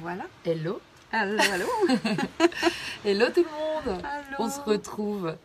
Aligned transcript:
Voilà. 0.00 0.24
Hello. 0.44 0.80
Allô, 1.12 1.38
allô. 1.52 1.66
Hello 3.04 3.26
tout 3.34 3.44
le 3.44 3.90
monde. 3.90 4.02
Allô. 4.04 4.36
On 4.38 4.50
se 4.50 4.60
retrouve. 4.60 5.36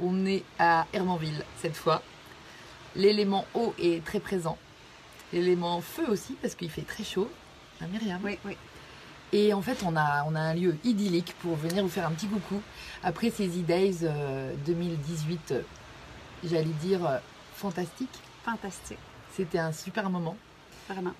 On 0.00 0.26
est 0.26 0.44
à 0.58 0.86
Hermanville 0.92 1.44
cette 1.60 1.76
fois. 1.76 2.02
L'élément 2.94 3.44
eau 3.54 3.74
est 3.78 4.04
très 4.04 4.20
présent. 4.20 4.56
L'élément 5.32 5.80
feu 5.80 6.04
aussi 6.08 6.34
parce 6.40 6.54
qu'il 6.54 6.70
fait 6.70 6.82
très 6.82 7.04
chaud. 7.04 7.28
À 7.80 7.86
Myriam. 7.86 8.20
Oui, 8.24 8.38
oui. 8.44 8.56
Et 9.32 9.52
en 9.52 9.60
fait, 9.60 9.82
on 9.84 9.94
a, 9.96 10.24
on 10.26 10.34
a 10.34 10.40
un 10.40 10.54
lieu 10.54 10.76
idyllique 10.84 11.34
pour 11.40 11.56
venir 11.56 11.82
vous 11.82 11.90
faire 11.90 12.06
un 12.06 12.12
petit 12.12 12.28
coucou. 12.28 12.62
Après 13.02 13.30
ces 13.30 13.46
E-Days 13.46 13.98
euh, 14.02 14.54
2018, 14.66 15.50
euh, 15.50 15.62
j'allais 16.44 16.64
dire 16.64 17.06
euh, 17.06 17.18
fantastique. 17.54 18.08
Fantastique. 18.44 18.98
C'était 19.34 19.58
un 19.58 19.72
super 19.72 20.08
moment. 20.08 20.36
Vraiment. 20.88 21.12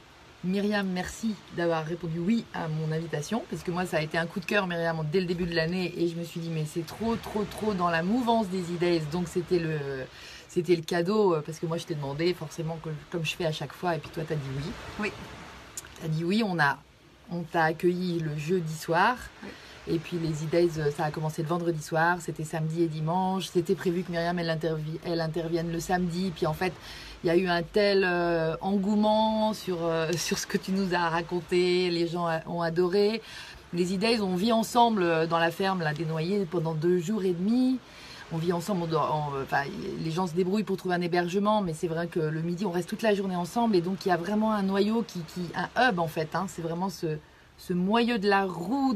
Myriam, 0.44 0.86
merci 0.86 1.34
d'avoir 1.56 1.84
répondu 1.84 2.20
oui 2.20 2.44
à 2.54 2.68
mon 2.68 2.92
invitation, 2.92 3.42
parce 3.50 3.64
que 3.64 3.72
moi 3.72 3.86
ça 3.86 3.96
a 3.96 4.02
été 4.02 4.16
un 4.18 4.26
coup 4.26 4.38
de 4.38 4.44
cœur, 4.44 4.68
Myriam, 4.68 5.04
dès 5.10 5.18
le 5.18 5.26
début 5.26 5.46
de 5.46 5.54
l'année, 5.54 5.92
et 5.96 6.06
je 6.06 6.14
me 6.14 6.22
suis 6.22 6.38
dit 6.38 6.48
mais 6.48 6.64
c'est 6.64 6.86
trop, 6.86 7.16
trop, 7.16 7.42
trop 7.42 7.74
dans 7.74 7.90
la 7.90 8.04
mouvance 8.04 8.46
des 8.48 8.60
E-Days, 8.60 9.02
donc 9.10 9.26
c'était 9.26 9.58
le, 9.58 9.78
c'était 10.48 10.76
le 10.76 10.82
cadeau, 10.82 11.34
euh, 11.34 11.42
parce 11.44 11.58
que 11.58 11.66
moi 11.66 11.76
je 11.76 11.86
t'ai 11.86 11.96
demandé 11.96 12.34
forcément, 12.34 12.78
comme 13.10 13.24
je 13.24 13.34
fais 13.34 13.46
à 13.46 13.52
chaque 13.52 13.72
fois, 13.72 13.96
et 13.96 13.98
puis 13.98 14.10
toi 14.10 14.22
t'as 14.26 14.36
dit 14.36 14.48
oui. 14.56 14.70
Oui. 15.00 15.12
T'as 16.00 16.08
dit 16.08 16.22
oui, 16.22 16.44
on 16.46 16.56
a, 16.60 16.78
on 17.32 17.42
t'a 17.42 17.64
accueilli 17.64 18.20
le 18.20 18.36
jeudi 18.38 18.74
soir. 18.74 19.16
Oui. 19.42 19.48
Et 19.90 19.98
puis 19.98 20.18
les 20.18 20.44
E-Days, 20.44 20.78
euh, 20.78 20.90
ça 20.90 21.06
a 21.06 21.10
commencé 21.10 21.42
le 21.42 21.48
vendredi 21.48 21.82
soir, 21.82 22.18
c'était 22.20 22.44
samedi 22.44 22.82
et 22.82 22.88
dimanche. 22.88 23.46
C'était 23.46 23.74
prévu 23.74 24.02
que 24.02 24.12
Myriam, 24.12 24.38
elle, 24.38 24.50
intervi- 24.50 25.00
elle 25.02 25.20
intervienne 25.22 25.72
le 25.72 25.80
samedi. 25.80 26.30
Puis 26.36 26.46
en 26.46 26.52
fait, 26.52 26.74
il 27.24 27.26
y 27.26 27.30
a 27.30 27.36
eu 27.36 27.48
un 27.48 27.62
tel 27.62 28.04
euh, 28.06 28.54
engouement 28.60 29.52
sur, 29.52 29.78
euh, 29.82 30.10
sur 30.16 30.38
ce 30.38 30.46
que 30.46 30.56
tu 30.58 30.72
nous 30.72 30.94
as 30.94 31.08
raconté. 31.08 31.90
Les 31.90 32.06
gens 32.06 32.28
ont 32.46 32.62
adoré. 32.62 33.20
Les 33.74 33.94
E-Days, 33.94 34.20
on 34.20 34.34
vit 34.36 34.52
ensemble 34.52 35.02
euh, 35.02 35.26
dans 35.26 35.38
la 35.38 35.50
ferme 35.50 35.80
là, 35.82 35.92
des 35.92 36.04
Noyers 36.04 36.46
pendant 36.50 36.74
deux 36.74 36.98
jours 36.98 37.24
et 37.24 37.32
demi. 37.32 37.78
On 38.30 38.36
vit 38.36 38.52
ensemble, 38.52 38.94
enfin, 38.94 39.62
les 40.04 40.10
gens 40.10 40.26
se 40.26 40.34
débrouillent 40.34 40.62
pour 40.62 40.76
trouver 40.76 40.94
un 40.94 41.00
hébergement, 41.00 41.62
mais 41.62 41.72
c'est 41.72 41.88
vrai 41.88 42.08
que 42.08 42.20
le 42.20 42.42
midi, 42.42 42.66
on 42.66 42.70
reste 42.70 42.90
toute 42.90 43.00
la 43.00 43.14
journée 43.14 43.36
ensemble. 43.36 43.74
Et 43.74 43.80
donc, 43.80 44.04
il 44.04 44.10
y 44.10 44.12
a 44.12 44.18
vraiment 44.18 44.52
un 44.52 44.62
noyau, 44.62 45.02
qui, 45.02 45.20
qui 45.20 45.40
un 45.56 45.88
hub 45.88 45.98
en 45.98 46.08
fait. 46.08 46.34
hein. 46.34 46.44
c'est 46.46 46.60
vraiment 46.60 46.90
ce, 46.90 47.06
ce 47.56 47.72
moyeu 47.72 48.18
de 48.18 48.28
la 48.28 48.44
roue 48.44 48.94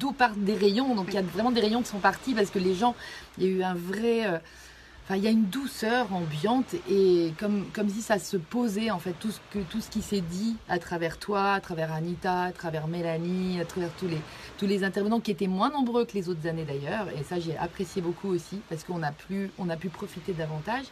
d'où 0.00 0.10
partent 0.10 0.38
des 0.38 0.56
rayons. 0.56 0.96
Donc 0.96 1.06
il 1.08 1.14
y 1.14 1.18
a 1.18 1.22
vraiment 1.22 1.52
des 1.52 1.60
rayons 1.60 1.80
qui 1.82 1.90
sont 1.90 2.00
partis 2.00 2.34
parce 2.34 2.50
que 2.50 2.58
les 2.58 2.74
gens, 2.74 2.96
il 3.38 3.44
y 3.44 3.46
a 3.46 3.50
eu 3.50 3.62
un 3.62 3.74
vrai... 3.74 4.26
euh, 4.26 4.38
Enfin, 5.04 5.16
il 5.16 5.24
y 5.24 5.26
a 5.26 5.30
une 5.30 5.46
douceur 5.46 6.12
ambiante 6.12 6.74
et 6.88 7.34
comme, 7.38 7.66
comme 7.72 7.88
si 7.88 8.02
ça 8.02 8.20
se 8.20 8.36
posait 8.36 8.92
en 8.92 9.00
fait 9.00 9.14
tout 9.18 9.32
ce, 9.32 9.40
que, 9.50 9.58
tout 9.58 9.80
ce 9.80 9.90
qui 9.90 10.00
s'est 10.00 10.20
dit 10.20 10.56
à 10.68 10.78
travers 10.78 11.18
toi, 11.18 11.54
à 11.54 11.60
travers 11.60 11.92
Anita, 11.92 12.44
à 12.44 12.52
travers 12.52 12.86
Mélanie, 12.86 13.60
à 13.60 13.64
travers 13.64 13.90
tous 13.98 14.06
les, 14.06 14.20
tous 14.58 14.66
les 14.66 14.84
intervenants 14.84 15.18
qui 15.18 15.32
étaient 15.32 15.48
moins 15.48 15.70
nombreux 15.70 16.04
que 16.04 16.12
les 16.14 16.28
autres 16.28 16.46
années 16.46 16.64
d'ailleurs. 16.64 17.08
Et 17.18 17.24
ça, 17.24 17.40
j'ai 17.40 17.56
apprécié 17.56 18.00
beaucoup 18.00 18.28
aussi 18.28 18.60
parce 18.68 18.84
qu'on 18.84 19.02
a, 19.02 19.08
a 19.08 19.76
pu 19.76 19.88
profiter 19.88 20.32
davantage. 20.34 20.84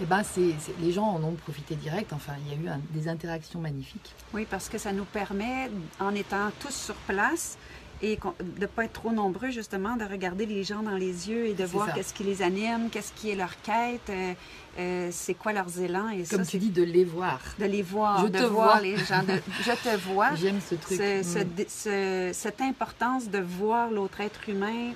Et 0.00 0.04
ben, 0.04 0.22
c'est, 0.22 0.54
les 0.80 0.92
gens 0.92 1.06
en 1.06 1.22
ont 1.24 1.32
profité 1.32 1.74
direct. 1.74 2.12
Enfin, 2.12 2.34
il 2.44 2.52
y 2.52 2.68
a 2.68 2.76
eu 2.76 2.80
des 2.90 3.08
interactions 3.08 3.60
magnifiques. 3.60 4.14
Oui, 4.32 4.46
parce 4.48 4.68
que 4.68 4.78
ça 4.78 4.92
nous 4.92 5.04
permet, 5.04 5.70
en 5.98 6.14
étant 6.14 6.50
tous 6.60 6.74
sur 6.74 6.94
place 6.94 7.58
et 8.02 8.16
de 8.16 8.60
ne 8.60 8.66
pas 8.66 8.84
être 8.84 8.92
trop 8.92 9.10
nombreux, 9.12 9.50
justement, 9.50 9.96
de 9.96 10.04
regarder 10.04 10.46
les 10.46 10.62
gens 10.64 10.82
dans 10.82 10.96
les 10.96 11.28
yeux 11.28 11.46
et 11.46 11.54
de 11.54 11.64
voir 11.64 11.92
qu'est-ce 11.94 12.14
qui 12.14 12.24
les 12.24 12.42
anime, 12.42 12.90
qu'est-ce 12.90 13.12
qui 13.12 13.30
est 13.30 13.34
leur 13.34 13.60
quête, 13.62 14.08
euh, 14.10 14.34
euh, 14.78 15.08
c'est 15.10 15.34
quoi 15.34 15.52
leurs 15.52 15.80
élans. 15.80 16.08
Et 16.10 16.22
Comme 16.24 16.44
ça, 16.44 16.50
tu 16.50 16.58
dis, 16.58 16.70
de 16.70 16.84
les 16.84 17.04
voir. 17.04 17.40
de 17.58 17.64
les 17.64 17.82
voir, 17.82 18.22
Je 18.22 18.28
de 18.30 18.38
te 18.38 18.44
voir 18.44 18.72
vois. 18.74 18.80
les 18.80 18.96
gens. 18.96 19.22
de- 19.24 19.40
je 19.62 19.72
te 19.72 19.96
vois. 20.08 20.34
J'aime 20.36 20.60
ce 20.60 20.76
truc. 20.76 20.96
Ce- 20.98 21.22
ce- 21.24 21.38
Mm. 21.44 21.64
ce- 21.68 22.30
cette 22.32 22.60
importance 22.60 23.28
de 23.28 23.38
voir 23.40 23.90
l'autre 23.90 24.20
être 24.20 24.48
humain 24.48 24.92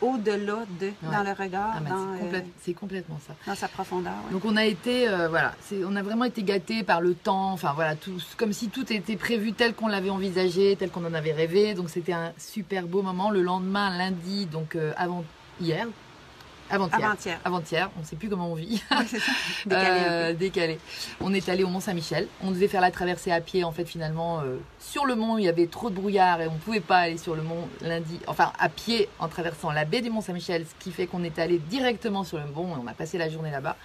au-delà 0.00 0.64
de, 0.80 0.90
dans 1.02 1.22
le 1.22 1.32
regard, 1.32 1.74
Ah, 1.76 1.80
c'est, 2.30 2.36
euh, 2.36 2.40
c'est 2.62 2.74
complètement 2.74 3.18
ça. 3.26 3.34
dans 3.46 3.54
sa 3.54 3.68
profondeur. 3.68 4.12
ouais. 4.26 4.32
Donc 4.32 4.44
on 4.44 4.56
a 4.56 4.64
été, 4.64 5.08
euh, 5.08 5.28
voilà, 5.28 5.52
on 5.86 5.96
a 5.96 6.02
vraiment 6.02 6.24
été 6.24 6.42
gâtés 6.42 6.82
par 6.82 7.00
le 7.00 7.14
temps, 7.14 7.52
enfin 7.52 7.72
voilà, 7.74 7.94
tout, 7.96 8.12
comme 8.36 8.52
si 8.52 8.68
tout 8.68 8.92
était 8.92 9.16
prévu 9.16 9.52
tel 9.52 9.74
qu'on 9.74 9.88
l'avait 9.88 10.10
envisagé, 10.10 10.76
tel 10.76 10.90
qu'on 10.90 11.04
en 11.04 11.14
avait 11.14 11.32
rêvé. 11.32 11.74
Donc 11.74 11.90
c'était 11.90 12.12
un 12.12 12.32
super 12.38 12.86
beau 12.86 13.02
moment. 13.02 13.30
Le 13.30 13.42
lendemain, 13.42 13.96
lundi, 13.96 14.46
donc 14.46 14.76
euh, 14.76 14.92
avant 14.96 15.24
hier, 15.60 15.86
avant-hier, 16.70 17.38
Avant-hier. 17.44 17.90
on 17.96 18.00
ne 18.00 18.04
sait 18.04 18.16
plus 18.16 18.28
comment 18.28 18.50
on 18.50 18.54
vit. 18.54 18.82
Oui, 18.90 19.06
c'est 19.06 19.18
ça. 19.18 19.32
Décalé. 19.66 20.00
Euh, 20.08 20.32
décalé. 20.34 20.78
On 21.20 21.34
est 21.34 21.48
allé 21.48 21.64
au 21.64 21.68
Mont 21.68 21.80
Saint-Michel. 21.80 22.28
On 22.42 22.50
devait 22.50 22.68
faire 22.68 22.80
la 22.80 22.90
traversée 22.90 23.32
à 23.32 23.40
pied. 23.40 23.64
En 23.64 23.72
fait, 23.72 23.84
finalement, 23.84 24.40
euh, 24.40 24.56
sur 24.78 25.06
le 25.06 25.14
mont, 25.16 25.38
il 25.38 25.44
y 25.44 25.48
avait 25.48 25.66
trop 25.66 25.90
de 25.90 25.94
brouillard 25.94 26.40
et 26.40 26.46
on 26.46 26.56
pouvait 26.56 26.80
pas 26.80 26.98
aller 26.98 27.18
sur 27.18 27.34
le 27.34 27.42
mont 27.42 27.68
lundi. 27.82 28.20
Enfin, 28.26 28.52
à 28.58 28.68
pied 28.68 29.08
en 29.18 29.28
traversant 29.28 29.70
la 29.70 29.84
baie 29.84 30.00
du 30.00 30.10
Mont 30.10 30.20
Saint-Michel, 30.20 30.64
ce 30.66 30.84
qui 30.84 30.92
fait 30.92 31.06
qu'on 31.06 31.24
est 31.24 31.38
allé 31.38 31.58
directement 31.58 32.24
sur 32.24 32.38
le 32.38 32.46
mont 32.46 32.76
et 32.76 32.80
on 32.82 32.86
a 32.86 32.94
passé 32.94 33.18
la 33.18 33.28
journée 33.28 33.50
là-bas. 33.50 33.76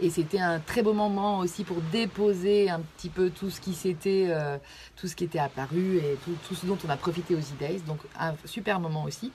Et 0.00 0.10
c'était 0.10 0.38
un 0.38 0.60
très 0.60 0.82
beau 0.82 0.92
moment 0.92 1.38
aussi 1.38 1.64
pour 1.64 1.78
déposer 1.92 2.70
un 2.70 2.80
petit 2.80 3.08
peu 3.08 3.30
tout 3.30 3.50
ce 3.50 3.60
qui 3.60 3.74
s'était, 3.74 4.26
euh, 4.28 4.56
tout 4.94 5.08
ce 5.08 5.16
qui 5.16 5.24
était 5.24 5.40
apparu 5.40 5.96
et 5.96 6.16
tout, 6.24 6.36
tout 6.46 6.54
ce 6.54 6.66
dont 6.66 6.78
on 6.86 6.90
a 6.90 6.96
profité 6.96 7.34
aux 7.34 7.38
E-Days. 7.38 7.80
Donc 7.86 7.98
un 8.18 8.34
super 8.44 8.78
moment 8.78 9.04
aussi. 9.04 9.32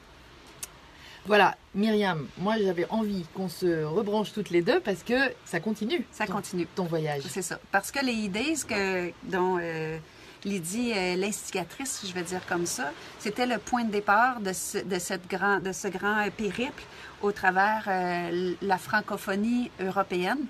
Voilà, 1.26 1.56
Myriam, 1.74 2.28
moi 2.38 2.56
j'avais 2.62 2.86
envie 2.90 3.26
qu'on 3.34 3.48
se 3.48 3.84
rebranche 3.86 4.34
toutes 4.34 4.50
les 4.50 4.62
deux 4.62 4.82
parce 4.82 5.04
que 5.04 5.14
ça 5.46 5.60
continue. 5.62 6.06
Ça 6.12 6.26
ton- 6.26 6.34
continue. 6.34 6.68
Ton 6.76 6.84
voyage. 6.84 7.24
C'est 7.30 7.42
ça. 7.42 7.60
Parce 7.72 7.92
que 7.92 8.04
les 8.06 8.12
idées 8.14 8.54
que, 8.68 9.10
dont 9.24 9.58
euh, 9.62 9.98
Lydie 10.44 10.92
est 10.92 11.16
l'instigatrice, 11.16 12.04
je 12.06 12.14
vais 12.14 12.24
dire 12.24 12.42
comme 12.46 12.66
ça, 12.66 12.92
c'était 13.20 13.46
le 13.46 13.58
point 13.58 13.86
de 13.86 13.92
départ 13.92 14.42
de 14.42 14.52
ce, 14.52 14.80
de 14.80 15.00
cette 15.00 15.30
grand, 15.30 15.60
de 15.62 15.72
ce 15.72 15.88
grand 15.88 16.30
périple 16.36 16.84
au 17.22 17.32
travers 17.32 17.86
euh, 17.88 18.54
la 18.62 18.78
francophonie 18.78 19.72
européenne. 19.80 20.46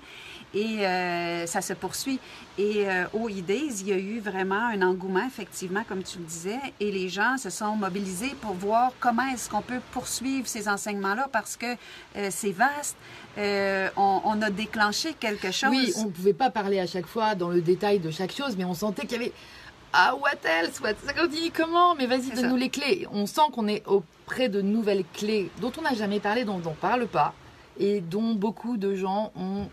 Et 0.54 0.86
euh, 0.86 1.46
ça 1.46 1.60
se 1.60 1.72
poursuit. 1.72 2.20
Et 2.58 2.88
euh, 2.88 3.04
au 3.12 3.28
IDES, 3.28 3.80
il 3.80 3.88
y 3.88 3.92
a 3.92 3.98
eu 3.98 4.20
vraiment 4.20 4.68
un 4.68 4.82
engouement, 4.82 5.26
effectivement, 5.26 5.82
comme 5.88 6.02
tu 6.02 6.18
le 6.18 6.24
disais, 6.24 6.60
et 6.78 6.92
les 6.92 7.08
gens 7.08 7.36
se 7.36 7.50
sont 7.50 7.74
mobilisés 7.74 8.34
pour 8.40 8.52
voir 8.54 8.92
comment 9.00 9.26
est-ce 9.32 9.50
qu'on 9.50 9.62
peut 9.62 9.80
poursuivre 9.90 10.46
ces 10.46 10.68
enseignements-là 10.68 11.28
parce 11.32 11.56
que 11.56 11.66
euh, 12.16 12.28
c'est 12.30 12.52
vaste. 12.52 12.96
On, 13.96 14.20
on 14.24 14.42
a 14.42 14.50
déclenché 14.50 15.14
quelque 15.18 15.50
chose. 15.50 15.70
Oui, 15.70 15.92
on 15.96 16.04
ne 16.04 16.10
pouvait 16.10 16.32
pas 16.32 16.50
parler 16.50 16.78
à 16.78 16.86
chaque 16.86 17.06
fois 17.06 17.34
dans 17.34 17.48
le 17.48 17.60
détail 17.60 17.98
de 17.98 18.10
chaque 18.12 18.32
chose, 18.32 18.56
mais 18.56 18.64
on 18.64 18.74
sentait 18.74 19.06
qu'il 19.06 19.20
y 19.20 19.24
avait 19.24 19.32
ah 19.96 20.16
what 20.16 20.44
else, 20.44 20.80
what 20.80 20.94
ça 21.04 21.12
continue 21.12 21.52
comment, 21.52 21.94
mais 21.94 22.06
vas-y 22.06 22.30
donne-nous 22.30 22.56
les 22.56 22.68
clés. 22.68 23.06
On 23.12 23.26
sent 23.26 23.42
qu'on 23.52 23.68
est 23.68 23.86
auprès 23.86 24.48
de 24.48 24.60
nouvelles 24.60 25.04
clés 25.14 25.50
dont 25.60 25.70
on 25.78 25.82
n'a 25.82 25.94
jamais 25.94 26.18
parlé, 26.18 26.44
dont 26.44 26.60
on 26.64 26.70
ne 26.70 26.74
parle 26.74 27.06
pas, 27.06 27.32
et 27.78 28.00
dont 28.00 28.34
beaucoup 28.34 28.76
de 28.76 28.96
gens 28.96 29.30
ont, 29.36 29.68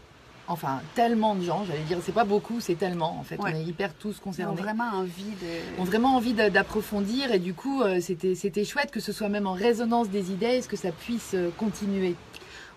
enfin 0.52 0.82
tellement 0.96 1.36
de 1.36 1.44
gens, 1.44 1.64
j'allais 1.66 1.80
dire, 1.84 1.98
c'est 2.04 2.12
pas 2.12 2.24
beaucoup, 2.26 2.60
c'est 2.60 2.76
tellement 2.76 3.18
en 3.20 3.24
fait, 3.24 3.40
Ouais. 3.40 3.52
on 3.54 3.60
est 3.60 3.64
hyper 3.64 3.94
tous 3.94 4.20
concernés. 4.20 4.62
vraiment 4.62 4.90
envie 4.94 5.24
de. 5.42 5.82
ont 5.82 5.86
vraiment 5.86 6.16
envie 6.16 6.34
d'a- 6.34 6.50
d'approfondir 6.50 7.32
et 7.32 7.40
du 7.40 7.54
coup 7.54 7.82
euh, 7.82 8.00
c'était 8.02 8.36
c'était 8.36 8.66
chouette 8.66 8.92
que 8.92 9.00
ce 9.00 9.12
soit 9.12 9.30
même 9.30 9.48
en 9.48 9.54
résonance 9.54 10.10
des 10.10 10.32
idées, 10.32 10.58
est-ce 10.58 10.68
que 10.68 10.78
ça 10.78 10.92
puisse 10.92 11.32
euh, 11.34 11.50
continuer? 11.58 12.16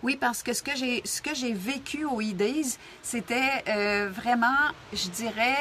Oui, 0.02 0.16
parce 0.20 0.42
que 0.42 0.52
ce 0.52 0.62
que 0.62 0.76
j'ai 0.76 1.00
ce 1.04 1.22
que 1.22 1.34
j'ai 1.34 1.54
vécu 1.54 2.04
au 2.04 2.20
E-Days, 2.20 2.76
c'était 3.02 3.64
euh, 3.68 4.10
vraiment, 4.12 4.46
je 4.92 5.08
dirais, 5.08 5.56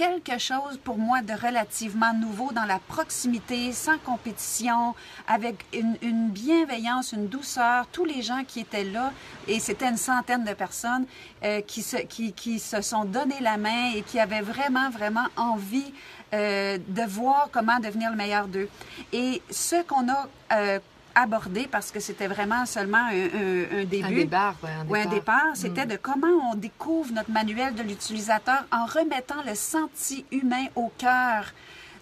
quelque 0.00 0.38
chose 0.38 0.78
pour 0.82 0.96
moi 0.96 1.20
de 1.20 1.34
relativement 1.34 2.14
nouveau 2.14 2.52
dans 2.52 2.64
la 2.64 2.78
proximité, 2.78 3.70
sans 3.72 3.98
compétition, 3.98 4.94
avec 5.28 5.66
une, 5.74 6.30
bienveillance, 6.30 7.12
une 7.12 7.28
douceur. 7.28 7.86
Tous 7.92 8.06
les 8.06 8.22
gens 8.22 8.42
qui 8.48 8.60
étaient 8.60 8.84
là, 8.84 9.12
et 9.46 9.60
c'était 9.60 9.88
une 9.88 9.98
centaine 9.98 10.44
de 10.44 10.54
personnes 10.54 11.04
euh, 11.44 11.60
qui, 11.60 11.82
se, 11.82 11.98
qui, 11.98 12.32
qui 12.32 12.58
se 12.58 12.80
sont 12.80 13.04
donné 13.04 13.34
la 13.42 13.58
main 13.58 13.92
et 13.94 14.00
qui 14.00 14.18
avaient 14.18 14.40
vraiment, 14.40 14.88
vraiment 14.88 15.26
envie 15.36 15.92
euh, 16.32 16.78
de 16.88 17.02
voir 17.02 17.50
comment 17.52 17.78
devenir 17.78 18.10
le 18.10 18.16
meilleur 18.16 18.48
d'eux. 18.48 18.70
Et 19.12 19.42
ce 19.50 19.82
qu'on 19.82 20.08
a 20.08 20.28
euh, 20.54 20.78
abordé, 21.20 21.68
parce 21.70 21.90
que 21.90 22.00
c'était 22.00 22.26
vraiment 22.26 22.66
seulement 22.66 22.98
un, 22.98 23.12
un- 23.12 23.80
un 23.80 23.84
début, 23.84 24.04
Un 24.04 24.10
départ, 24.10 24.54
ouais, 24.62 24.70
un 24.70 24.86
ou 24.88 24.94
un 24.94 24.98
départ. 24.98 25.14
départ, 25.14 25.46
c'était 25.54 25.86
de 25.86 25.96
comment 25.96 26.50
on 26.52 26.54
découvre 26.54 27.12
notre 27.12 27.30
manuel 27.30 27.74
de 27.74 27.82
l'utilisateur 27.82 28.64
en 28.72 28.84
remettant 28.86 29.42
le 29.46 29.54
senti 29.54 30.24
humain 30.30 30.66
au 30.76 30.90
cœur 30.98 31.44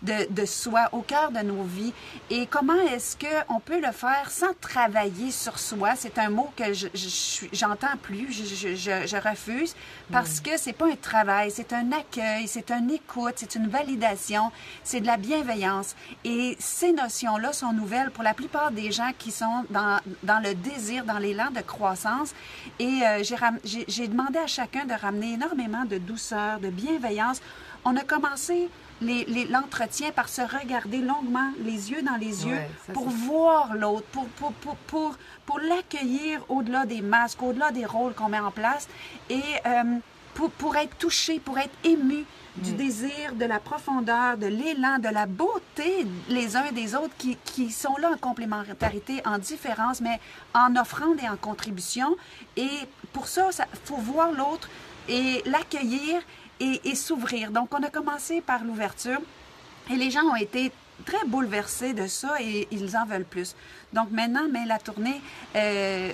de, 0.02 0.26
de 0.30 0.44
soi, 0.46 0.88
au 0.92 1.00
cœur 1.02 1.30
de 1.30 1.40
nos 1.40 1.62
vies. 1.62 1.92
Et 2.30 2.46
comment 2.46 2.80
est-ce 2.92 3.16
qu'on 3.16 3.60
peut 3.60 3.80
le 3.80 3.92
faire 3.92 4.30
sans 4.30 4.54
travailler 4.60 5.30
sur 5.30 5.58
soi? 5.58 5.90
C'est 5.96 6.18
un 6.18 6.30
mot 6.30 6.50
que 6.56 6.72
je, 6.72 6.86
je 6.94 7.46
j'entends 7.52 7.96
plus, 8.02 8.32
je, 8.32 8.74
je- 8.74 9.06
je- 9.06 9.16
refuse, 9.28 9.74
parce 10.12 10.40
que 10.40 10.56
c'est 10.56 10.72
pas 10.72 10.86
un 10.86 10.94
travail, 10.96 11.50
c'est 11.50 11.72
un 11.72 11.90
accueil, 11.92 12.46
c'est 12.46 12.70
une 12.70 12.90
écoute, 12.90 13.34
c'est 13.36 13.56
une 13.56 13.68
validation, 13.68 14.52
c'est 14.84 15.00
de 15.00 15.06
la 15.06 15.16
bienveillance. 15.16 15.96
Et 16.24 16.56
ces 16.60 16.92
notions-là 16.92 17.52
sont 17.52 17.72
nouvelles 17.72 18.10
pour 18.12 18.22
la 18.22 18.34
plupart 18.34 18.70
des 18.70 18.92
gens 18.92 19.10
qui 19.18 19.32
sont 19.32 19.64
dans, 19.70 19.98
dans 20.22 20.38
le 20.40 20.54
désir, 20.54 21.04
dans 21.04 21.18
l'élan 21.18 21.50
de 21.50 21.60
croissance. 21.60 22.32
Et 22.78 23.00
euh, 23.04 23.22
j'ai 23.64 24.06
demandé 24.08 24.38
à 24.38 24.46
chacun 24.46 24.84
de 24.84 24.94
ramener 24.94 25.32
énormément 25.32 25.84
de 25.84 25.98
douceur, 25.98 26.60
de 26.60 26.68
bienveillance. 26.70 27.40
On 27.84 27.96
a 27.96 28.02
commencé 28.04 28.68
l'entretien 29.00 30.10
par 30.10 30.28
se 30.28 30.42
regarder 30.42 30.98
longuement, 30.98 31.50
les 31.64 31.90
yeux 31.90 32.02
dans 32.02 32.16
les 32.16 32.46
yeux, 32.46 32.54
Ouais, 32.54 32.70
ça, 32.86 32.92
pour 32.92 33.08
voir 33.08 33.74
l'autre, 33.74 34.06
pour, 34.12 34.26
pour, 34.28 34.52
pour, 34.52 34.76
pour, 34.76 35.16
pour 35.46 35.58
l'accueillir 35.60 36.44
au-delà 36.48 36.86
des 36.86 37.02
masques, 37.02 37.42
au-delà 37.42 37.70
des 37.70 37.86
rôles 37.86 38.14
qu'on 38.14 38.28
met 38.28 38.40
en 38.40 38.50
place, 38.50 38.88
et 39.30 39.42
euh, 39.66 39.98
pour, 40.34 40.50
pour 40.50 40.76
être 40.76 40.96
touché, 40.98 41.40
pour 41.40 41.58
être 41.58 41.74
ému 41.84 42.24
du 42.56 42.72
désir, 42.72 43.34
de 43.34 43.44
la 43.44 43.60
profondeur, 43.60 44.36
de 44.36 44.46
l'élan, 44.46 44.98
de 44.98 45.08
la 45.08 45.26
beauté 45.26 46.06
les 46.28 46.56
uns 46.56 46.72
des 46.72 46.94
autres 46.94 47.14
qui, 47.16 47.36
qui 47.44 47.70
sont 47.70 47.96
là 47.98 48.10
en 48.12 48.16
complémentarité, 48.16 49.22
en 49.24 49.38
différence, 49.38 50.00
mais 50.00 50.20
en 50.54 50.74
offrande 50.76 51.18
et 51.22 51.28
en 51.28 51.36
contribution. 51.36 52.16
Et 52.56 52.68
pour 53.12 53.28
ça, 53.28 53.50
il 53.58 53.78
faut 53.84 53.96
voir 53.96 54.32
l'autre 54.32 54.68
et 55.08 55.42
l'accueillir 55.46 56.20
et, 56.60 56.80
et 56.84 56.94
s'ouvrir. 56.94 57.50
Donc, 57.50 57.72
on 57.72 57.82
a 57.82 57.90
commencé 57.90 58.40
par 58.40 58.64
l'ouverture 58.64 59.20
et 59.90 59.96
les 59.96 60.10
gens 60.10 60.24
ont 60.24 60.36
été 60.36 60.72
très 61.04 61.24
bouleversés 61.26 61.92
de 61.94 62.06
ça 62.06 62.34
et 62.40 62.68
ils 62.70 62.96
en 62.96 63.06
veulent 63.06 63.24
plus. 63.24 63.54
Donc 63.92 64.10
maintenant, 64.10 64.46
mais 64.50 64.66
la 64.66 64.78
tournée, 64.78 65.20
euh, 65.56 66.12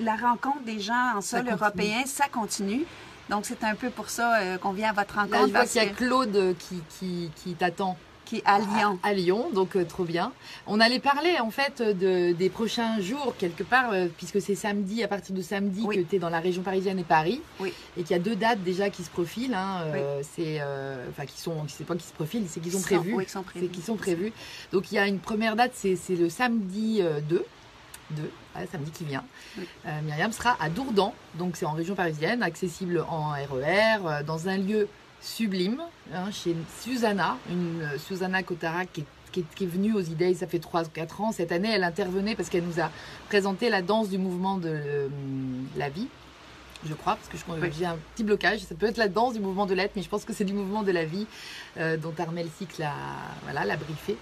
la 0.00 0.16
rencontre 0.16 0.62
des 0.62 0.80
gens 0.80 1.16
en 1.16 1.20
sol 1.20 1.48
européen, 1.48 2.02
ça 2.06 2.26
continue. 2.28 2.84
Donc 3.30 3.46
c'est 3.46 3.64
un 3.64 3.74
peu 3.74 3.90
pour 3.90 4.10
ça 4.10 4.36
euh, 4.38 4.58
qu'on 4.58 4.72
vient 4.72 4.90
à 4.90 4.92
votre 4.92 5.16
Là, 5.16 5.22
rencontre 5.22 5.46
je 5.46 5.52
vois 5.52 5.66
qu'il 5.66 5.82
y 5.82 5.86
a 5.86 5.88
Claude 5.88 6.36
euh, 6.36 6.54
qui, 6.58 6.82
qui, 6.98 7.30
qui 7.36 7.54
t'attend 7.54 7.96
qui 8.36 8.42
à 8.46 8.58
Lyon. 8.58 8.98
à, 9.02 9.08
à 9.08 9.12
Lyon, 9.12 9.50
donc 9.52 9.76
euh, 9.76 9.84
trop 9.84 10.04
bien. 10.04 10.32
On 10.66 10.80
allait 10.80 10.98
parler 11.00 11.38
en 11.40 11.50
fait 11.50 11.82
de, 11.82 12.32
des 12.32 12.48
prochains 12.50 13.00
jours 13.00 13.34
quelque 13.38 13.62
part, 13.62 13.90
euh, 13.92 14.06
puisque 14.16 14.40
c'est 14.40 14.54
samedi, 14.54 15.02
à 15.02 15.08
partir 15.08 15.34
de 15.34 15.42
samedi 15.42 15.82
Oui. 15.84 15.96
que 15.96 16.08
tu 16.08 16.16
es 16.16 16.18
dans 16.18 16.30
la 16.30 16.40
région 16.40 16.62
parisienne 16.62 16.98
et 16.98 17.04
Paris, 17.04 17.40
Oui. 17.60 17.72
et 17.96 18.02
qu'il 18.02 18.12
y 18.12 18.18
a 18.18 18.22
deux 18.22 18.36
dates 18.36 18.62
déjà 18.62 18.90
qui 18.90 19.02
se 19.02 19.10
profilent. 19.10 19.54
hein, 19.54 19.82
euh, 19.86 20.20
C'est, 20.22 20.60
enfin, 21.10 21.26
qui 21.26 21.40
sont, 21.40 21.56
c'est 21.68 21.84
pas 21.84 21.94
qui 21.96 22.06
se 22.06 22.12
profilent, 22.12 22.46
c'est 22.48 22.60
qu'ils 22.60 22.74
ont 22.76 22.80
Qui 22.80 22.94
sont- 22.94 23.00
prévus. 23.02 23.26
C'est 23.54 23.66
qui 23.70 23.82
sont 23.82 23.96
prévus. 23.96 24.32
Donc 24.72 24.90
il 24.90 24.94
y 24.94 24.98
a 24.98 25.06
une 25.06 25.18
première 25.18 25.56
date, 25.56 25.72
c'est, 25.74 25.96
le 26.10 26.28
samedi 26.28 26.98
euh, 27.00 27.20
2. 27.20 27.44
2, 28.10 28.22
ouais, 28.56 28.68
samedi 28.70 28.90
qui 28.90 29.04
vient. 29.04 29.24
Oui. 29.58 29.64
Euh, 29.86 30.00
Myriam 30.04 30.32
sera 30.32 30.56
à 30.60 30.68
Dourdan, 30.68 31.14
donc 31.34 31.56
c'est 31.56 31.64
en 31.64 31.72
région 31.72 31.94
parisienne, 31.94 32.42
accessible 32.42 33.04
en 33.08 33.30
RER, 33.30 34.06
euh, 34.06 34.22
dans 34.22 34.48
un 34.48 34.58
lieu 34.58 34.86
sublime, 35.22 35.80
hein, 36.12 36.30
chez 36.30 36.54
Susanna, 36.80 37.38
une 37.50 37.82
euh, 37.82 37.98
Susanna 37.98 38.42
Kotara 38.42 38.84
qui 38.86 39.04
est, 39.36 39.64
venue 39.64 39.94
aux 39.94 40.00
idées, 40.00 40.34
ça 40.34 40.46
fait 40.46 40.58
3-4 40.58 41.22
ans. 41.22 41.32
Cette 41.32 41.52
année, 41.52 41.70
elle 41.70 41.84
intervenait 41.84 42.34
parce 42.34 42.50
qu'elle 42.50 42.64
nous 42.64 42.80
a 42.80 42.90
présenté 43.28 43.70
la 43.70 43.80
danse 43.80 44.10
du 44.10 44.18
mouvement 44.18 44.58
de 44.58 44.68
euh, 44.68 45.08
la 45.76 45.88
vie, 45.88 46.08
je 46.88 46.94
crois, 46.94 47.16
parce 47.16 47.28
que 47.28 47.36
je, 47.36 47.60
Oui. 47.60 47.70
j'ai 47.78 47.86
un 47.86 47.98
petit 48.14 48.24
blocage. 48.24 48.60
Ça 48.60 48.74
peut 48.74 48.86
être 48.86 48.96
la 48.96 49.08
danse 49.08 49.34
du 49.34 49.40
mouvement 49.40 49.66
de 49.66 49.74
l'être, 49.74 49.92
mais 49.96 50.02
je 50.02 50.08
pense 50.08 50.24
que 50.24 50.32
c'est 50.32 50.44
du 50.44 50.52
mouvement 50.52 50.82
de 50.82 50.92
la 50.92 51.04
vie 51.04 51.26
euh, 51.78 51.96
dont 51.96 52.14
Armel 52.18 52.48
Sick 52.58 52.78
l'a 52.78 52.94
voilà, 53.44 53.64
l'a 53.64 53.76
briefé. 53.76 54.16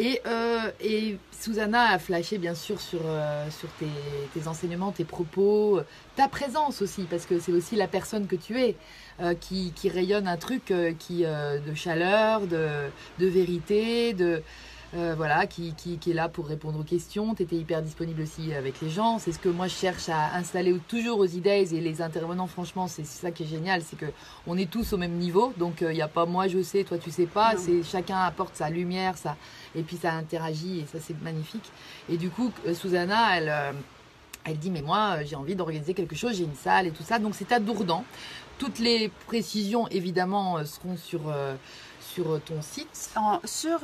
Et, 0.00 0.20
euh, 0.26 0.70
et 0.80 1.18
Susanna 1.32 1.90
a 1.90 1.98
flashé 1.98 2.38
bien 2.38 2.54
sûr 2.54 2.80
sur, 2.80 3.00
euh, 3.04 3.50
sur 3.50 3.68
tes, 3.80 3.86
tes 4.32 4.46
enseignements, 4.46 4.92
tes 4.92 5.04
propos, 5.04 5.80
ta 6.14 6.28
présence 6.28 6.82
aussi, 6.82 7.02
parce 7.02 7.26
que 7.26 7.40
c'est 7.40 7.50
aussi 7.50 7.74
la 7.74 7.88
personne 7.88 8.28
que 8.28 8.36
tu 8.36 8.60
es 8.60 8.76
euh, 9.20 9.34
qui, 9.34 9.72
qui 9.74 9.88
rayonne 9.88 10.28
un 10.28 10.36
truc 10.36 10.70
euh, 10.70 10.92
qui, 10.96 11.24
euh, 11.24 11.58
de 11.58 11.74
chaleur, 11.74 12.42
de, 12.42 12.68
de 13.18 13.26
vérité, 13.26 14.12
de, 14.12 14.40
euh, 14.94 15.14
voilà, 15.16 15.46
qui, 15.46 15.74
qui, 15.74 15.98
qui 15.98 16.10
est 16.12 16.14
là 16.14 16.28
pour 16.28 16.46
répondre 16.46 16.80
aux 16.80 16.84
questions. 16.84 17.34
Tu 17.34 17.42
étais 17.42 17.56
hyper 17.56 17.82
disponible 17.82 18.22
aussi 18.22 18.54
avec 18.54 18.80
les 18.80 18.90
gens. 18.90 19.18
C'est 19.18 19.32
ce 19.32 19.38
que 19.38 19.48
moi 19.48 19.66
je 19.66 19.74
cherche 19.74 20.08
à 20.08 20.34
installer 20.34 20.78
toujours 20.88 21.18
aux 21.18 21.26
idées 21.26 21.68
et 21.74 21.80
les 21.80 22.00
intervenants, 22.02 22.46
franchement, 22.46 22.88
c'est 22.88 23.04
ça 23.06 23.30
qui 23.30 23.42
est 23.42 23.46
génial, 23.46 23.82
c'est 23.82 23.96
que 23.96 24.06
on 24.46 24.56
est 24.56 24.70
tous 24.70 24.92
au 24.92 24.96
même 24.96 25.14
niveau. 25.14 25.52
Donc 25.56 25.82
il 25.82 25.88
n'y 25.88 26.02
a 26.02 26.08
pas 26.08 26.26
moi 26.26 26.48
je 26.48 26.62
sais, 26.62 26.84
toi 26.84 26.98
tu 26.98 27.10
sais 27.10 27.26
pas. 27.26 27.54
C'est 27.56 27.82
chacun 27.82 28.18
apporte 28.18 28.56
sa 28.56 28.70
lumière, 28.70 29.16
ça 29.16 29.36
et 29.74 29.82
puis 29.82 29.96
ça 29.96 30.12
interagit 30.12 30.80
et 30.80 30.86
ça 30.86 30.98
c'est 31.00 31.20
magnifique. 31.22 31.70
Et 32.08 32.16
du 32.16 32.30
coup, 32.30 32.52
euh, 32.66 32.74
Susanna, 32.74 33.36
elle, 33.36 33.48
euh, 33.48 33.72
elle 34.44 34.58
dit 34.58 34.70
mais 34.70 34.82
moi 34.82 35.16
euh, 35.18 35.22
j'ai 35.24 35.36
envie 35.36 35.54
d'organiser 35.54 35.94
quelque 35.94 36.16
chose, 36.16 36.36
j'ai 36.36 36.44
une 36.44 36.54
salle 36.54 36.86
et 36.86 36.90
tout 36.90 37.02
ça. 37.02 37.18
Donc 37.18 37.34
c'est 37.34 37.52
à 37.52 37.60
Dourdan. 37.60 38.04
Toutes 38.58 38.78
les 38.80 39.10
précisions 39.26 39.86
évidemment 39.88 40.58
euh, 40.58 40.64
seront 40.64 40.96
sur 40.96 41.28
euh, 41.28 41.54
On- 43.16 43.40
sur, 43.44 43.80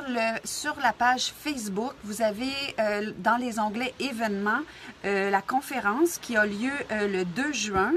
la 0.81 0.93
page 0.93 1.33
Facebook, 1.39 1.93
vous 2.05 2.23
avez 2.23 2.53
euh, 2.79 3.13
dans 3.19 3.37
les 3.37 3.59
onglets 3.59 3.95
événements 4.01 4.61
euh, 5.05 5.31
la 5.31 5.43
conférence 5.43 6.19
qui 6.19 6.37
a 6.37 6.45
lieu 6.47 6.73
euh, 6.91 7.09
le 7.09 7.25
2 7.25 7.53
juin. 7.53 7.93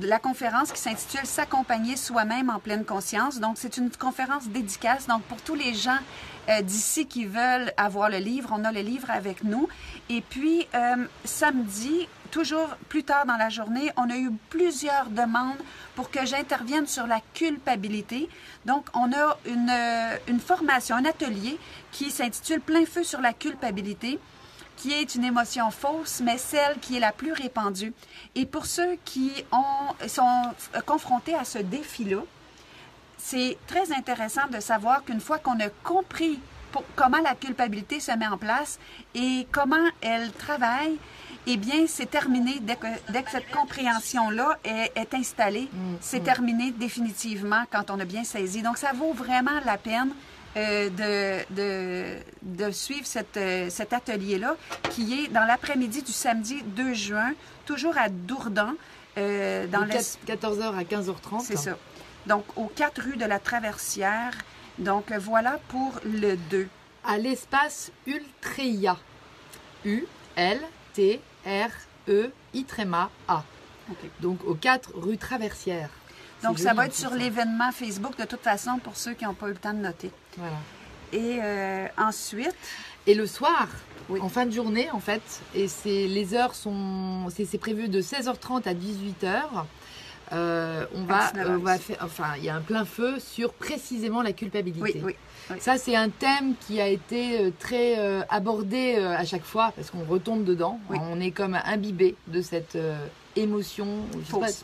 La 0.00 0.18
conférence 0.18 0.72
qui 0.72 0.78
s'intitule 0.80 1.26
S'accompagner 1.26 1.96
soi-même 1.96 2.48
en 2.48 2.58
pleine 2.58 2.84
conscience. 2.84 3.40
Donc, 3.40 3.56
c'est 3.58 3.76
une 3.76 3.90
conférence 3.90 4.48
dédicace. 4.48 5.06
Donc, 5.06 5.22
pour 5.24 5.40
tous 5.42 5.54
les 5.54 5.74
gens 5.74 5.98
euh, 6.48 6.62
d'ici 6.62 7.06
qui 7.06 7.26
veulent 7.26 7.72
avoir 7.76 8.08
le 8.08 8.18
livre, 8.18 8.50
on 8.52 8.64
a 8.64 8.72
le 8.72 8.80
livre 8.80 9.10
avec 9.10 9.44
nous. 9.44 9.68
Et 10.08 10.20
puis, 10.20 10.66
euh, 10.74 10.96
samedi, 11.24 12.08
toujours 12.30 12.68
plus 12.88 13.04
tard 13.04 13.26
dans 13.26 13.36
la 13.36 13.48
journée, 13.48 13.92
on 13.96 14.08
a 14.10 14.16
eu 14.16 14.30
plusieurs 14.48 15.10
demandes 15.10 15.58
pour 15.94 16.10
que 16.10 16.24
j'intervienne 16.24 16.86
sur 16.86 17.06
la 17.06 17.20
culpabilité. 17.34 18.28
Donc, 18.66 18.86
on 18.94 19.12
a 19.12 19.38
une, 19.46 19.70
euh, 19.70 20.16
une 20.28 20.40
formation, 20.40 20.96
un 20.96 21.04
atelier 21.04 21.58
qui 21.92 22.10
s'intitule 22.10 22.60
Plein 22.60 22.86
feu 22.86 23.04
sur 23.04 23.20
la 23.20 23.32
culpabilité 23.32 24.18
qui 24.76 24.94
est 24.94 25.14
une 25.14 25.24
émotion 25.24 25.70
fausse, 25.70 26.22
mais 26.24 26.38
celle 26.38 26.78
qui 26.80 26.96
est 26.96 27.00
la 27.00 27.12
plus 27.12 27.34
répandue. 27.34 27.92
Et 28.34 28.46
pour 28.46 28.64
ceux 28.64 28.96
qui 29.04 29.30
ont, 29.52 30.08
sont 30.08 30.54
confrontés 30.86 31.34
à 31.34 31.44
ce 31.44 31.58
défi-là, 31.58 32.22
c'est 33.22 33.56
très 33.66 33.92
intéressant 33.92 34.46
de 34.52 34.60
savoir 34.60 35.04
qu'une 35.04 35.20
fois 35.20 35.38
qu'on 35.38 35.58
a 35.60 35.68
compris 35.84 36.38
pour- 36.72 36.84
comment 36.96 37.18
la 37.22 37.34
culpabilité 37.34 38.00
se 38.00 38.12
met 38.12 38.26
en 38.28 38.38
place 38.38 38.78
et 39.14 39.46
comment 39.50 39.76
elle 40.00 40.30
travaille, 40.32 40.96
eh 41.46 41.56
bien, 41.56 41.86
c'est 41.88 42.08
terminé 42.10 42.58
dès 42.60 42.76
que, 42.76 42.86
dès 43.12 43.22
que 43.22 43.30
cette 43.30 43.50
compréhension-là 43.50 44.58
est, 44.64 44.92
est 44.94 45.14
installée. 45.14 45.68
c'est 46.00 46.22
terminé 46.22 46.70
définitivement 46.70 47.64
quand 47.72 47.90
on 47.90 47.98
a 47.98 48.04
bien 48.04 48.24
saisi. 48.24 48.62
Donc, 48.62 48.76
ça 48.78 48.92
vaut 48.92 49.12
vraiment 49.12 49.58
la 49.64 49.78
peine 49.78 50.10
euh, 50.56 50.88
de, 50.90 51.54
de, 51.54 52.16
de 52.42 52.70
suivre 52.72 53.06
cette, 53.06 53.36
euh, 53.36 53.70
cet 53.70 53.92
atelier-là 53.92 54.56
qui 54.90 55.24
est 55.24 55.28
dans 55.28 55.44
l'après-midi 55.44 56.02
du 56.02 56.12
samedi 56.12 56.62
2 56.62 56.92
juin, 56.92 57.32
toujours 57.66 57.96
à 57.96 58.08
Dourdan, 58.08 58.74
euh, 59.18 59.66
dans 59.66 59.82
De 59.82 59.86
l'est. 59.92 60.18
14h 60.26 60.76
à 60.76 60.82
15h30. 60.84 61.40
C'est 61.44 61.56
ça. 61.56 61.76
Donc, 62.26 62.44
aux 62.56 62.66
quatre 62.66 63.00
rues 63.02 63.16
de 63.16 63.24
la 63.24 63.38
Traversière. 63.38 64.32
Donc, 64.78 65.12
voilà 65.12 65.58
pour 65.68 65.98
le 66.04 66.36
2. 66.36 66.68
À 67.04 67.18
l'espace 67.18 67.90
Ultreia. 68.06 68.96
U 69.84 70.04
L 70.36 70.60
T 70.92 71.20
R 71.46 71.70
E 72.08 72.30
I 72.54 72.64
tréma 72.64 73.10
A. 73.28 73.42
OK. 73.90 73.96
Donc 74.20 74.44
aux 74.44 74.54
4 74.54 74.90
rue 74.94 75.16
Traversière. 75.16 75.88
Donc, 76.42 76.58
ça 76.58 76.72
va 76.74 76.86
être 76.86 76.94
sur 76.94 77.14
l'événement 77.14 77.70
Facebook 77.72 78.16
de 78.18 78.24
toute 78.24 78.40
façon 78.42 78.78
pour 78.82 78.96
ceux 78.96 79.12
qui 79.14 79.24
n'ont 79.24 79.34
pas 79.34 79.46
eu 79.48 79.52
le 79.52 79.56
temps 79.56 79.72
de 79.74 79.78
noter. 79.80 80.10
Voilà. 80.36 80.56
Et 81.12 81.38
euh, 81.42 81.86
ensuite, 81.98 82.54
Et 83.06 83.14
le 83.14 83.26
soir, 83.26 83.66
Oui. 84.08 84.20
en 84.20 84.28
fin 84.28 84.44
de 84.46 84.50
journée, 84.50 84.90
en 84.92 85.00
fait, 85.00 85.22
et 85.54 85.68
c'est 85.68 86.06
les 86.06 86.34
heures 86.34 86.54
sont, 86.54 87.28
c'est 87.34 87.44
c'est 87.46 87.58
prévu 87.58 87.88
de 87.88 88.00
16h30 88.00 88.68
à 88.68 88.74
18h. 88.74 89.64
Euh, 90.32 90.86
on 90.94 91.04
va, 91.04 91.30
19 91.32 91.48
on 91.50 91.58
va 91.58 91.78
faire, 91.78 91.98
enfin, 92.02 92.34
il 92.38 92.44
y 92.44 92.48
a 92.48 92.54
un 92.56 92.60
plein 92.60 92.84
feu 92.84 93.18
sur 93.18 93.52
précisément 93.52 94.22
la 94.22 94.32
culpabilité. 94.32 94.82
oui, 94.82 95.02
oui. 95.04 95.16
oui. 95.50 95.60
Ça, 95.60 95.78
c'est 95.78 95.96
un 95.96 96.10
thème 96.10 96.54
qui 96.60 96.80
a 96.80 96.86
été 96.86 97.40
euh, 97.40 97.50
très 97.58 97.98
euh, 97.98 98.22
abordé 98.28 98.94
euh, 98.96 99.16
à 99.16 99.24
chaque 99.24 99.44
fois 99.44 99.72
parce 99.74 99.90
qu'on 99.90 100.04
retombe 100.04 100.44
dedans. 100.44 100.78
On 100.90 101.20
est 101.20 101.32
comme 101.32 101.58
imbibé 101.64 102.14
de 102.28 102.40
cette 102.40 102.76
euh, 102.76 103.04
émotion. 103.36 103.86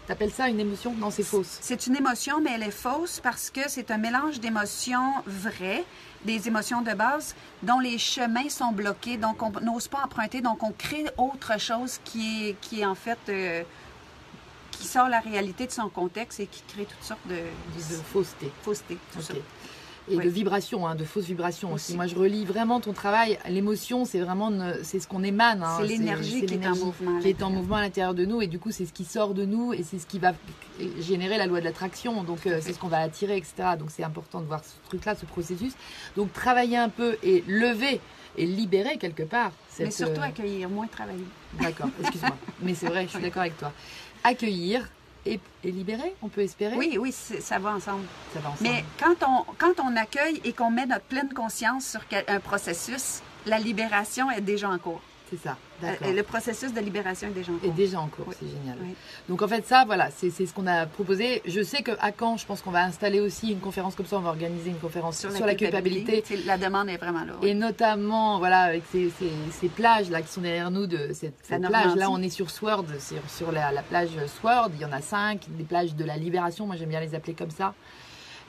T'appelles 0.06 0.30
ça 0.30 0.48
une 0.48 0.60
émotion? 0.60 0.94
Non, 0.96 1.10
c'est 1.10 1.22
fausse. 1.22 1.58
C'est 1.60 1.86
une 1.86 1.96
émotion, 1.96 2.40
mais 2.40 2.50
elle 2.54 2.62
est 2.62 2.70
fausse 2.70 3.20
parce 3.20 3.50
que 3.50 3.62
c'est 3.68 3.90
un 3.90 3.98
mélange 3.98 4.40
d'émotions 4.40 5.12
vraies, 5.26 5.84
des 6.24 6.48
émotions 6.48 6.82
de 6.82 6.92
base, 6.92 7.34
dont 7.62 7.78
les 7.78 7.98
chemins 7.98 8.48
sont 8.48 8.72
bloqués, 8.72 9.16
donc 9.16 9.42
on 9.42 9.50
n'ose 9.60 9.88
pas 9.88 10.02
emprunter, 10.04 10.40
donc 10.40 10.62
on 10.62 10.72
crée 10.72 11.04
autre 11.16 11.58
chose 11.60 12.00
qui 12.04 12.48
est, 12.48 12.60
qui 12.60 12.80
est 12.80 12.86
en 12.86 12.94
fait, 12.94 13.18
euh, 13.28 13.62
qui 14.78 14.86
sort 14.86 15.08
la 15.08 15.20
réalité 15.20 15.66
de 15.66 15.72
son 15.72 15.88
contexte 15.88 16.40
et 16.40 16.46
qui 16.46 16.62
crée 16.68 16.84
toutes 16.84 17.02
sortes 17.02 17.26
de, 17.28 17.34
De, 17.34 18.02
fausseté. 18.12 18.50
faussetés, 18.62 18.98
ça. 19.18 19.32
Ok. 19.34 19.40
Et 20.08 20.16
Oui. 20.18 20.24
de 20.24 20.30
vibrations, 20.30 20.86
hein, 20.86 20.94
de 20.94 21.02
fausses 21.02 21.24
vibrations 21.24 21.72
aussi. 21.72 21.86
Aussi. 21.86 21.96
Moi, 21.96 22.06
je 22.06 22.14
relis 22.14 22.44
vraiment 22.44 22.78
ton 22.78 22.92
travail. 22.92 23.40
L'émotion, 23.48 24.04
c'est 24.04 24.20
vraiment, 24.20 24.52
c'est 24.84 25.00
ce 25.00 25.08
qu'on 25.08 25.24
émane. 25.24 25.64
hein. 25.64 25.78
C'est 25.80 25.86
l'énergie 25.88 26.46
qui 26.46 26.54
est 26.54 26.64
en 26.68 26.76
mouvement 26.76 27.18
à 27.18 27.20
Qui 27.20 27.28
est 27.28 27.30
en 27.42 27.46
l'intérieur. 27.46 27.50
mouvement 27.50 27.76
à 27.76 27.80
l'intérieur 27.80 28.14
de 28.14 28.24
nous, 28.24 28.40
et 28.40 28.46
du 28.46 28.60
coup, 28.60 28.70
c'est 28.70 28.86
ce 28.86 28.92
qui 28.92 29.04
sort 29.04 29.34
de 29.34 29.44
nous, 29.44 29.72
et 29.72 29.82
c'est 29.82 29.98
ce 29.98 30.06
qui 30.06 30.20
va 30.20 30.32
générer 31.00 31.38
la 31.38 31.46
loi 31.46 31.58
de 31.58 31.64
l'attraction. 31.64 32.22
Donc, 32.22 32.46
euh, 32.46 32.60
c'est 32.62 32.72
ce 32.72 32.78
qu'on 32.78 32.86
va 32.86 32.98
attirer, 32.98 33.36
etc. 33.36 33.70
Donc, 33.76 33.90
c'est 33.90 34.04
important 34.04 34.40
de 34.40 34.46
voir 34.46 34.62
ce 34.62 34.74
truc-là, 34.88 35.16
ce 35.16 35.26
processus. 35.26 35.72
Donc, 36.16 36.32
travailler 36.32 36.76
un 36.76 36.88
peu 36.88 37.16
et 37.24 37.42
lever 37.48 38.00
et 38.38 38.46
libérer 38.46 38.98
quelque 38.98 39.24
part. 39.24 39.50
Mais 39.80 39.86
cette, 39.86 39.94
surtout 40.06 40.20
euh, 40.20 40.24
accueillir, 40.24 40.68
moins 40.68 40.86
travailler. 40.86 41.24
D'accord, 41.54 41.88
excuse-moi. 42.00 42.36
Mais 42.62 42.74
c'est 42.74 42.86
vrai, 42.86 43.04
je 43.06 43.08
suis 43.10 43.20
d'accord 43.22 43.40
avec 43.42 43.56
toi. 43.58 43.72
Accueillir 44.26 44.88
et, 45.24 45.40
et 45.64 45.70
libérer, 45.70 46.14
on 46.22 46.28
peut 46.28 46.40
espérer. 46.40 46.76
Oui, 46.76 46.98
oui, 47.00 47.12
ça 47.12 47.58
va 47.58 47.70
ensemble. 47.70 48.04
Ça 48.34 48.40
va 48.40 48.50
ensemble. 48.50 48.68
Mais 48.68 48.84
quand 49.00 49.14
on, 49.26 49.44
quand 49.58 49.80
on 49.82 49.96
accueille 49.96 50.40
et 50.44 50.52
qu'on 50.52 50.70
met 50.70 50.86
notre 50.86 51.04
pleine 51.04 51.32
conscience 51.32 51.86
sur 51.86 52.00
un 52.28 52.40
processus, 52.40 53.22
la 53.46 53.58
libération 53.58 54.30
est 54.30 54.40
déjà 54.40 54.68
en 54.68 54.78
cours. 54.78 55.00
C'est 55.28 55.38
ça, 55.42 55.56
Euh, 55.82 55.86
d'accord. 55.90 56.12
le 56.12 56.22
processus 56.22 56.72
de 56.72 56.78
libération 56.80 57.26
est 57.26 57.32
déjà 57.32 57.50
en 57.52 57.56
est 57.56 57.58
cours. 57.58 57.72
déjà 57.72 58.00
en 58.00 58.06
cours, 58.06 58.24
Oui. 58.28 58.34
c'est 58.38 58.46
génial. 58.48 58.76
Oui. 58.80 58.94
Donc 59.28 59.42
en 59.42 59.48
fait 59.48 59.66
ça, 59.66 59.84
voilà, 59.84 60.08
c'est 60.16 60.30
ce 60.30 60.52
qu'on 60.54 60.68
a 60.68 60.86
proposé. 60.86 61.42
Je 61.44 61.62
sais 61.64 61.82
qu'à 61.82 61.96
Caen, 62.18 62.36
je 62.36 62.46
pense 62.46 62.62
qu'on 62.62 62.70
va 62.70 62.84
installer 62.84 63.18
aussi 63.18 63.50
une 63.50 63.58
conférence 63.58 63.96
comme 63.96 64.06
ça, 64.06 64.18
on 64.18 64.20
va 64.20 64.28
organiser 64.30 64.70
une 64.70 64.78
conférence 64.78 65.18
sur, 65.18 65.30
la, 65.44 65.54
culpabilité. 65.56 66.22
La 66.46 66.56
demande 66.58 66.88
est 66.90 66.96
vraiment 66.96 67.24
là. 67.24 67.32
oui. 67.42 67.48
Et 67.48 67.54
notamment, 67.54 68.38
voilà, 68.38 68.60
avec 68.60 68.84
ces, 68.92 69.10
ces, 69.18 69.30
ces 69.50 69.68
plages 69.68 70.10
là 70.10 70.22
qui 70.22 70.28
sont 70.32 70.42
derrière 70.42 70.70
nous, 70.70 70.86
de 70.86 71.12
cette, 71.12 71.34
La 71.50 71.56
cette 71.58 71.66
plage. 71.66 71.96
Là, 71.96 72.08
on 72.10 72.22
est 72.22 72.30
sur 72.30 72.48
Sword, 72.50 72.84
sur, 73.00 73.18
sur 73.28 73.50
la, 73.50 73.72
la 73.72 73.82
plage 73.82 74.10
Sword. 74.40 74.70
Il 74.74 74.80
y 74.80 74.84
en 74.84 74.92
a 74.92 75.00
cinq, 75.00 75.40
des 75.48 75.64
plages 75.64 75.96
de 75.96 76.04
la 76.04 76.16
libération. 76.16 76.66
Moi, 76.66 76.76
j'aime 76.76 76.90
bien 76.90 77.00
les 77.00 77.14
appeler 77.16 77.34
comme 77.34 77.50
ça. 77.50 77.74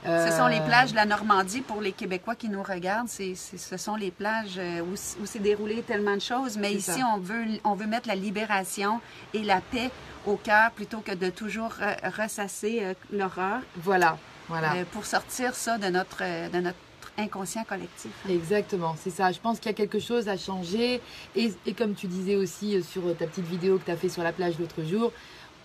Ce 0.05 0.31
sont 0.37 0.47
les 0.47 0.59
Euh, 0.59 0.65
plages 0.65 0.91
de 0.91 0.95
la 0.95 1.05
Normandie 1.05 1.61
pour 1.61 1.81
les 1.81 1.91
Québécois 1.91 2.35
qui 2.35 2.47
nous 2.49 2.63
regardent. 2.63 3.09
C'est, 3.09 3.35
ce 3.35 3.77
sont 3.77 3.95
les 3.95 4.11
plages 4.11 4.57
euh, 4.57 4.81
où, 4.81 4.95
s'est 5.25 5.39
déroulé 5.39 5.81
tellement 5.81 6.15
de 6.15 6.21
choses. 6.21 6.57
Mais 6.57 6.71
ici, 6.73 6.99
ça. 6.99 7.09
on 7.13 7.17
veut, 7.17 7.45
on 7.63 7.73
veut 7.73 7.87
mettre 7.87 8.07
la 8.07 8.15
libération 8.15 9.01
et 9.33 9.43
la 9.43 9.59
paix 9.59 9.89
au 10.25 10.35
cœur 10.37 10.71
plutôt 10.71 10.99
que 10.99 11.13
de 11.13 11.29
toujours 11.29 11.73
euh, 11.81 11.93
ressasser 12.17 12.95
l'horreur 13.11 13.59
Voilà, 13.77 14.17
voilà. 14.47 14.73
euh, 14.75 14.83
pour 14.91 15.05
sortir 15.05 15.55
ça 15.55 15.77
de 15.77 15.87
notre, 15.87 16.19
de 16.51 16.59
notre 16.59 16.77
inconscient 17.17 17.63
collectif. 17.63 18.11
Exactement, 18.29 18.95
c'est 19.01 19.09
ça. 19.09 19.31
Je 19.31 19.39
pense 19.39 19.57
qu'il 19.59 19.71
y 19.71 19.73
a 19.73 19.77
quelque 19.77 19.99
chose 19.99 20.29
à 20.29 20.37
changer. 20.37 21.01
Et, 21.35 21.53
et 21.65 21.73
comme 21.73 21.95
tu 21.95 22.07
disais 22.07 22.35
aussi 22.35 22.81
sur 22.83 23.03
ta 23.17 23.25
petite 23.25 23.47
vidéo 23.47 23.77
que 23.79 23.85
tu 23.85 23.91
as 23.91 23.97
fait 23.97 24.09
sur 24.09 24.23
la 24.23 24.31
plage 24.31 24.57
l'autre 24.59 24.83
jour, 24.83 25.11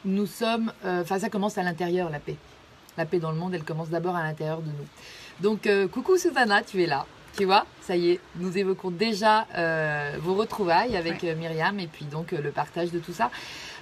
nous 0.05 0.27
sommes. 0.27 0.73
euh, 0.85 1.03
Enfin, 1.03 1.19
ça 1.19 1.29
commence 1.29 1.59
à 1.59 1.63
l'intérieur, 1.63 2.09
la 2.11 2.19
paix. 2.19 2.37
La 2.99 3.07
paix 3.07 3.19
dans 3.19 3.33
le 3.33 3.39
monde, 3.39 3.55
elle 3.55 3.65
commence 3.65 3.89
d'abord 3.89 4.17
à 4.17 4.23
l'intérieur 4.23 4.61
de 4.61 4.67
nous. 4.67 4.87
Donc, 5.41 5.67
euh, 5.67 5.89
coucou 5.89 6.17
Susanna, 6.19 6.63
tu 6.63 6.83
es 6.83 6.87
là. 6.87 7.07
Tu 7.37 7.47
vois, 7.47 7.65
ça 7.81 7.97
y 7.97 8.11
est, 8.11 8.21
nous 8.37 8.59
évoquons 8.59 8.91
déjà 8.91 9.47
euh, 9.57 10.17
vos 10.21 10.35
retrouvailles 10.35 10.95
avec 10.99 11.25
euh, 11.25 11.35
Myriam 11.35 11.81
et 11.81 11.87
puis 11.87 12.05
donc 12.05 12.35
euh, 12.35 12.43
le 12.43 12.51
partage 12.51 12.91
de 12.91 12.99
tout 12.99 13.15
ça. 13.15 13.31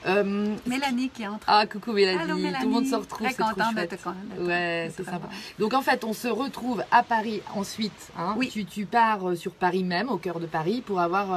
Euh, 0.07 0.55
Mélanie 0.67 1.09
qui 1.11 1.27
entre. 1.27 1.45
ah, 1.49 1.67
coucou 1.67 1.91
Mélanie, 1.93 2.23
Allô, 2.23 2.37
Mélanie. 2.37 2.59
tout 2.63 2.69
le 2.69 2.75
monde 2.75 2.87
se 2.87 2.95
retrouve, 2.95 3.27
Très 3.27 3.35
contente 3.35 3.75
de 3.75 3.81
chouette. 3.81 3.91
te 3.91 3.97
connaître. 4.05 4.43
Ouais, 4.47 4.93
c'est 4.97 5.05
sympa. 5.05 5.29
Donc 5.59 5.75
en 5.75 5.83
fait, 5.83 6.05
on 6.05 6.13
se 6.13 6.29
retrouve 6.29 6.85
à 6.93 7.03
Paris 7.03 7.43
ensuite. 7.57 8.13
hein. 8.17 8.35
Oui. 8.39 8.51
Tu, 8.53 8.65
tu 8.65 8.87
pars 8.87 9.37
sur 9.37 9.51
Paris 9.51 9.83
même, 9.83 10.11
au 10.11 10.17
cœur 10.19 10.39
de 10.39 10.47
Paris, 10.47 10.81
pour 10.87 11.01
avoir 11.01 11.37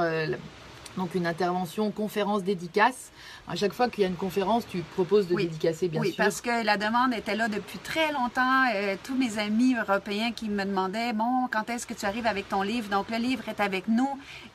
donc 0.96 1.14
une 1.14 1.26
intervention, 1.26 1.90
conférence, 1.90 2.42
dédicace. 2.44 3.10
À 3.48 3.56
chaque 3.56 3.72
fois 3.72 3.88
qu'il 3.88 4.02
y 4.02 4.04
a 4.04 4.08
une 4.08 4.14
conférence, 4.16 4.64
tu 4.66 4.78
proposes 4.94 5.26
de 5.28 5.34
Oui. 5.34 5.44
dédicacer, 5.46 5.88
bien 5.88 6.00
oui, 6.00 6.08
sûr. 6.12 6.16
parce 6.24 6.40
que 6.40 6.64
la 6.64 6.76
demande 6.76 7.12
était 7.14 7.34
là 7.34 7.48
depuis 7.48 7.78
très 7.78 8.12
longtemps. 8.12 8.64
Euh, 8.74 8.96
tous 9.02 9.14
mes 9.16 9.38
amis 9.38 9.74
européens 9.76 10.32
qui 10.32 10.48
me 10.48 10.64
demandaient, 10.64 11.12
bon, 11.12 11.48
quand 11.50 11.68
est-ce 11.70 11.86
que 11.86 11.94
tu 11.94 12.06
arrives 12.06 12.26
avec 12.26 12.48
ton 12.48 12.62
livre? 12.62 12.88
Donc, 12.90 13.10
le 13.10 13.16
livre 13.16 13.48
est 13.48 13.60
avec 13.60 13.88
nous 13.88 14.08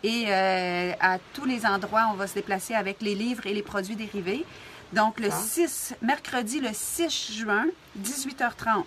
et 0.04 0.26
euh, 0.30 0.92
à 1.00 1.18
tous 1.34 1.46
les 1.46 1.66
endroits, 1.66 2.10
on 2.12 2.16
va 2.16 2.28
se 2.28 2.36
déplacer 2.36 2.74
avec 2.74 3.02
les 3.02 3.16
livres 3.16 3.46
et 3.46 3.54
les 3.54 3.64
produits 3.64 3.96
dérivés. 3.96 4.46
Donc, 4.94 5.20
le 5.20 5.30
Ah. 5.32 5.36
6, 5.36 5.94
mercredi 6.02 6.60
le 6.62 6.70
6 6.74 7.34
juin, 7.38 7.66
18h30. 7.98 8.84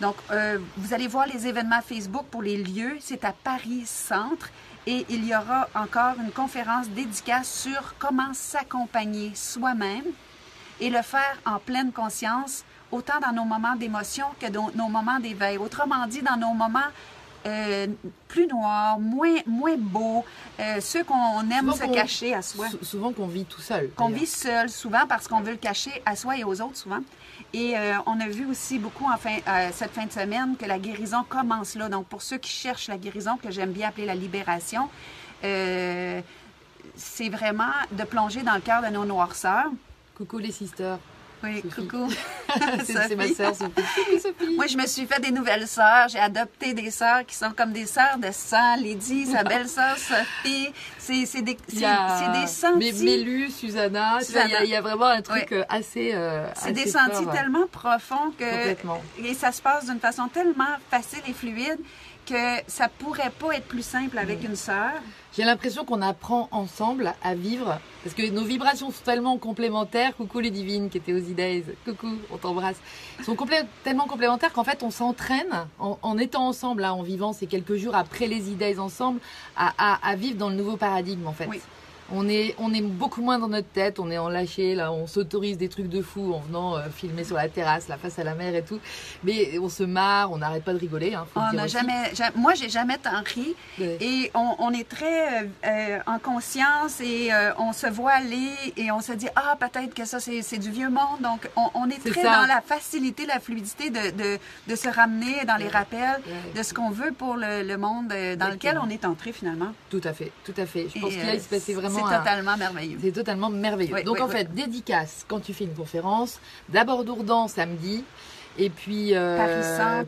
Donc, 0.00 0.16
euh, 0.30 0.58
vous 0.78 0.94
allez 0.94 1.06
voir 1.06 1.26
les 1.26 1.46
événements 1.46 1.82
Facebook 1.82 2.24
pour 2.30 2.42
les 2.42 2.56
lieux. 2.56 2.96
C'est 3.00 3.24
à 3.24 3.32
Paris 3.32 3.82
Centre. 3.84 4.48
Et 4.86 5.04
il 5.10 5.24
y 5.26 5.34
aura 5.34 5.68
encore 5.74 6.14
une 6.24 6.32
conférence 6.32 6.88
dédicace 6.88 7.48
sur 7.62 7.94
comment 7.98 8.32
s'accompagner 8.32 9.32
soi-même 9.34 10.04
et 10.80 10.88
le 10.90 11.02
faire 11.02 11.36
en 11.44 11.58
pleine 11.58 11.92
conscience, 11.92 12.64
autant 12.90 13.20
dans 13.20 13.32
nos 13.32 13.44
moments 13.44 13.76
d'émotion 13.76 14.24
que 14.40 14.46
dans 14.46 14.70
nos 14.74 14.88
moments 14.88 15.20
d'éveil. 15.20 15.58
Autrement 15.58 16.06
dit, 16.06 16.22
dans 16.22 16.36
nos 16.38 16.54
moments 16.54 16.80
euh, 17.46 17.86
plus 18.28 18.46
noirs, 18.46 18.98
moins, 18.98 19.36
moins 19.46 19.76
beaux, 19.76 20.24
euh, 20.58 20.80
ceux 20.80 21.04
qu'on 21.04 21.40
aime 21.50 21.70
Souvent 21.72 21.86
se 21.88 21.92
cacher 21.94 22.34
à 22.34 22.42
soi 22.42 22.68
Sou- 22.68 22.84
souvent 22.84 23.12
qu'on 23.12 23.26
vit 23.26 23.44
tout 23.46 23.60
seul. 23.62 23.90
qu'on 23.96 24.08
vit 24.10 24.26
seul 24.26 24.68
souvent 24.68 25.06
parce 25.08 25.26
qu'on 25.28 25.40
veut 25.40 25.52
le 25.52 25.56
cacher 25.56 26.02
à 26.04 26.16
soi 26.16 26.36
et 26.36 26.44
aux 26.44 26.60
autres 26.60 26.76
souvent. 26.76 27.00
Et 27.52 27.76
euh, 27.76 27.94
on 28.06 28.20
a 28.20 28.28
vu 28.28 28.46
aussi 28.46 28.78
beaucoup 28.78 29.06
euh, 29.08 29.68
cette 29.72 29.90
fin 29.90 30.06
de 30.06 30.12
semaine 30.12 30.56
que 30.56 30.66
la 30.66 30.78
guérison 30.78 31.24
commence 31.28 31.74
là. 31.74 31.88
Donc 31.88 32.06
pour 32.06 32.22
ceux 32.22 32.38
qui 32.38 32.50
cherchent 32.50 32.88
la 32.88 32.96
guérison, 32.96 33.36
que 33.36 33.50
j'aime 33.50 33.72
bien 33.72 33.88
appeler 33.88 34.06
la 34.06 34.14
libération, 34.14 34.88
euh, 35.42 36.20
c'est 36.94 37.28
vraiment 37.28 37.72
de 37.90 38.04
plonger 38.04 38.42
dans 38.42 38.54
le 38.54 38.60
cœur 38.60 38.82
de 38.82 38.88
nos 38.88 39.04
noirceurs. 39.04 39.70
Coucou 40.16 40.38
les 40.38 40.52
sisters. 40.52 40.98
Oui, 41.42 41.62
Sophie. 41.62 41.86
coucou. 41.88 42.08
c'est 42.84 43.16
ma 43.16 43.28
sœur 43.28 43.54
Sophie. 43.54 44.20
Sophie. 44.20 44.56
Moi, 44.56 44.66
je 44.66 44.76
me 44.76 44.86
suis 44.86 45.06
fait 45.06 45.20
des 45.20 45.30
nouvelles 45.30 45.66
sœurs. 45.66 46.08
J'ai 46.08 46.18
adopté 46.18 46.74
des 46.74 46.90
sœurs 46.90 47.24
qui 47.26 47.34
sont 47.34 47.50
comme 47.56 47.72
des 47.72 47.86
sœurs 47.86 48.18
de 48.18 48.30
sang. 48.32 48.76
Lydie, 48.76 49.26
sa 49.26 49.42
belle-sœur 49.44 49.96
Sophie. 49.96 50.70
C'est 50.98 51.42
des, 51.42 51.56
a 51.84 52.40
des 52.40 52.46
sentis. 52.46 52.78
Mé- 52.92 53.04
Mélu, 53.04 53.50
Susanna, 53.50 54.18
il 54.20 54.20
y 54.20 54.22
a- 54.22 54.24
Susanna. 54.24 54.64
il 54.64 54.70
y, 54.70 54.76
a 54.76 54.80
vraiment 54.80 55.06
un 55.06 55.22
truc 55.22 55.50
euh, 55.52 55.64
assez. 55.68 56.12
euh, 56.14 56.46
C'est 56.54 56.72
des 56.72 56.86
sentis 56.86 57.24
ouais. 57.24 57.32
tellement 57.36 57.66
profonds 57.66 58.30
que 58.38 58.44
Complètement. 58.48 59.02
et 59.24 59.34
ça 59.34 59.50
se 59.50 59.60
passe 59.60 59.86
d'une 59.86 59.98
façon 59.98 60.28
tellement 60.28 60.76
facile 60.90 61.20
et 61.26 61.32
fluide 61.32 61.80
que 62.30 62.62
ça 62.70 62.88
pourrait 62.88 63.32
pas 63.38 63.56
être 63.56 63.66
plus 63.66 63.84
simple 63.84 64.16
avec 64.18 64.44
une 64.44 64.56
sœur? 64.56 64.92
J'ai 65.36 65.44
l'impression 65.44 65.84
qu'on 65.84 66.02
apprend 66.02 66.48
ensemble 66.50 67.12
à 67.22 67.34
vivre 67.34 67.78
parce 68.04 68.14
que 68.14 68.28
nos 68.30 68.44
vibrations 68.44 68.90
sont 68.90 69.02
tellement 69.04 69.36
complémentaires. 69.38 70.16
Coucou 70.16 70.40
les 70.40 70.50
divines 70.50 70.90
qui 70.90 70.98
étaient 70.98 71.12
aux 71.12 71.18
E-Days. 71.18 71.64
Coucou, 71.84 72.08
on 72.32 72.36
t'embrasse. 72.36 72.76
Ils 73.18 73.24
sont 73.24 73.36
tellement 73.84 74.06
complémentaires 74.06 74.52
qu'en 74.52 74.64
fait 74.64 74.82
on 74.82 74.90
s'entraîne 74.90 75.66
en, 75.78 75.98
en 76.02 76.18
étant 76.18 76.46
ensemble, 76.46 76.82
là, 76.82 76.94
en 76.94 77.02
vivant 77.02 77.32
ces 77.32 77.46
quelques 77.46 77.76
jours 77.76 77.94
après 77.94 78.26
les 78.26 78.40
E-Days 78.52 78.78
ensemble, 78.78 79.20
à, 79.56 79.72
à- 79.78 80.08
à 80.08 80.16
vivre 80.16 80.36
dans 80.38 80.48
le 80.50 80.56
nouveau 80.56 80.76
paradigme 80.76 81.26
en 81.26 81.32
fait. 81.32 81.46
Oui. 81.46 81.60
On 82.12 82.28
est, 82.28 82.54
on 82.58 82.72
est 82.74 82.80
beaucoup 82.82 83.22
moins 83.22 83.38
dans 83.38 83.48
notre 83.48 83.68
tête, 83.68 83.98
on 83.98 84.10
est 84.10 84.18
en 84.18 84.28
lâché, 84.28 84.74
là, 84.74 84.92
on 84.92 85.06
s'autorise 85.06 85.58
des 85.58 85.68
trucs 85.68 85.88
de 85.88 86.02
fou 86.02 86.32
en 86.34 86.40
venant 86.40 86.76
euh, 86.76 86.88
filmer 86.94 87.24
sur 87.24 87.36
la 87.36 87.48
terrasse, 87.48 87.88
la 87.88 87.96
face 87.98 88.18
à 88.18 88.24
la 88.24 88.34
mer 88.34 88.54
et 88.54 88.62
tout. 88.62 88.80
Mais 89.24 89.58
on 89.58 89.68
se 89.68 89.82
marre, 89.84 90.32
on 90.32 90.38
n'arrête 90.38 90.64
pas 90.64 90.72
de 90.72 90.78
rigoler. 90.78 91.14
Hein, 91.14 91.26
On 91.36 91.52
n'a 91.52 91.64
aussi. 91.64 91.74
jamais, 91.74 92.14
ja- 92.14 92.30
moi 92.34 92.54
j'ai 92.54 92.68
jamais 92.68 92.98
tant 92.98 93.22
ri 93.34 93.54
Ouais. 93.78 93.96
et 94.00 94.30
on, 94.34 94.56
on 94.58 94.72
est 94.72 94.88
très 94.88 95.42
euh, 95.44 95.46
euh, 95.66 95.98
en 96.06 96.18
conscience 96.18 97.00
et 97.00 97.32
euh, 97.32 97.52
on 97.58 97.72
se 97.72 97.86
voit 97.86 98.12
aller 98.12 98.50
et 98.76 98.90
on 98.90 99.00
se 99.00 99.12
dit 99.12 99.28
ah 99.36 99.56
peut-être 99.58 99.94
que 99.94 100.04
ça 100.04 100.18
c'est 100.20 100.58
du 100.58 100.70
vieux 100.70 100.90
monde 100.90 101.20
donc 101.22 101.48
on, 101.56 101.68
on 101.74 101.88
est 101.88 101.98
très 102.04 102.22
ça. 102.22 102.40
dans 102.40 102.46
la 102.46 102.60
facilité, 102.60 103.26
la 103.26 103.40
fluidité 103.40 103.90
de, 103.90 104.10
de, 104.10 104.38
de 104.66 104.74
se 104.76 104.88
ramener 104.88 105.44
dans 105.46 105.56
les 105.56 105.68
rappels 105.68 106.20
Ouais. 106.26 106.52
de 106.58 106.62
ce 106.62 106.74
qu'on 106.74 106.90
veut 106.90 107.12
pour 107.12 107.36
le, 107.36 107.62
le 107.62 107.76
monde 107.76 108.08
dans 108.38 108.48
lequel 108.50 108.78
on 108.84 108.88
est 108.90 109.04
entré 109.04 109.32
finalement. 109.32 109.72
Tout 109.90 110.00
à 110.04 110.12
fait, 110.12 110.32
tout 110.44 110.54
à 110.56 110.66
fait. 110.66 110.88
Je 110.94 111.00
pense 111.00 111.10
qu'il 111.10 111.20
euh, 111.28 111.34
il 111.34 111.40
se 111.40 111.48
passait 111.48 111.72
vraiment 111.74 111.99
c'est 112.08 112.14
un- 112.14 112.18
totalement 112.18 112.56
merveilleux. 112.56 112.98
C'est 113.02 113.12
totalement 113.12 113.50
merveilleux. 113.50 113.94
Oui, 113.94 114.04
Donc 114.04 114.16
oui, 114.16 114.22
en 114.22 114.26
oui. 114.28 114.32
fait, 114.32 114.54
dédicace 114.54 115.24
quand 115.28 115.40
tu 115.40 115.52
fais 115.54 115.64
une 115.64 115.74
conférence. 115.74 116.40
D'abord 116.68 117.04
Dourdan 117.04 117.48
samedi. 117.48 118.04
Et 118.58 118.68
puis 118.68 119.14
euh, 119.14 119.36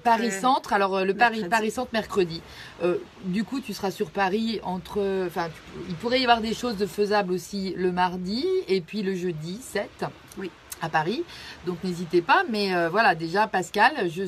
Paris 0.03 0.33
Centre. 0.33 0.73
Alors 0.73 0.97
euh, 0.97 1.05
le 1.05 1.15
Paris 1.15 1.37
mercredi. 1.37 1.49
Paris 1.49 1.71
Centre 1.71 1.91
mercredi. 1.93 2.43
Euh, 2.83 2.97
du 3.25 3.45
coup, 3.45 3.61
tu 3.61 3.73
seras 3.73 3.91
sur 3.93 4.11
Paris 4.11 4.61
entre. 4.65 5.01
Enfin, 5.27 5.47
tu- 5.49 5.81
il 5.89 5.95
pourrait 5.95 6.21
y 6.21 6.25
avoir 6.25 6.41
des 6.41 6.53
choses 6.53 6.77
de 6.77 6.87
faisables 6.87 7.33
aussi 7.33 7.73
le 7.77 7.93
mardi 7.93 8.45
et 8.67 8.81
puis 8.81 9.03
le 9.03 9.15
jeudi 9.15 9.59
7. 9.63 10.05
Oui. 10.39 10.51
À 10.83 10.89
Paris, 10.89 11.23
donc 11.65 11.77
n'hésitez 11.85 12.23
pas. 12.23 12.43
Mais 12.51 12.75
euh, 12.75 12.89
voilà, 12.89 13.15
déjà 13.15 13.47
Pascal, 13.47 14.11
je 14.11 14.25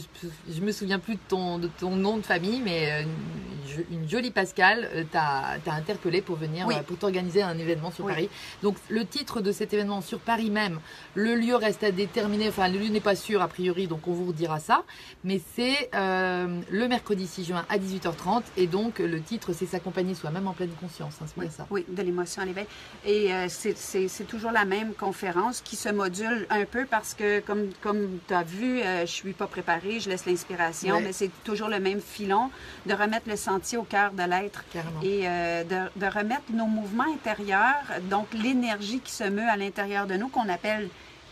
je 0.49 0.61
me 0.61 0.71
souviens 0.71 1.01
plus 1.01 1.15
de 1.17 1.21
ton 1.29 1.59
de 1.59 1.67
ton 1.67 1.97
nom 1.97 2.17
de 2.19 2.23
famille, 2.23 2.61
mais 2.65 2.93
euh, 2.93 3.03
une, 3.03 3.69
jo- 3.77 3.85
une 3.91 4.09
jolie 4.09 4.31
Pascal 4.31 4.89
euh, 4.95 5.03
t'a 5.11 5.57
t'a 5.65 5.73
interpellé 5.73 6.23
pour 6.23 6.37
venir 6.37 6.67
Oui. 6.69 6.75
euh, 6.79 6.83
pour 6.83 6.97
t'organiser 6.97 7.43
un 7.43 7.59
événement 7.59 7.91
sur 7.91 8.05
Oui. 8.05 8.13
Paris. 8.13 8.29
Donc 8.63 8.77
le 8.89 9.05
titre 9.05 9.41
de 9.41 9.51
cet 9.51 9.75
événement 9.75 10.01
sur 10.01 10.21
Paris 10.21 10.49
même, 10.51 10.79
le 11.15 11.35
lieu 11.35 11.57
reste 11.57 11.83
à 11.83 11.91
déterminer, 11.91 12.49
enfin 12.51 12.69
le 12.69 12.79
lieu 12.79 12.87
n'est 12.89 13.01
pas 13.01 13.17
sûr 13.17 13.43
a 13.43 13.49
priori, 13.49 13.89
donc 13.89 14.07
on 14.07 14.13
vous 14.13 14.27
redira 14.27 14.61
ça, 14.61 14.85
mais 15.25 15.41
c'est 15.57 15.91
euh, 15.97 16.61
le 16.71 16.87
mercredi 16.87 17.27
6 17.27 17.47
juin 17.47 17.67
à 17.69 17.79
18h30 17.79 18.43
et 18.57 18.69
donc 18.69 19.01
le 19.01 19.21
titre 19.21 19.53
c'est 19.53 19.67
s'accompagner 19.67 20.15
soi-même 20.15 20.47
en 20.47 20.53
pleine 20.53 20.71
conscience, 20.81 21.15
hein, 21.21 21.27
c'est 21.27 21.37
Oui, 21.41 21.47
bien 21.47 21.51
ça. 21.57 21.67
oui, 21.71 21.85
de 21.89 22.01
l'émotion 22.03 22.43
à 22.43 22.45
l'éveil. 22.45 22.67
Et 23.05 23.33
euh, 23.35 23.47
c'est- 23.49 23.77
c'est 23.77 24.07
c'est 24.07 24.25
toujours 24.25 24.53
la 24.53 24.65
même 24.65 24.95
conférence 24.95 25.61
qui 25.61 25.75
se 25.75 25.89
module 25.89 26.44
un 26.51 26.65
peu 26.65 26.87
parce 26.87 27.15
que, 27.15 27.41
comme, 27.41 27.71
comme 27.81 28.19
tu 28.27 28.35
as 28.35 28.43
vu, 28.43 28.81
euh, 28.81 29.01
je 29.07 29.11
suis 29.11 29.33
pas 29.33 29.47
préparée, 29.47 30.01
je 30.01 30.09
laisse 30.09 30.27
l'inspiration, 30.27 31.01
mais 31.01 31.13
c'est 31.13 31.31
toujours 31.45 31.69
le 31.69 31.81
même 31.81 32.01
filon 32.01 32.51
de 32.87 32.95
remettre 32.95 33.29
le 33.29 33.37
sentier 33.37 33.79
au 33.79 33.83
cœur 33.83 34.13
de 34.13 34.23
l'être 34.23 34.65
et 35.03 35.23
euh, 35.25 35.65
de, 35.65 36.01
de 36.01 36.07
remettre 36.07 36.53
nos 36.53 36.67
mouvements 36.67 37.13
intérieurs, 37.13 37.85
donc 38.11 38.27
l'énergie 38.33 39.01
qui 39.01 39.13
se 39.13 39.25
meut 39.25 39.49
à 39.49 39.57
l'intérieur 39.57 40.07
de 40.07 40.15
nous, 40.15 40.29
qu'on 40.29 40.49
appelle 40.49 40.89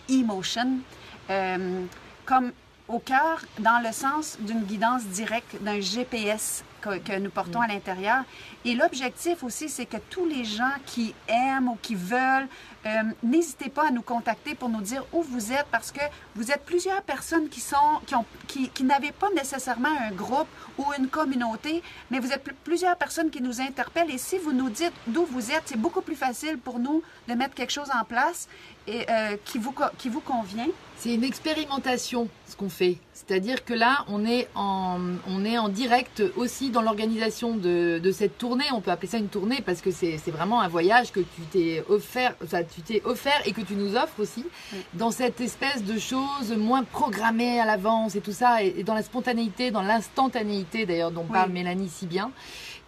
emotion, 0.09 0.79
euh, 1.31 1.83
comme 2.25 2.53
au 2.89 2.99
cœur, 2.99 3.41
dans 3.59 3.83
le 3.85 3.93
sens 3.93 4.37
d'une 4.41 4.63
guidance 4.63 5.05
directe, 5.05 5.57
d'un 5.63 5.81
GPS 5.81 6.65
que, 6.83 6.99
que 6.99 7.19
nous 7.19 7.31
portons 7.31 7.61
à 7.61 7.67
l'intérieur. 7.69 8.23
Et 8.65 8.75
l'objectif 8.75 9.43
aussi, 9.43 9.69
c'est 9.69 9.87
que 9.87 9.97
tous 10.11 10.27
les 10.27 10.45
gens 10.45 10.75
qui 10.87 11.15
aiment 11.29 11.69
ou 11.69 11.79
qui 11.81 11.95
veulent, 11.95 12.49
euh, 12.85 12.91
n'hésitez 13.23 13.69
pas 13.71 13.87
à 13.89 13.91
nous 13.91 14.03
contacter 14.03 14.55
pour 14.55 14.69
nous 14.69 14.81
dire 14.81 15.05
où 15.13 15.23
vous 15.23 15.53
êtes 15.53 15.67
parce 15.71 15.93
que 15.93 16.01
vous 16.35 16.51
êtes 16.51 16.65
plusieurs 16.65 17.03
personnes 17.03 17.49
qui 17.49 17.61
sont 17.61 17.77
qui 18.07 18.15
ont 18.17 18.25
qui, 18.49 18.69
qui 18.71 18.85
n'avaient 18.85 19.13
pas 19.13 19.31
nécessairement 19.35 19.95
un 20.09 20.13
groupe 20.13 20.49
ou 20.79 20.85
une 20.99 21.09
communauté, 21.09 21.83
mais 22.11 22.19
vous 22.19 22.33
êtes 22.33 22.43
pl- 22.43 22.57
plusieurs 22.65 22.97
personnes 22.97 23.31
qui 23.31 23.41
nous 23.41 23.61
interpellent 23.61 24.11
et 24.11 24.19
si 24.19 24.37
vous 24.39 24.53
nous 24.53 24.69
dites 24.69 24.93
d'où 25.07 25.25
vous 25.25 25.53
êtes, 25.53 25.63
c'est 25.67 25.79
beaucoup 25.81 26.03
plus 26.03 26.17
facile 26.17 26.59
pour 26.59 26.79
nous 26.81 27.03
de 27.29 27.35
mettre 27.35 27.55
quelque 27.55 27.71
chose 27.73 27.91
en 28.01 28.05
place 28.05 28.49
et 28.89 29.07
euh, 29.09 29.37
qui 29.45 29.59
vous 29.59 29.75
qui 29.97 30.09
vous 30.09 30.21
convient. 30.21 30.67
C'est 31.03 31.15
une 31.15 31.25
expérimentation 31.25 32.29
ce 32.49 32.55
qu'on 32.55 32.69
fait. 32.69 32.97
C'est-à-dire 33.13 33.65
que 33.65 33.75
là, 33.75 34.05
on 34.07 34.25
est 34.25 34.47
en, 34.55 35.01
on 35.29 35.45
est 35.45 35.59
en 35.59 35.69
direct 35.69 36.23
aussi 36.37 36.71
dans 36.71 36.81
l'organisation 36.81 37.57
de, 37.57 37.99
de 37.99 38.13
cette 38.13 38.39
tournée. 38.39 38.63
On 38.73 38.81
peut 38.81 38.93
appeler 38.93 39.09
ça 39.09 39.19
une 39.19 39.27
tournée 39.27 39.61
parce 39.67 39.81
que 39.81 39.91
c'est 39.91 40.19
c'est 40.25 40.31
vraiment 40.31 40.61
un 40.61 40.69
voyage 40.69 41.11
que 41.11 41.19
tu 41.19 41.41
t'es 41.51 41.83
offert, 41.89 42.37
enfin, 42.45 42.63
tu 42.63 42.83
t'es 42.83 43.03
offert 43.05 43.41
et 43.47 43.53
que 43.53 43.63
tu 43.63 43.75
nous 43.75 43.97
offres 43.97 44.21
aussi 44.21 44.45
Oui. 44.73 44.79
dans 44.95 45.11
cette 45.11 45.41
espèce 45.41 45.83
de 45.83 45.99
choses 45.99 46.55
moins 46.57 46.85
programmées 46.85 47.59
à 47.59 47.67
l'avance 47.67 48.15
et 48.15 48.21
tout 48.21 48.31
ça, 48.33 48.63
et, 48.63 48.73
et 48.79 48.85
dans 48.85 48.95
la 48.95 49.03
spontanéité, 49.03 49.73
dans 49.73 49.83
l'instantanéité 49.83 50.87
d'ailleurs 50.87 51.11
dont 51.11 51.23
Oui. 51.29 51.33
parle 51.33 51.51
Mélanie 51.51 51.89
si 51.89 52.07
bien. 52.07 52.31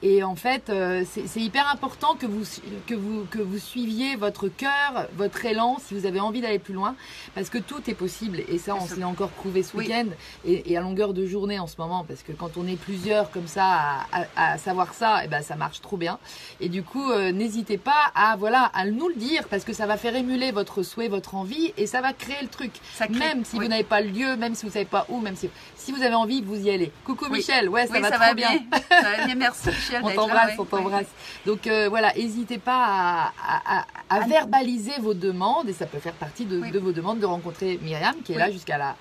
Et 0.06 0.22
en 0.22 0.36
fait, 0.36 0.68
euh, 0.68 1.02
c'est 1.26 1.40
hyper 1.40 1.66
important 1.70 2.14
que 2.14 2.26
vous, 2.26 2.42
que, 2.86 2.94
vous, 2.94 3.24
que 3.30 3.38
vous 3.38 3.58
suiviez 3.58 4.16
votre 4.16 4.48
cœur, 4.48 5.08
votre 5.16 5.46
élan, 5.46 5.78
si 5.82 5.94
vous 5.94 6.04
avez 6.04 6.20
envie 6.20 6.42
d'aller 6.42 6.58
plus 6.58 6.74
loin, 6.74 6.94
parce 7.34 7.48
que 7.48 7.56
tout 7.56 7.80
est 7.88 7.94
possible. 7.94 8.40
Et 8.50 8.58
ça, 8.58 8.76
on 8.78 8.86
se 8.86 8.96
l'est 8.96 9.04
encore 9.04 9.30
prouvé 9.30 9.62
ce 9.62 9.74
Oui. 9.74 9.86
week-end, 9.86 10.04
et, 10.44 10.70
et 10.70 10.76
à 10.76 10.82
longueur 10.82 11.14
de 11.14 11.24
journée 11.24 11.58
en 11.58 11.66
ce 11.66 11.76
moment, 11.78 12.04
parce 12.06 12.22
que 12.22 12.32
quand 12.32 12.58
on 12.58 12.66
est 12.66 12.76
plusieurs 12.76 13.30
comme 13.30 13.46
ça 13.46 13.64
à, 13.64 14.06
à- 14.36 14.52
à 14.52 14.58
savoir 14.58 14.92
ça, 14.92 15.24
et 15.24 15.28
ben 15.28 15.40
ça 15.40 15.56
marche 15.56 15.80
trop 15.80 15.96
bien. 15.96 16.18
Et 16.60 16.68
du 16.68 16.82
coup, 16.82 17.10
euh, 17.10 17.32
n'hésitez 17.32 17.78
pas 17.78 18.12
à 18.14 18.36
voilà 18.36 18.70
à 18.74 18.84
nous 18.84 19.08
le 19.08 19.14
dire, 19.14 19.48
parce 19.48 19.64
que 19.64 19.72
ça 19.72 19.86
va 19.86 19.96
faire 19.96 20.14
émuler 20.14 20.52
votre 20.52 20.82
souhait, 20.82 21.08
votre 21.08 21.34
envie, 21.34 21.72
et 21.78 21.86
ça 21.86 22.02
va 22.02 22.12
créer 22.12 22.42
le 22.42 22.48
truc. 22.48 22.72
Ça 22.94 23.06
crée- 23.06 23.18
Même 23.20 23.44
si 23.46 23.56
oui. 23.56 23.64
vous 23.64 23.70
n'avez 23.70 23.84
pas 23.84 24.02
le 24.02 24.10
lieu, 24.10 24.36
même 24.36 24.54
si 24.54 24.66
vous 24.66 24.72
savez 24.72 24.84
pas 24.84 25.06
où, 25.08 25.18
même 25.20 25.34
si 25.36 25.48
si 25.76 25.92
vous 25.92 26.02
avez 26.02 26.14
envie, 26.14 26.42
vous 26.42 26.56
y 26.66 26.70
allez. 26.70 26.92
Coucou 27.04 27.24
Oui. 27.30 27.38
Michel, 27.38 27.70
ouais, 27.70 27.86
ça 27.86 28.00
va 28.00 28.10
ça 28.10 28.18
va 28.18 28.34
bien. 28.34 28.50
ça 28.90 29.00
va 29.16 29.24
bien. 29.26 29.34
Merci 29.34 29.68
Michel. 29.68 29.92
on 30.02 30.10
t'embrasse, 30.14 30.52
on 30.58 30.64
t'embrasse. 30.64 31.06
Donc 31.46 31.66
euh, 31.66 31.88
voilà, 31.88 32.12
n'hésitez 32.14 32.58
pas 32.58 32.84
à, 32.86 33.32
à- 33.46 33.78
à- 33.80 33.84
à 34.10 34.22
À- 34.22 34.26
verbaliser 34.26 34.92
vos 35.00 35.14
demandes 35.14 35.68
et 35.68 35.72
ça 35.72 35.86
peut 35.86 35.98
faire 35.98 36.12
partie 36.14 36.44
de, 36.44 36.58
Oui. 36.60 36.70
de 36.70 36.78
vos 36.78 36.92
demandes 36.92 37.18
de 37.20 37.26
rencontrer 37.26 37.78
Myriam 37.82 38.14
qui 38.24 38.32
est 38.32 38.36
Oui. 38.36 38.40
là 38.40 38.50
jusqu'à 38.50 38.78
la 38.78 38.96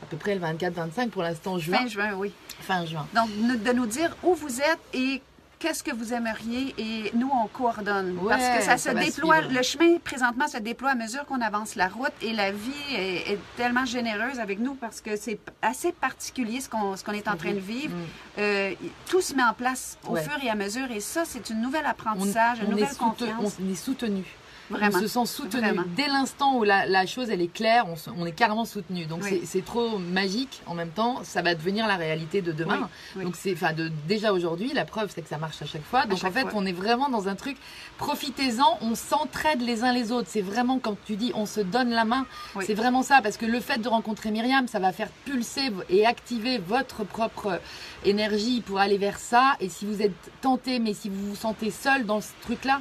à 0.00 0.06
peu 0.08 0.16
près 0.16 0.34
le 0.36 0.40
24-25 0.40 1.08
pour 1.10 1.22
l'instant 1.22 1.58
juin, 1.58 1.78
Fin 1.78 1.86
juin, 1.88 2.10
oui. 2.16 2.32
fin 2.60 2.86
juin. 2.86 3.06
Donc, 3.14 3.28
de 3.64 3.72
nous 3.72 3.86
dire 3.86 4.14
où 4.22 4.34
vous 4.34 4.60
êtes 4.60 4.78
et 4.94 5.20
qu'est-ce 5.58 5.82
que 5.82 5.94
vous 5.94 6.12
aimeriez 6.12 6.74
et 6.78 7.10
nous, 7.14 7.30
on 7.32 7.46
coordonne. 7.48 8.16
Ouais, 8.18 8.28
Parce 8.36 8.58
que 8.58 8.62
ça 8.64 8.76
se 8.76 8.84
ça 8.84 8.94
déploie, 8.94 9.38
suivre. 9.38 9.52
le 9.54 9.62
chemin 9.62 9.98
présentement 9.98 10.46
se 10.48 10.58
déploie 10.58 10.90
à 10.90 10.94
mesure 10.94 11.24
qu'on 11.26 11.40
avance 11.40 11.74
la 11.74 11.88
route 11.88 12.12
et 12.22 12.32
la 12.32 12.52
vie 12.52 12.72
est, 12.94 13.32
est 13.32 13.38
tellement 13.56 13.84
généreuse 13.84 14.38
avec 14.40 14.58
nous 14.60 14.74
parce 14.74 15.00
que 15.00 15.16
c'est 15.16 15.38
assez 15.62 15.92
particulier 15.92 16.60
ce 16.60 16.68
qu'on 16.68 16.94
est 17.12 17.28
en 17.28 17.36
train 17.36 17.52
de 17.52 17.58
vivre. 17.58 17.94
Mm. 17.94 18.02
Euh, 18.38 18.74
tout 19.08 19.20
se 19.20 19.34
met 19.34 19.42
en 19.42 19.52
place 19.54 19.98
au 20.06 20.12
Ouais. 20.12 20.22
fur 20.22 20.36
et 20.42 20.48
à 20.50 20.54
mesure 20.54 20.90
et 20.90 21.00
ça, 21.00 21.24
c'est 21.24 21.50
une 21.50 21.60
nouvelle 21.60 21.84
On, 21.86 21.90
apprentissage, 21.90 22.58
une 22.60 22.68
on 22.68 22.70
nouvelle 22.70 22.96
confiance. 22.96 23.56
on 23.62 23.72
est 23.72 23.74
soutenu. 23.76 24.24
Vraiment. 24.70 24.98
On 24.98 25.00
se 25.00 25.06
sent 25.08 25.26
soutenu. 25.26 25.60
Vraiment. 25.60 25.82
Dès 25.96 26.06
l'instant 26.08 26.56
où 26.56 26.64
la, 26.64 26.86
la 26.86 27.06
chose 27.06 27.30
elle 27.30 27.40
est 27.40 27.52
claire, 27.52 27.86
on, 27.88 27.96
se- 27.96 28.10
on 28.16 28.26
est 28.26 28.32
carrément 28.32 28.64
soutenu. 28.64 29.06
Donc 29.06 29.22
Oui. 29.24 29.40
c'est- 29.44 29.64
trop 29.64 29.98
magique. 29.98 30.62
En 30.66 30.74
même 30.74 30.90
temps, 30.90 31.20
ça 31.24 31.42
va 31.42 31.54
devenir 31.54 31.86
la 31.86 31.96
réalité 31.96 32.42
de 32.42 32.52
demain. 32.52 32.88
Oui. 33.16 33.24
Donc 33.24 33.34
c'est, 33.36 33.52
enfin, 33.52 33.72
de 33.72 33.90
déjà 34.06 34.32
aujourd'hui, 34.32 34.72
la 34.72 34.84
preuve 34.84 35.10
c'est 35.14 35.22
que 35.22 35.28
ça 35.28 35.38
marche 35.38 35.60
à 35.62 35.66
chaque 35.66 35.84
fois. 35.84 36.06
Donc 36.06 36.18
chaque 36.18 36.30
en 36.30 36.34
fait, 36.34 36.40
fois. 36.42 36.52
on 36.54 36.64
est 36.66 36.72
vraiment 36.72 37.08
dans 37.08 37.28
un 37.28 37.34
truc. 37.34 37.56
Profitez-en, 37.98 38.78
on 38.80 38.94
s'entraide 38.94 39.60
les 39.62 39.82
uns 39.84 39.92
les 39.92 40.12
autres. 40.12 40.28
C'est 40.30 40.42
vraiment 40.42 40.78
quand 40.78 40.96
tu 41.04 41.16
dis 41.16 41.32
on 41.34 41.46
se 41.46 41.60
donne 41.60 41.90
la 41.90 42.04
main. 42.04 42.26
Oui. 42.54 42.64
C'est 42.66 42.74
vraiment 42.74 43.02
ça 43.02 43.20
parce 43.22 43.36
que 43.36 43.46
le 43.46 43.60
fait 43.60 43.78
de 43.78 43.88
rencontrer 43.88 44.30
Myriam, 44.30 44.68
ça 44.68 44.78
va 44.78 44.92
faire 44.92 45.08
pulser 45.24 45.70
et 45.90 46.06
activer 46.06 46.58
votre 46.58 47.04
propre 47.04 47.60
énergie 48.04 48.60
pour 48.60 48.78
aller 48.78 48.98
vers 48.98 49.18
ça. 49.18 49.56
Et 49.60 49.68
si 49.68 49.84
vous 49.86 50.02
êtes 50.02 50.12
tenté, 50.40 50.78
mais 50.78 50.94
si 50.94 51.08
vous 51.08 51.30
vous 51.30 51.36
sentez 51.36 51.70
seul 51.70 52.06
dans 52.06 52.20
ce 52.20 52.28
truc-là, 52.42 52.80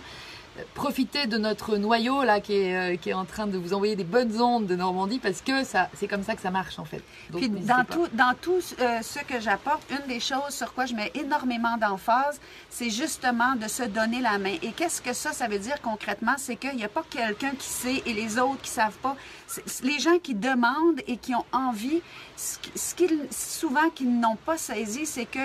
profitez 0.73 1.27
de 1.27 1.37
notre 1.37 1.77
noyau 1.77 2.23
là 2.23 2.39
qui 2.39 2.53
est, 2.53 2.75
euh, 2.93 2.95
qui 2.97 3.09
est 3.09 3.13
en 3.13 3.25
train 3.25 3.47
de 3.47 3.57
vous 3.57 3.73
envoyer 3.73 3.95
des 3.95 4.03
bonnes 4.03 4.41
ondes 4.41 4.65
de 4.67 4.75
Normandie 4.75 5.19
parce 5.19 5.41
que 5.41 5.63
ça, 5.63 5.89
c'est 5.95 6.07
comme 6.07 6.23
ça 6.23 6.35
que 6.35 6.41
ça 6.41 6.51
marche 6.51 6.79
en 6.79 6.85
fait. 6.85 7.01
Donc, 7.29 7.41
Puis 7.41 7.49
dans 7.49 7.83
tout, 7.83 8.07
dans 8.13 8.33
tout 8.41 8.59
euh, 8.79 8.99
ce 9.01 9.19
que 9.19 9.39
j'apporte, 9.39 9.83
une 9.91 10.07
des 10.07 10.19
choses 10.19 10.49
sur 10.51 10.73
quoi 10.73 10.85
je 10.85 10.93
mets 10.95 11.11
énormément 11.15 11.77
d'emphase, 11.77 12.39
c'est 12.69 12.89
justement 12.89 13.55
de 13.55 13.67
se 13.67 13.83
donner 13.83 14.21
la 14.21 14.37
main. 14.37 14.55
Et 14.61 14.71
qu'est-ce 14.71 15.01
que 15.01 15.13
ça, 15.13 15.31
ça 15.33 15.47
veut 15.47 15.59
dire 15.59 15.81
concrètement? 15.81 16.35
C'est 16.37 16.55
qu'il 16.55 16.75
n'y 16.75 16.83
a 16.83 16.89
pas 16.89 17.03
quelqu'un 17.09 17.51
qui 17.57 17.67
sait 17.67 18.03
et 18.05 18.13
les 18.13 18.37
autres 18.39 18.61
qui 18.61 18.69
savent 18.69 18.97
pas. 19.01 19.15
Les 19.83 19.99
gens 19.99 20.17
qui 20.21 20.35
demandent 20.35 21.01
et 21.07 21.17
qui 21.17 21.33
ont 21.35 21.45
envie, 21.51 22.01
ce 22.35 22.57
qui- 22.59 22.71
ce 22.77 22.95
qu'ils, 22.95 23.19
souvent 23.31 23.89
qu'ils 23.89 24.19
n'ont 24.19 24.35
pas 24.35 24.57
saisi, 24.57 25.05
c'est 25.05 25.25
que 25.25 25.39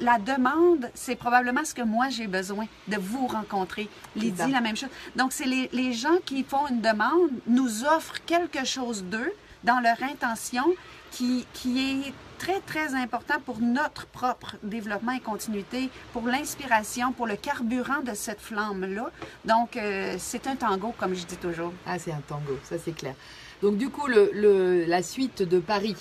la 0.00 0.18
demande, 0.18 0.90
c'est 0.94 1.16
probablement 1.16 1.64
ce 1.64 1.74
que 1.74 1.82
moi 1.82 2.08
j'ai 2.08 2.26
besoin 2.26 2.66
de 2.88 2.96
vous 2.96 3.26
rencontrer. 3.26 3.88
Lydie, 4.16 4.50
la 4.50 4.60
même 4.60 4.76
chose. 4.76 4.90
Donc, 5.16 5.32
c'est 5.32 5.46
les, 5.46 5.68
les 5.72 5.92
gens 5.92 6.18
qui 6.24 6.44
font 6.44 6.66
une 6.68 6.80
demande 6.80 7.30
nous 7.46 7.84
offrent 7.84 8.20
quelque 8.26 8.64
chose 8.64 9.04
d'eux 9.04 9.32
dans 9.64 9.80
leur 9.80 10.02
intention 10.02 10.64
qui, 11.10 11.46
qui 11.52 12.06
est 12.06 12.12
très, 12.38 12.60
très 12.60 12.94
important 12.94 13.34
pour 13.44 13.60
notre 13.60 14.06
propre 14.06 14.56
développement 14.62 15.12
et 15.12 15.20
continuité, 15.20 15.90
pour 16.12 16.26
l'inspiration, 16.26 17.12
pour 17.12 17.26
le 17.26 17.36
carburant 17.36 18.00
de 18.00 18.14
cette 18.14 18.40
flamme-là. 18.40 19.10
Donc, 19.44 19.76
euh, 19.76 20.16
c'est 20.18 20.46
un 20.46 20.56
tango, 20.56 20.94
comme 20.98 21.14
je 21.14 21.26
dis 21.26 21.36
toujours. 21.36 21.72
Ah, 21.86 21.98
c'est 21.98 22.12
un 22.12 22.22
tango, 22.26 22.58
ça 22.64 22.76
c'est 22.82 22.92
clair. 22.92 23.14
Donc 23.62 23.76
du 23.76 23.90
coup, 23.90 24.06
le, 24.06 24.30
le- 24.32 24.84
la 24.86 25.02
suite 25.02 25.42
de 25.42 25.58
Paris, 25.58 25.96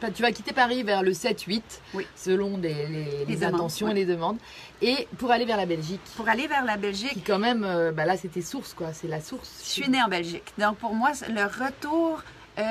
près- 0.00 0.12
tu 0.12 0.22
vas 0.22 0.32
quitter 0.32 0.52
Paris 0.52 0.82
vers 0.82 1.02
le 1.02 1.12
7-8, 1.12 1.62
Oui. 1.94 2.06
selon 2.16 2.56
les, 2.56 2.74
les- 2.86 2.88
les 2.88 3.24
Les 3.26 3.36
demandes, 3.36 3.54
intentions 3.54 3.86
ouais. 3.86 3.92
et 3.92 3.94
les 3.94 4.04
demandes, 4.06 4.38
et 4.82 5.06
pour 5.18 5.30
aller 5.30 5.44
vers 5.44 5.56
la 5.56 5.66
Belgique, 5.66 6.00
Pour 6.16 6.28
aller 6.28 6.46
vers 6.48 6.64
la 6.64 6.74
qui 6.74 6.80
Belgique, 6.80 7.24
quand 7.26 7.38
même, 7.38 7.62
euh, 7.64 7.92
bah 7.92 8.04
là 8.04 8.16
c'était 8.16 8.42
source 8.42 8.74
quoi, 8.74 8.92
c'est 8.92 9.08
la 9.08 9.20
source. 9.20 9.60
je 9.64 9.68
suis 9.70 9.88
née 9.88 10.02
en 10.02 10.08
Belgique. 10.08 10.52
Donc, 10.58 10.76
pour 10.78 10.94
moi, 10.94 11.12
le 11.28 11.44
retour 11.44 12.22
euh, 12.58 12.62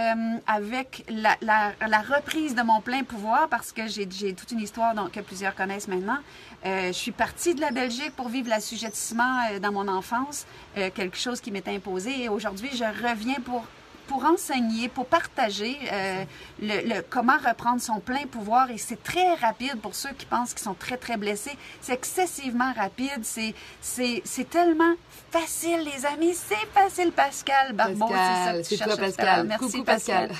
avec 0.47 1.05
la, 1.10 1.38
la- 1.41 1.73
la 1.88 2.01
reprise 2.01 2.55
de 2.55 2.63
mon 2.63 2.81
plein 2.81 3.03
pouvoir, 3.03 3.47
parce 3.49 3.71
que 3.71 3.88
j'ai 3.88 4.08
toute 4.34 4.51
une 4.51 4.60
histoire 4.60 4.95
donc, 4.95 5.12
que 5.12 5.19
plusieurs 5.19 5.53
connaissent 5.55 5.88
maintenant. 5.88 6.17
Euh, 6.65 6.88
je 6.88 6.91
suis 6.93 7.12
partie 7.12 7.53
de 7.53 7.62
la 7.62 7.69
Belgique 7.69 8.12
pour 8.15 8.27
vivre 8.29 8.49
l'assujettissement 8.49 9.41
euh, 9.51 9.60
dans 9.60 9.71
mon 9.71 9.88
enfance, 9.88 10.47
quelque 10.75 11.17
chose 11.17 11.39
qui 11.39 11.51
m'était 11.51 11.69
imposé. 11.75 12.23
Et 12.23 12.29
aujourd'hui, 12.29 12.69
je 12.73 12.84
reviens 12.84 13.36
pour 13.45 13.63
pour 14.07 14.25
enseigner, 14.25 14.87
pour 14.89 15.05
partager 15.05 15.77
euh, 15.91 16.23
le, 16.61 16.87
le- 16.95 17.01
comment 17.09 17.37
reprendre 17.45 17.81
son 17.81 17.99
plein 17.99 18.25
pouvoir. 18.27 18.69
Et 18.71 18.77
c'est 18.77 19.01
très 19.03 19.33
rapide 19.35 19.79
pour 19.81 19.95
ceux 19.95 20.11
qui 20.17 20.25
pensent 20.25 20.53
qu'ils 20.53 20.63
sont 20.63 20.73
très, 20.75 20.97
très 20.97 21.17
blessés. 21.17 21.57
C'est 21.81 21.93
excessivement 21.93 22.71
rapide. 22.73 23.21
C'est, 23.23 23.53
c'est, 23.81 24.21
c'est 24.25 24.49
tellement 24.49 24.93
facile, 25.31 25.79
les 25.83 26.05
amis. 26.05 26.33
C'est 26.33 26.67
facile, 26.73 27.11
Pascal 27.11 27.73
Barbeau. 27.73 28.07
Pascal, 28.07 28.63
c'est 28.65 28.77
ça 28.77 28.85
que 28.85 28.89
tu 28.91 28.95
toi. 28.95 29.05
Pascal. 29.05 29.47
Merci, 29.47 29.65
Coucou, 29.71 29.83
Pascal. 29.83 30.31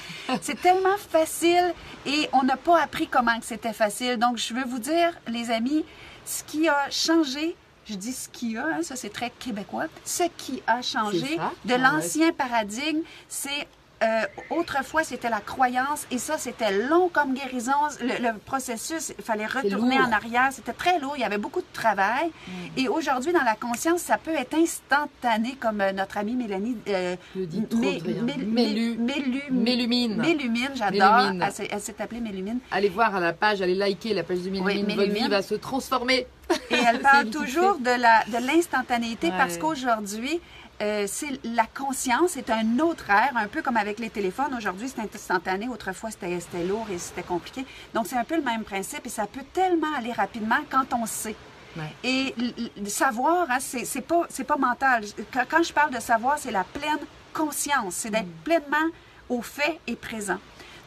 c'est 0.42 0.62
tellement 0.62 0.98
facile 0.98 1.74
et 2.06 2.30
on 2.34 2.44
n'a 2.44 2.58
pas 2.58 2.82
appris 2.82 3.08
comment 3.08 3.40
que 3.40 3.46
c'était 3.46 3.74
facile. 3.74 4.18
Donc, 4.18 4.38
je 4.38 4.54
veux 4.54 4.66
vous 4.66 4.80
dire, 4.80 5.12
les 5.28 5.52
amis, 5.52 5.84
ce 6.26 6.44
qui 6.44 6.68
a 6.68 6.90
changé, 6.90 7.56
je 7.86 7.96
dis 7.96 8.14
ce 8.14 8.30
qui 8.30 8.58
a, 8.58 8.66
hein, 8.66 8.84
ça 8.84 8.96
c'est 8.96 9.10
très 9.10 9.30
québécois, 9.30 9.86
ce 10.04 10.24
qui 10.38 10.62
a 10.68 10.82
changé 10.82 11.38
de 11.38 11.40
Ah 11.40 11.52
ouais. 11.68 11.78
l'ancien 11.78 12.32
paradigme, 12.34 13.02
c'est 13.28 13.68
euh, 14.06 14.26
autrefois 14.52 15.04
c'était 15.04 15.30
la 15.30 15.40
croyance 15.40 16.06
et 16.12 16.18
ça 16.18 16.38
c'était 16.38 16.72
long 16.88 17.10
comme 17.10 17.34
guérison. 17.34 17.72
Le, 18.02 18.22
le 18.32 18.38
processus, 18.38 19.14
il 19.18 19.24
fallait 19.24 19.46
retourner 19.48 20.00
en 20.00 20.12
arrière, 20.12 20.50
c'était 20.52 20.74
très 20.74 21.00
lourd, 21.00 21.14
il 21.18 21.22
y 21.22 21.24
avait 21.26 21.38
beaucoup 21.38 21.62
de 21.62 21.74
travail. 21.74 22.30
Et 22.78 22.88
aujourd'hui 22.88 23.34
dans 23.34 23.44
la 23.44 23.56
conscience, 23.56 24.02
ça 24.02 24.18
peut 24.18 24.36
être 24.36 24.54
instantané 24.56 25.56
comme 25.60 25.82
euh, 25.82 25.92
notre 25.92 26.18
amie 26.18 26.36
Mélanie 26.36 26.78
euh, 26.88 27.16
Le 27.36 27.46
dit 27.46 27.64
trop 27.66 27.80
Mé- 27.80 28.02
de 28.02 28.06
rien. 28.14 28.24
Mé- 28.24 28.38
Mélu- 28.46 28.98
Mélu- 28.98 29.52
Mélumine. 29.52 30.16
Mélumine, 30.18 30.70
j'adore. 30.76 31.32
Elle 31.42 31.52
s'est- 31.52 31.68
Elle 31.72 31.82
s'est 31.82 32.02
appelée 32.02 32.22
Mélumine. 32.22 32.60
Allez 32.72 32.90
voir 32.90 33.16
à 33.16 33.20
la 33.20 33.34
page, 33.34 33.62
allez 33.62 33.76
liker 33.76 34.14
la 34.14 34.24
page 34.24 34.40
de 34.40 34.50
Mélumine, 34.50 34.86
Oui, 34.88 34.96
votre 34.96 35.12
vie 35.12 35.28
va 35.28 35.42
se 35.42 35.56
transformer. 35.56 36.28
Et 36.70 36.76
elle 36.76 37.00
parle 37.12 37.30
toujours 37.30 37.78
de 37.80 38.46
l'instantanéité 38.46 39.28
Ouais. 39.28 39.34
parce 39.38 39.58
qu'aujourd'hui, 39.58 40.40
euh, 40.82 41.06
c'est 41.08 41.40
la 41.44 41.66
conscience 41.66 42.32
c'est 42.32 42.50
un 42.50 42.80
autre 42.80 43.10
ère, 43.10 43.32
un 43.36 43.48
peu 43.48 43.62
comme 43.62 43.78
avec 43.78 44.00
les 44.00 44.10
téléphones. 44.10 44.54
Aujourd'hui, 44.58 44.92
c'est 44.94 45.02
instantané. 45.02 45.68
Autrefois, 45.70 46.10
c'était 46.12 46.64
lourd 46.64 46.88
et 46.92 46.98
c'était 46.98 47.24
compliqué. 47.24 47.66
Donc, 47.94 48.08
c'est 48.08 48.18
un 48.18 48.24
peu 48.24 48.36
le 48.36 48.42
même 48.44 48.64
principe 48.64 49.06
et 49.06 49.10
ça 49.10 49.26
peut 49.28 49.44
tellement 49.54 49.94
aller 49.98 50.12
rapidement 50.12 50.60
quand 50.70 50.94
on 50.94 51.06
sait. 51.06 51.36
Ouais. 51.78 51.84
Et 52.04 52.34
l- 52.38 52.54
l- 52.78 52.90
savoir, 52.90 53.48
hein, 53.50 53.58
c'est 53.60 54.02
pas, 54.02 54.58
mental. 54.58 55.04
Quand, 55.34 55.44
quand 55.50 55.64
je 55.64 55.74
parle 55.74 55.94
de 55.94 56.00
savoir, 56.00 56.38
c'est 56.40 56.52
la 56.52 56.64
pleine 56.64 57.00
conscience. 57.34 57.96
C'est 57.96 58.10
d'être 58.10 58.32
pleinement 58.44 58.90
au 59.30 59.42
fait 59.42 59.80
et 59.88 59.96
présent. 59.96 60.40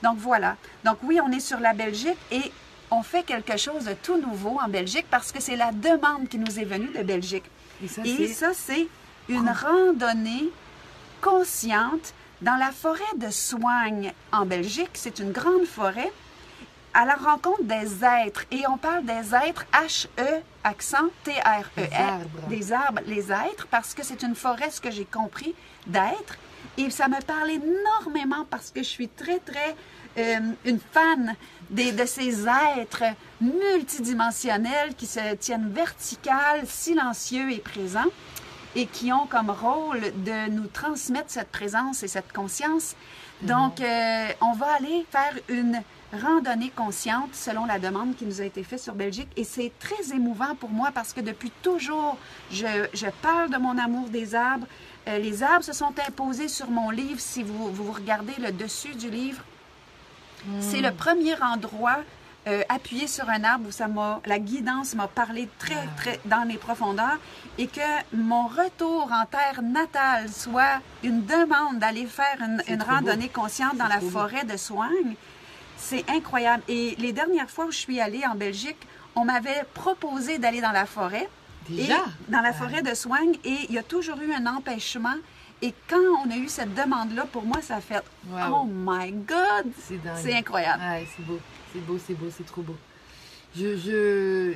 Donc 0.02 0.16
voilà. 0.18 0.56
Donc 0.84 0.98
oui, 1.02 1.18
on 1.22 1.30
est 1.32 1.40
sur 1.40 1.60
la 1.60 1.72
Belgique 1.74 2.16
et 2.30 2.52
on 2.90 3.02
fait 3.02 3.22
quelque 3.22 3.56
chose 3.58 3.84
de 3.84 3.92
tout 3.94 4.16
nouveau 4.16 4.58
en 4.64 4.68
Belgique 4.68 5.06
parce 5.10 5.30
que 5.32 5.42
c'est 5.42 5.56
la 5.56 5.72
demande 5.72 6.28
qui 6.28 6.38
nous 6.38 6.58
est 6.58 6.64
venue 6.64 6.88
de 6.88 7.02
Belgique. 7.02 7.44
Et 7.82 8.28
ça, 8.28 8.48
c'est 8.54 8.86
une 9.28 9.48
randonnée 9.48 10.50
consciente 11.20 12.14
dans 12.40 12.56
la 12.56 12.70
forêt 12.70 13.00
de 13.16 13.30
Soigne 13.30 14.12
en 14.32 14.46
Belgique. 14.46 14.90
C'est 14.94 15.18
une 15.18 15.32
grande 15.32 15.66
forêt 15.66 16.12
à 16.94 17.04
la 17.04 17.14
rencontre 17.14 17.62
des 17.64 18.04
êtres. 18.04 18.44
Et 18.50 18.62
on 18.68 18.78
parle 18.78 19.04
des 19.04 19.34
êtres 19.34 19.66
H-E, 19.72 20.42
accent 20.64 21.08
T-R-E-R. 21.24 21.70
Des 21.76 21.94
arbres. 21.94 22.48
Des 22.48 22.72
arbres, 22.72 23.00
les 23.06 23.32
êtres, 23.32 23.66
parce 23.70 23.94
que 23.94 24.02
c'est 24.02 24.22
une 24.22 24.34
forêt, 24.34 24.70
ce 24.70 24.80
que 24.80 24.90
j'ai 24.90 25.04
compris, 25.04 25.54
d'êtres. 25.86 26.38
Et 26.76 26.90
ça 26.90 27.08
me 27.08 27.20
parle 27.20 27.50
énormément 27.50 28.46
parce 28.48 28.70
que 28.70 28.82
je 28.82 28.88
suis 28.88 29.08
très, 29.08 29.38
très 29.40 29.74
euh, 30.16 30.38
une 30.64 30.80
fan 30.92 31.34
des, 31.70 31.92
de 31.92 32.04
ces 32.04 32.46
êtres 32.78 33.04
multidimensionnels 33.40 34.94
qui 34.96 35.06
se 35.06 35.34
tiennent 35.34 35.70
verticales, 35.72 36.66
silencieux 36.66 37.52
et 37.52 37.58
présents 37.58 38.10
et 38.78 38.86
qui 38.86 39.12
ont 39.12 39.26
comme 39.26 39.50
rôle 39.50 40.00
de 40.24 40.50
nous 40.50 40.68
transmettre 40.68 41.30
cette 41.30 41.50
présence 41.50 42.04
et 42.04 42.08
cette 42.08 42.32
conscience. 42.32 42.94
Donc, 43.42 43.80
euh, 43.80 44.28
on 44.40 44.52
va 44.52 44.74
aller 44.74 45.04
faire 45.10 45.34
une 45.48 45.82
randonnée 46.12 46.70
consciente 46.70 47.34
selon 47.34 47.66
la 47.66 47.80
demande 47.80 48.14
qui 48.14 48.24
nous 48.24 48.40
a 48.40 48.44
été 48.44 48.62
faite 48.62 48.78
sur 48.78 48.94
Belgique. 48.94 49.28
Et 49.36 49.42
c'est 49.42 49.72
très 49.80 50.14
émouvant 50.14 50.54
pour 50.54 50.70
moi 50.70 50.90
parce 50.94 51.12
que 51.12 51.20
depuis 51.20 51.50
toujours, 51.60 52.16
je, 52.52 52.86
je 52.94 53.06
parle 53.20 53.50
de 53.50 53.56
mon 53.56 53.76
amour 53.78 54.10
des 54.10 54.36
arbres. 54.36 54.66
Euh, 55.08 55.18
les 55.18 55.42
arbres 55.42 55.64
se 55.64 55.72
sont 55.72 55.92
imposés 56.06 56.48
sur 56.48 56.70
mon 56.70 56.90
livre. 56.90 57.18
Si 57.18 57.42
vous, 57.42 57.72
vous 57.72 57.90
regardez 57.90 58.34
le 58.38 58.52
dessus 58.52 58.94
du 58.94 59.10
livre, 59.10 59.42
c'est 60.60 60.80
le 60.80 60.92
premier 60.92 61.34
endroit 61.42 61.98
euh, 62.48 62.62
appuyé 62.70 63.06
sur 63.06 63.28
un 63.28 63.44
arbre 63.44 63.68
où 63.68 63.70
ça 63.70 63.88
m'a, 63.88 64.20
la 64.24 64.38
guidance 64.38 64.94
m'a 64.94 65.06
parlé 65.06 65.48
très, 65.58 65.86
très 65.98 66.18
dans 66.24 66.48
les 66.48 66.56
profondeurs 66.56 67.18
et 67.58 67.66
que 67.66 67.80
mon 68.14 68.46
retour 68.46 69.10
en 69.12 69.26
terre 69.26 69.60
natale 69.62 70.30
soit 70.30 70.80
une 71.02 71.26
demande 71.26 71.78
d'aller 71.78 72.06
faire 72.06 72.38
une, 72.40 72.82
randonnée 72.82 73.28
consciente 73.28 73.76
dans 73.76 73.86
la 73.86 73.98
beau. 73.98 74.08
forêt 74.08 74.44
de 74.44 74.56
Soigne, 74.56 75.14
c'est 75.76 76.08
incroyable. 76.08 76.62
Et 76.68 76.96
les 76.98 77.12
dernières 77.12 77.50
fois 77.50 77.66
où 77.66 77.70
je 77.70 77.78
suis 77.78 78.00
allée 78.00 78.24
en 78.24 78.34
Belgique, 78.34 78.78
on 79.14 79.24
m'avait 79.24 79.64
proposé 79.74 80.38
d'aller 80.38 80.62
dans 80.62 80.72
la 80.72 80.86
forêt. 80.86 81.28
Déjà? 81.68 81.96
Et 81.96 82.30
dans 82.30 82.40
la 82.40 82.54
forêt 82.54 82.82
de 82.82 82.94
Soigne 82.94 83.34
et 83.44 83.66
il 83.68 83.74
y 83.74 83.78
a 83.78 83.82
toujours 83.82 84.18
eu 84.20 84.32
un 84.32 84.46
empêchement. 84.46 85.16
Et 85.60 85.74
quand 85.88 86.24
on 86.24 86.30
a 86.30 86.36
eu 86.36 86.48
cette 86.48 86.72
demande-là, 86.74 87.26
pour 87.30 87.42
moi, 87.42 87.60
ça 87.60 87.76
a 87.76 87.80
fait 87.80 88.02
Wow. 88.30 88.38
Oh 88.52 88.64
my 88.64 89.10
God! 89.10 89.72
C'est 90.16 90.34
incroyable. 90.34 90.82
Ouais, 90.82 91.06
c'est 91.16 91.24
beau, 91.24 91.40
c'est 91.72 91.84
beau, 91.86 91.98
c'est 92.04 92.14
beau, 92.14 92.26
c'est 92.30 92.46
trop 92.46 92.62
beau. 92.62 92.76
Je, 93.56 93.76
je... 93.76 94.52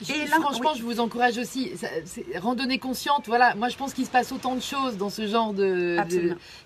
je- 0.00 0.12
Et 0.14 0.26
là, 0.26 0.36
franchement, 0.40 0.70
oui. 0.72 0.78
je 0.78 0.82
vous 0.84 0.98
encourage 1.00 1.36
aussi. 1.36 1.76
Ça- 1.76 1.88
Randonnée 2.38 2.78
consciente, 2.78 3.26
voilà. 3.26 3.54
Moi, 3.54 3.68
je 3.68 3.76
pense 3.76 3.92
qu'il 3.92 4.06
se 4.06 4.10
passe 4.10 4.32
autant 4.32 4.54
de 4.54 4.62
choses 4.62 4.96
dans 4.96 5.10
ce 5.10 5.26
genre 5.26 5.52
de, 5.52 5.98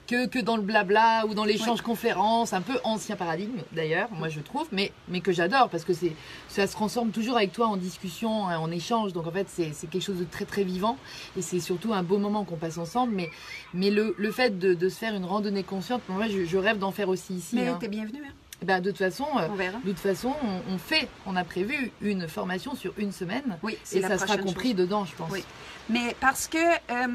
que 0.06 0.26
que 0.28 0.38
dans 0.38 0.54
le 0.56 0.62
blabla 0.62 1.26
ou 1.26 1.34
dans 1.34 1.44
l'échange 1.44 1.80
conférence, 1.82 2.52
un 2.52 2.60
peu 2.60 2.78
ancien 2.84 3.16
paradigme 3.16 3.58
d'ailleurs. 3.72 4.08
Moi, 4.12 4.28
je 4.28 4.38
trouve, 4.38 4.68
mais 4.70 4.92
mais 5.08 5.20
que 5.20 5.32
j'adore 5.32 5.68
parce 5.68 5.82
que 5.84 5.92
c'est 5.92 6.12
ça 6.48 6.68
se 6.68 6.72
transforme 6.72 7.10
toujours 7.10 7.36
avec 7.36 7.50
toi 7.52 7.66
en 7.66 7.76
discussion, 7.76 8.46
hein, 8.48 8.58
en 8.58 8.70
échange. 8.70 9.12
Donc 9.12 9.26
en 9.26 9.32
fait, 9.32 9.48
c'est 9.48 9.72
c'est 9.72 9.88
quelque 9.88 10.04
chose 10.04 10.18
de 10.20 10.24
très 10.24 10.44
très 10.44 10.62
vivant 10.62 10.96
et 11.36 11.42
c'est 11.42 11.58
surtout 11.60 11.92
un 11.92 12.04
beau 12.04 12.18
moment 12.18 12.44
qu'on 12.44 12.56
passe 12.56 12.78
ensemble. 12.78 13.14
Mais 13.16 13.30
mais 13.72 13.90
le, 13.90 14.14
le 14.16 14.30
fait 14.30 14.56
de, 14.60 14.74
de 14.74 14.88
se 14.88 14.96
faire 14.98 15.14
une 15.16 15.24
randonnée 15.24 15.64
consciente, 15.64 16.02
moi, 16.08 16.28
je, 16.28 16.44
je 16.44 16.56
rêve 16.56 16.78
d'en 16.78 16.92
faire 16.92 17.08
aussi 17.08 17.34
ici. 17.34 17.56
Mais 17.56 17.66
hein. 17.66 17.78
t'es 17.80 17.88
bienvenue, 17.88 18.22
hein? 18.24 18.32
Eh 18.62 18.64
ben, 18.64 18.80
de 18.80 18.90
toute 18.90 18.98
façon, 18.98 19.26
euh, 19.36 19.48
on 19.50 19.54
verra. 19.54 19.78
de 19.78 19.90
toute 19.90 19.98
façon, 19.98 20.34
on, 20.42 20.74
on 20.74 20.78
fait, 20.78 21.08
on 21.26 21.36
a 21.36 21.44
prévu 21.44 21.90
une 22.00 22.28
formation 22.28 22.74
sur 22.74 22.92
une 22.98 23.12
semaine. 23.12 23.58
Oui, 23.62 23.76
Et 23.92 24.00
la 24.00 24.08
ça 24.08 24.18
sera 24.18 24.38
compris 24.38 24.68
chose. 24.68 24.76
dedans, 24.76 25.04
je 25.04 25.14
pense. 25.14 25.30
Oui. 25.30 25.44
Mais 25.90 26.16
parce 26.20 26.46
que 26.46 26.58
euh, 26.58 27.08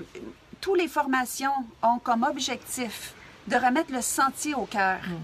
toutes 0.62 0.78
les 0.80 0.88
formations 0.88 1.52
ont 1.82 2.00
comme 2.00 2.24
objectif 2.24 3.14
de 3.48 3.56
remettre 3.56 3.92
le 3.94 4.02
sentier 4.02 4.54
au 4.54 4.66
cœur. 4.66 5.00
Mm. 5.08 5.16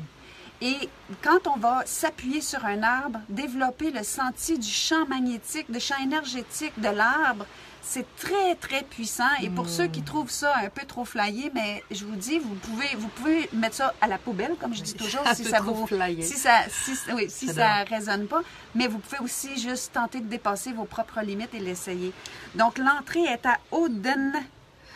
Et 0.61 0.89
quand 1.21 1.47
on 1.47 1.57
va 1.57 1.83
s'appuyer 1.85 2.39
sur 2.41 2.63
un 2.65 2.81
arbre, 2.81 3.19
développer 3.27 3.91
le 3.91 4.03
sentier 4.03 4.57
du 4.57 4.69
champ 4.69 5.05
magnétique, 5.05 5.69
du 5.69 5.79
champ 5.81 5.97
énergétique 6.01 6.73
de 6.79 6.87
l'arbre, 6.87 7.45
c'est 7.85 8.05
très, 8.17 8.55
très 8.55 8.83
puissant. 8.83 9.29
Et 9.41 9.49
pour 9.49 9.69
ceux 9.69 9.87
qui 9.87 10.01
trouvent 10.01 10.31
ça 10.31 10.53
un 10.63 10.69
peu 10.69 10.85
trop 10.85 11.05
flyé, 11.05 11.51
mais 11.53 11.83
je 11.91 12.03
vous 12.03 12.15
dis, 12.15 12.39
vous 12.39 12.55
pouvez, 12.55 12.87
vous 12.97 13.07
pouvez 13.09 13.49
mettre 13.53 13.75
ça 13.75 13.93
à 14.01 14.07
la 14.07 14.17
poubelle, 14.17 14.55
comme 14.59 14.73
je 14.73 14.81
dis 14.81 14.95
toujours, 14.95 15.21
si 15.35 15.45
ça 15.45 15.61
vous, 15.61 15.87
si 16.21 16.33
ça, 16.33 16.63
si, 16.69 16.91
oui, 17.13 17.27
si 17.29 17.47
ça 17.47 17.83
résonne 17.83 18.27
pas. 18.27 18.41
Mais 18.73 18.87
vous 18.87 18.97
pouvez 18.99 19.19
aussi 19.19 19.57
juste 19.59 19.93
tenter 19.93 20.19
de 20.19 20.27
dépasser 20.27 20.73
vos 20.73 20.85
propres 20.85 21.21
limites 21.21 21.53
et 21.53 21.59
l'essayer. 21.59 22.11
Donc, 22.55 22.77
l'entrée 22.77 23.23
est 23.23 23.45
à 23.45 23.59
Oden. 23.71 24.33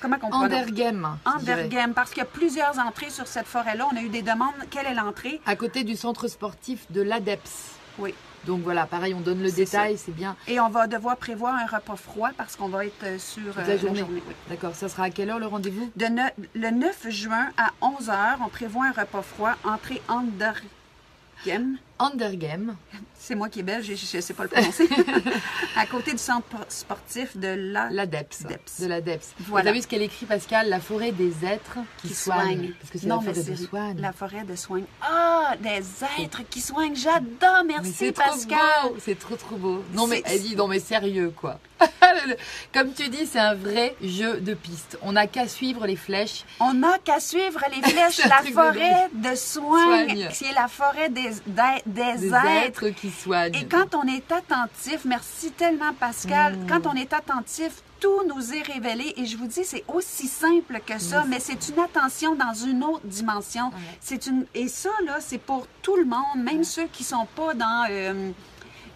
Comment 0.02 0.18
on? 0.24 0.32
Andergem. 0.32 1.18
Andergem, 1.26 1.94
parce 1.94 2.10
qu'il 2.10 2.20
y 2.20 2.22
a 2.22 2.26
plusieurs 2.26 2.80
entrées 2.80 3.10
sur 3.10 3.28
cette 3.28 3.48
forêt-là. 3.48 3.88
On 3.92 3.98
a 3.98 4.02
eu 4.02 4.10
des 4.10 4.22
demandes. 4.22 4.54
Quelle 4.72 4.88
est 4.88 4.96
l'entrée? 4.96 5.42
À 5.46 5.56
côté 5.56 5.84
du 5.84 5.96
centre 5.96 6.28
sportif 6.28 6.90
de 6.92 7.02
l'ADEPS. 7.02 7.76
Oui. 8.00 8.16
Donc 8.46 8.62
voilà, 8.62 8.86
pareil, 8.86 9.14
on 9.14 9.20
donne 9.22 9.42
le 9.42 9.52
détail, 9.52 9.98
c'est 9.98 10.12
bien. 10.16 10.36
Et 10.48 10.60
on 10.60 10.70
va 10.70 10.88
devoir 10.88 11.18
prévoir 11.18 11.56
un 11.56 11.66
repas 11.66 11.96
froid 11.96 12.30
parce 12.38 12.56
qu'on 12.56 12.70
va 12.70 12.86
être 12.86 13.04
euh, 13.04 13.18
sur 13.20 13.54
Toute 13.54 13.58
euh, 13.64 13.68
la 13.68 13.78
journée. 13.78 14.06
oui. 14.10 14.22
D'accord, 14.50 14.76
ça 14.76 14.88
sera 14.90 15.04
à 15.04 15.10
quelle 15.10 15.30
heure 15.30 15.40
le 15.40 15.48
rendez-vous? 15.48 15.92
Ne- 15.98 16.30
le 16.56 16.70
9 16.72 17.10
juin 17.10 17.50
à 17.58 17.72
11h, 17.82 18.38
on 18.46 18.50
prévoit 18.50 18.86
un 18.88 18.92
repas 18.92 19.22
froid, 19.22 19.54
entrée 19.64 20.02
Andergem. 20.08 21.78
Andergem. 22.00 22.76
C'est 23.18 23.36
moi 23.36 23.50
qui 23.50 23.60
est 23.60 23.64
belge, 23.64 23.86
je 23.86 24.18
ne 24.18 24.22
sais 24.22 24.34
pas 24.34 24.44
le 24.44 24.50
prononcer. 24.50 24.88
à 25.76 25.86
côté 25.86 26.12
du 26.14 26.18
centre 26.18 26.56
sportif 26.70 27.36
de 27.38 27.50
la... 27.50 27.90
L'ADEPS. 27.90 28.44
Deps. 28.44 28.80
De 28.82 28.88
l'ADEPS. 28.88 29.34
Voilà. 29.42 29.64
Vous 29.64 29.68
avez 29.70 29.78
vu 29.78 29.84
ce 29.84 29.88
qu'elle 29.88 30.02
écrit, 30.02 30.26
Pascal? 30.26 30.70
La 30.70 30.80
forêt 30.80 31.12
des 31.12 31.46
êtres 31.46 31.78
qui, 31.98 32.08
qui 32.08 32.14
soignent. 32.16 32.40
soignent. 32.40 32.74
Parce 32.80 32.92
que 32.92 32.98
c'est 32.98 33.08
la 33.08 33.20
forêt 33.20 33.44
de 33.44 33.56
soigne. 33.56 34.02
La 34.02 34.14
forêt 34.14 34.44
de 34.44 34.56
soigne. 34.56 34.86
Ah, 35.02 35.56
des 35.60 36.24
êtres 36.24 36.42
qui 36.50 36.62
soignent. 36.62 36.96
J'adore. 36.96 37.64
Merci, 37.68 37.92
c'est 37.94 38.12
trop 38.14 38.32
Pascal. 38.32 38.60
c'est 39.00 39.20
trop 39.20 39.36
trop 39.36 39.58
beau. 39.58 39.84
Non 39.94 40.08
mais 40.08 40.22
elle 40.26 40.42
dit 40.42 40.56
non 40.56 40.68
mais 40.68 40.80
sérieux 40.80 41.34
quoi. 41.36 41.60
Comme 42.74 42.94
tu 42.94 43.08
dis, 43.10 43.26
c'est 43.26 43.40
un 43.40 43.56
vrai 43.56 43.96
jeu 44.02 44.40
de 44.42 44.54
piste. 44.54 44.98
On 45.02 45.14
n'a 45.14 45.28
qu'à 45.28 45.48
suivre 45.48 45.86
les 45.88 45.96
flèches. 45.96 46.44
On 46.60 46.74
n'a 46.74 46.98
qu'à 47.00 47.20
suivre 47.20 47.62
les 47.74 47.82
flèches. 47.90 48.20
La 48.26 48.38
truc 48.38 48.50
de 48.50 48.54
forêt 48.54 49.10
de 49.14 49.36
soigne, 49.36 50.08
Soigne. 50.08 50.28
qui 50.34 50.46
est 50.46 50.54
la 50.54 50.68
forêt 50.68 51.10
des, 51.10 51.30
des, 51.48 51.84
des 51.90 52.18
Des 52.20 52.28
êtres. 52.28 52.46
êtres 52.48 52.90
qui 52.90 53.10
soignent. 53.12 53.56
Et 53.56 53.66
quand 53.66 53.96
on 53.96 54.04
est 54.08 54.32
attentif, 54.32 55.06
merci 55.06 55.52
tellement 55.52 55.94
Pascal, 56.00 56.56
Mm. 56.58 56.68
quand 56.68 56.88
on 56.88 56.94
est 56.94 57.12
attentif, 57.14 57.72
tout 58.00 58.24
nous 58.28 58.54
est 58.54 58.62
révélé 58.62 59.14
et 59.18 59.26
je 59.26 59.36
vous 59.36 59.48
dis, 59.48 59.64
c'est 59.66 59.84
aussi 59.88 60.28
simple 60.28 60.80
que 60.86 60.98
ça, 61.00 61.26
mais 61.28 61.40
c'est 61.42 61.68
une 61.70 61.80
attention 61.80 62.36
dans 62.36 62.54
une 62.54 62.82
autre 62.84 63.06
dimension. 63.06 63.72
C'est 64.00 64.26
une 64.28 64.46
et 64.56 64.68
ça 64.70 64.90
là, 65.06 65.18
c'est 65.20 65.38
pour 65.38 65.68
tout 65.82 65.98
le 65.98 66.06
monde, 66.06 66.38
même 66.44 66.64
ceux 66.64 66.88
qui 66.88 67.04
sont 67.04 67.28
pas 67.36 67.54
dans 67.54 67.86
euh, 67.90 68.32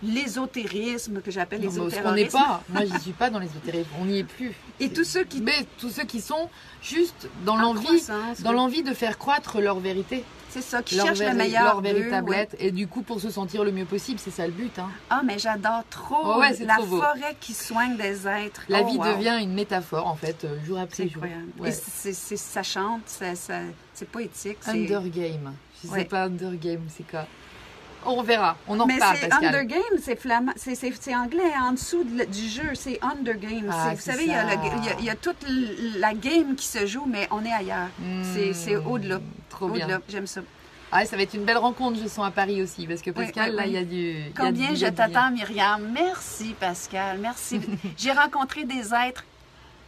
l'ésotérisme 0.01 1.21
que 1.21 1.31
j'appelle 1.31 1.61
mais 1.61 1.67
on 1.67 1.85
n'est 1.85 1.89
l'ésotérisme. 1.89 2.37
pas. 2.37 2.63
Moi, 2.69 2.85
j'y 2.85 2.99
suis 3.01 3.11
pas 3.11 3.29
dans 3.29 3.39
l'ésotérisme. 3.39 3.89
On 3.99 4.05
n'y 4.05 4.19
est 4.19 4.23
plus. 4.23 4.53
Et 4.79 4.89
tous 4.91 5.03
ceux 5.05 5.23
qui 5.23 5.41
Mais 5.41 5.65
tous 5.79 5.89
ceux 5.89 6.03
qui 6.03 6.21
sont 6.21 6.49
juste 6.81 7.27
dans 7.45 7.53
En 7.55 7.61
l'envie, 7.61 7.83
croissance, 7.83 8.41
dans 8.41 8.51
oui. 8.51 8.55
l'envie 8.55 8.83
de 8.83 8.93
faire 8.93 9.17
croître 9.17 9.59
leur 9.59 9.79
vérité, 9.79 10.23
c'est 10.53 10.61
ça, 10.61 10.83
qui 10.83 10.95
cherchent 10.95 11.19
le 11.19 11.33
meilleur 11.33 11.63
leur 11.63 11.81
véritable 11.81 12.29
ouais. 12.29 12.47
et 12.59 12.71
du 12.71 12.87
coup 12.87 13.01
pour 13.01 13.19
se 13.19 13.29
sentir 13.29 13.63
le 13.63 13.71
mieux 13.71 13.85
possible, 13.85 14.19
c'est 14.19 14.31
ça 14.31 14.45
le 14.45 14.53
but. 14.53 14.77
hein. 14.79 14.89
Ah, 15.09 15.21
mais 15.25 15.39
j'adore 15.39 15.83
trop 15.89 16.17
Oh 16.23 16.39
ouais, 16.39 16.53
la 16.65 16.75
trop 16.75 16.85
forêt 16.85 17.35
qui 17.39 17.53
soigne 17.53 17.97
des 17.97 18.27
êtres. 18.27 18.61
La 18.69 18.81
Oh, 18.83 18.87
vie 18.87 18.97
wow. 18.97 19.05
devient 19.15 19.39
une 19.41 19.53
métaphore 19.53 20.05
en 20.07 20.15
fait, 20.15 20.43
euh, 20.43 20.57
jour 20.65 20.77
après 20.79 21.07
jour. 21.07 21.23
incroyable. 21.23 21.51
Ouais. 21.59 21.69
Et 21.69 21.71
c'est- 21.71 22.13
c'est- 22.13 22.37
ça 22.37 22.61
chante, 22.63 23.01
ça, 23.07 23.33
ça- 23.35 23.59
c'est 23.93 24.07
poétique. 24.07 24.57
Undergame. 24.67 25.53
Je 25.83 25.89
sais 25.89 26.05
pas 26.05 26.23
Undergame, 26.25 26.83
c'est 26.95 27.09
quoi 27.09 27.25
On 28.05 28.21
verra, 28.23 28.57
on 28.67 28.79
en 28.79 28.85
Mais 28.85 28.97
parle 28.97 29.17
c'est. 29.17 29.31
Undergame, 29.33 29.81
c'est 30.01 30.15
flamand, 30.19 30.51
anglais 31.15 31.51
en 31.61 31.71
dessous 31.73 32.03
de 32.03 32.23
du 32.25 32.47
jeu, 32.49 32.71
c'est 32.75 32.99
Undergame. 33.01 33.69
Ah, 33.71 33.93
vous 33.95 34.01
savez, 34.01 34.23
il 34.25 34.31
y, 34.31 34.33
a 34.33 34.49
ça. 34.49 34.55
le- 34.55 34.61
il 34.79 34.85
y 34.85 34.89
a- 34.89 34.95
il 34.99 35.05
y 35.05 35.09
a 35.09 35.15
toute 35.15 35.45
la 35.97 36.13
game 36.13 36.55
qui 36.55 36.65
se 36.67 36.85
joue, 36.85 37.05
mais 37.07 37.27
on 37.31 37.43
est 37.45 37.51
ailleurs. 37.51 37.89
C'est, 38.33 38.53
c'est 38.53 38.75
Hmm, 38.75 38.87
au-delà. 38.87 39.19
Trop 39.49 39.67
Au-delà, 39.69 39.85
bien. 39.85 40.01
j'aime 40.09 40.27
ça. 40.27 40.41
Ah, 40.91 41.05
ça 41.05 41.15
va 41.15 41.23
être 41.23 41.33
une 41.33 41.43
belle 41.43 41.57
rencontre, 41.57 41.97
je 42.01 42.07
sens 42.07 42.25
à 42.25 42.31
Paris 42.31 42.61
aussi, 42.61 42.85
parce 42.85 43.01
que 43.01 43.09
Pascal, 43.11 43.49
oui, 43.51 43.55
là, 43.55 43.63
oui. 43.63 43.69
il 43.69 43.73
y 43.73 43.77
a 43.77 43.83
du. 43.83 43.95
il 43.95 44.17
y 44.19 44.21
a 44.21 44.25
du- 44.27 44.33
Combien 44.35 44.69
y 44.71 44.75
je 44.75 44.85
a 44.85 44.89
du 44.91 44.95
bien. 44.95 45.07
t'attends, 45.07 45.31
Myriam? 45.31 45.81
Merci, 45.91 46.55
Pascal. 46.59 47.17
Merci. 47.19 47.59
J'ai 47.97 48.11
rencontré 48.11 48.63
des 48.63 48.93
êtres 48.93 49.23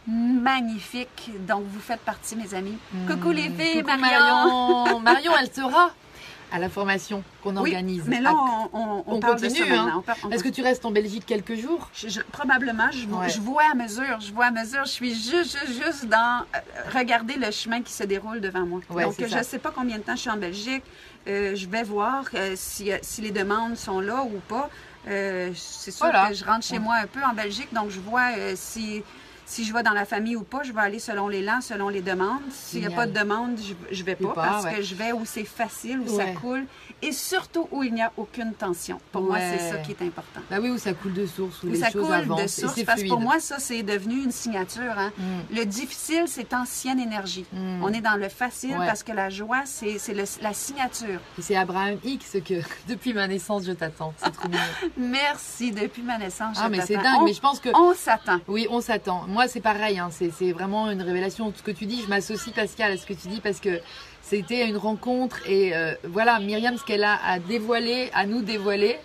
magnifiques, 0.08 1.30
donc 1.46 1.64
vous 1.68 1.80
faites 1.80 2.00
partie, 2.00 2.36
mes 2.36 2.54
amis. 2.54 2.78
Coucou 3.08 3.30
les 3.30 3.50
filles, 3.50 3.82
Hmm. 3.82 3.84
Coucou 3.84 3.98
Marion. 4.00 4.84
Marion. 4.84 5.00
Marion, 5.00 5.32
elle 5.40 5.52
sera 5.52 5.90
à 6.52 6.58
la 6.58 6.68
formation 6.68 7.22
qu'on 7.42 7.56
Oui, 7.56 7.70
organise. 7.70 8.04
mais 8.06 8.20
là, 8.20 8.32
on, 8.34 8.68
on, 8.72 9.04
on 9.06 9.16
on 9.16 9.20
parle 9.20 9.40
de 9.40 9.48
continue, 9.48 9.72
hein. 9.72 10.02
Est-ce 10.30 10.44
que 10.44 10.48
tu 10.48 10.62
restes 10.62 10.84
en 10.84 10.90
Belgique 10.90 11.24
quelques 11.26 11.56
jours? 11.56 11.90
Je- 11.94 12.08
je- 12.08 12.20
probablement, 12.20 12.90
je, 12.92 13.06
Ouais. 13.06 13.28
je 13.28 13.40
vois 13.40 13.64
à 13.72 13.74
mesure, 13.74 14.20
je 14.20 14.32
vois 14.32 14.46
à 14.46 14.50
mesure. 14.50 14.84
Je 14.84 14.90
suis 14.90 15.14
juste, 15.14 15.58
juste, 15.58 15.84
juste 15.84 16.06
dans 16.06 16.42
euh, 16.54 16.58
regarder 16.96 17.34
le 17.34 17.50
chemin 17.50 17.82
qui 17.82 17.92
se 17.92 18.04
déroule 18.04 18.40
devant 18.40 18.64
moi. 18.64 18.80
Ouais, 18.90 19.04
Donc, 19.04 19.14
je 19.18 19.36
ne 19.36 19.42
sais 19.42 19.58
pas 19.58 19.72
combien 19.74 19.98
de 19.98 20.02
temps 20.02 20.14
je 20.14 20.20
suis 20.20 20.30
en 20.30 20.36
Belgique. 20.36 20.84
Euh, 21.28 21.56
je 21.56 21.66
vais 21.66 21.82
voir 21.82 22.24
euh, 22.34 22.52
si, 22.56 22.90
si 23.02 23.20
les 23.22 23.32
demandes 23.32 23.76
sont 23.76 23.98
là 24.00 24.22
ou 24.22 24.38
pas. 24.48 24.70
Euh, 25.08 25.50
c'est 25.54 25.90
sûr 25.90 26.06
Voilà. 26.06 26.28
que 26.28 26.34
je 26.34 26.44
rentre 26.44 26.64
chez 26.64 26.78
moi 26.78 26.94
un 27.02 27.06
peu 27.06 27.20
en 27.24 27.32
Belgique, 27.34 27.72
donc 27.72 27.90
je 27.90 28.00
vois 28.00 28.28
si, 28.56 29.02
si 29.46 29.64
je 29.64 29.72
vais 29.72 29.82
dans 29.82 29.92
la 29.92 30.04
famille 30.04 30.36
ou 30.36 30.42
pas. 30.42 30.62
Je 30.62 30.72
vais 30.72 30.80
aller 30.80 30.98
selon 30.98 31.28
l'élan, 31.28 31.60
selon 31.60 31.88
les 31.88 32.02
demandes. 32.02 32.42
S'il 32.50 32.80
n'y 32.80 32.86
a 32.86 32.90
pas 32.90 33.06
de 33.06 33.12
demande, 33.18 33.58
je 33.90 34.00
ne 34.00 34.04
vais 34.06 34.14
pas, 34.16 34.28
pas, 34.28 34.42
parce 34.42 34.64
ouais. 34.64 34.74
que 34.74 34.82
je 34.82 34.94
vais 34.94 35.12
où 35.12 35.22
c'est 35.24 35.44
facile, 35.44 36.00
où 36.00 36.08
ça 36.16 36.26
coule 36.32 36.64
et 37.02 37.12
surtout 37.12 37.68
où 37.70 37.82
il 37.82 37.92
n'y 37.94 38.02
a 38.02 38.10
aucune 38.16 38.52
tension. 38.54 38.98
Pour 39.12 39.22
moi, 39.22 39.38
c'est 39.38 39.70
ça 39.70 39.76
qui 39.78 39.92
est 39.92 40.02
important. 40.02 40.40
Bah 40.50 40.56
oui, 40.60 40.70
où 40.70 40.78
ça 40.78 40.92
coule 40.94 41.12
de 41.14 41.26
source, 41.26 41.62
où 41.62 41.68
Où 41.68 41.72
les 41.72 41.78
ça 41.78 41.90
choses 41.90 42.04
coule 42.06 42.14
avancent. 42.14 42.42
de 42.42 42.46
source, 42.48 42.82
parce 42.84 43.02
que 43.02 43.08
pour 43.08 43.20
moi, 43.20 43.38
ça, 43.40 43.58
c'est 43.58 43.82
devenu 43.82 44.22
une 44.22 44.32
signature. 44.32 44.94
hein. 44.98 45.12
Mm. 45.18 45.56
Le 45.56 45.64
difficile, 45.66 46.24
c'est 46.26 46.52
ancienne 46.54 46.98
énergie. 46.98 47.44
Mm. 47.52 47.82
On 47.82 47.92
est 47.92 48.00
dans 48.00 48.16
le 48.16 48.28
facile 48.28 48.76
parce 48.78 49.02
que 49.02 49.12
la 49.12 49.30
joie, 49.30 49.62
c'est 49.64 49.98
la 50.42 50.52
signature. 50.54 51.20
Et 51.38 51.42
c'est 51.42 51.56
Abraham 51.56 51.98
X 52.04 52.36
que 52.44 52.54
depuis 52.88 53.12
ma 53.14 53.28
naissance 53.28 53.64
je 53.64 53.72
t'attends. 53.72 54.12
C'est 54.16 54.32
trop 54.32 54.48
mignon. 54.48 54.60
Merci, 54.96 55.70
depuis 55.72 56.02
ma 56.02 56.18
naissance. 56.18 56.56
Ah 56.60 56.64
je 56.66 56.70
mais 56.70 56.80
c'est 56.80 56.96
dingue, 56.96 57.20
On- 57.20 57.24
mais 57.24 57.32
je 57.32 57.40
pense 57.40 57.60
que 57.60 57.68
On 57.74 57.94
s'attend. 57.94 58.40
oui, 58.48 58.66
on 58.70 58.80
s'attend. 58.80 59.26
Moi 59.36 59.48
c'est 59.48 59.60
pareil, 59.60 59.98
hein. 59.98 60.08
c'est 60.10 60.52
vraiment 60.52 60.90
une 60.90 61.02
révélation. 61.02 61.50
Tout 61.50 61.58
ce 61.58 61.62
que 61.62 61.70
tu 61.70 61.84
dis, 61.84 62.00
je 62.00 62.08
m'associe 62.08 62.54
Pascal 62.54 62.92
à 62.92 62.96
ce 62.96 63.04
que 63.04 63.12
tu 63.12 63.28
dis 63.28 63.42
parce 63.42 63.60
que 63.60 63.80
c'était 64.22 64.66
une 64.66 64.78
rencontre 64.78 65.46
et 65.46 65.76
euh, 65.76 65.92
voilà 66.04 66.40
Myriam 66.40 66.78
ce 66.78 66.84
qu'elle 66.84 67.04
a 67.04 67.18
à 67.22 67.38
dévoiler, 67.38 68.08
à 68.14 68.24
nous 68.24 68.40
dévoiler, 68.40 68.96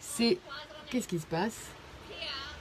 c'est 0.00 0.38
qu'est-ce 0.90 1.06
qui 1.06 1.20
se 1.20 1.26
passe? 1.26 1.54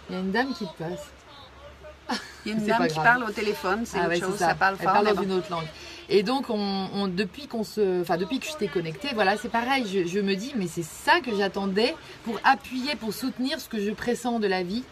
Il 0.08 0.14
y 0.14 0.18
a 0.20 0.22
une 0.22 0.32
dame 0.32 0.54
qui 0.54 0.66
passe. 0.78 2.20
Il 2.46 2.52
y 2.52 2.54
a 2.54 2.58
une 2.60 2.66
dame 2.68 2.88
qui 2.88 2.94
parle 2.94 3.24
au 3.24 3.32
téléphone, 3.32 3.82
c'est 3.88 3.98
Ah 4.00 4.08
ouais, 4.08 4.20
chose, 4.20 4.34
c'est 4.38 4.44
ça. 4.44 4.54
parle 4.54 4.76
Elle 4.80 4.84
fort. 4.84 4.94
parle 4.94 5.16
dans 5.16 5.24
une 5.24 5.32
autre 5.32 5.50
langue. 5.50 5.66
Et 6.10 6.22
donc, 6.22 6.52
on, 6.52 6.90
on- 6.94 7.08
depuis 7.08 7.48
qu'on 7.48 7.64
se, 7.64 8.02
enfin 8.02 8.18
depuis 8.18 8.38
que 8.38 8.46
je 8.46 8.54
t'ai 8.56 8.68
connecté, 8.68 9.08
voilà, 9.16 9.36
c'est 9.36 9.50
pareil. 9.50 9.84
Je, 9.92 10.08
je 10.08 10.20
me 10.20 10.36
dis, 10.36 10.54
mais 10.56 10.68
c'est 10.68 10.84
ça 10.86 11.22
que 11.22 11.36
j'attendais 11.36 11.96
pour 12.24 12.40
appuyer, 12.44 12.96
pour 12.96 13.14
soutenir 13.16 13.60
ce 13.60 13.68
que 13.68 13.80
je 13.82 13.90
pressens 13.90 14.38
de 14.40 14.46
la 14.46 14.62
vie. 14.62 14.84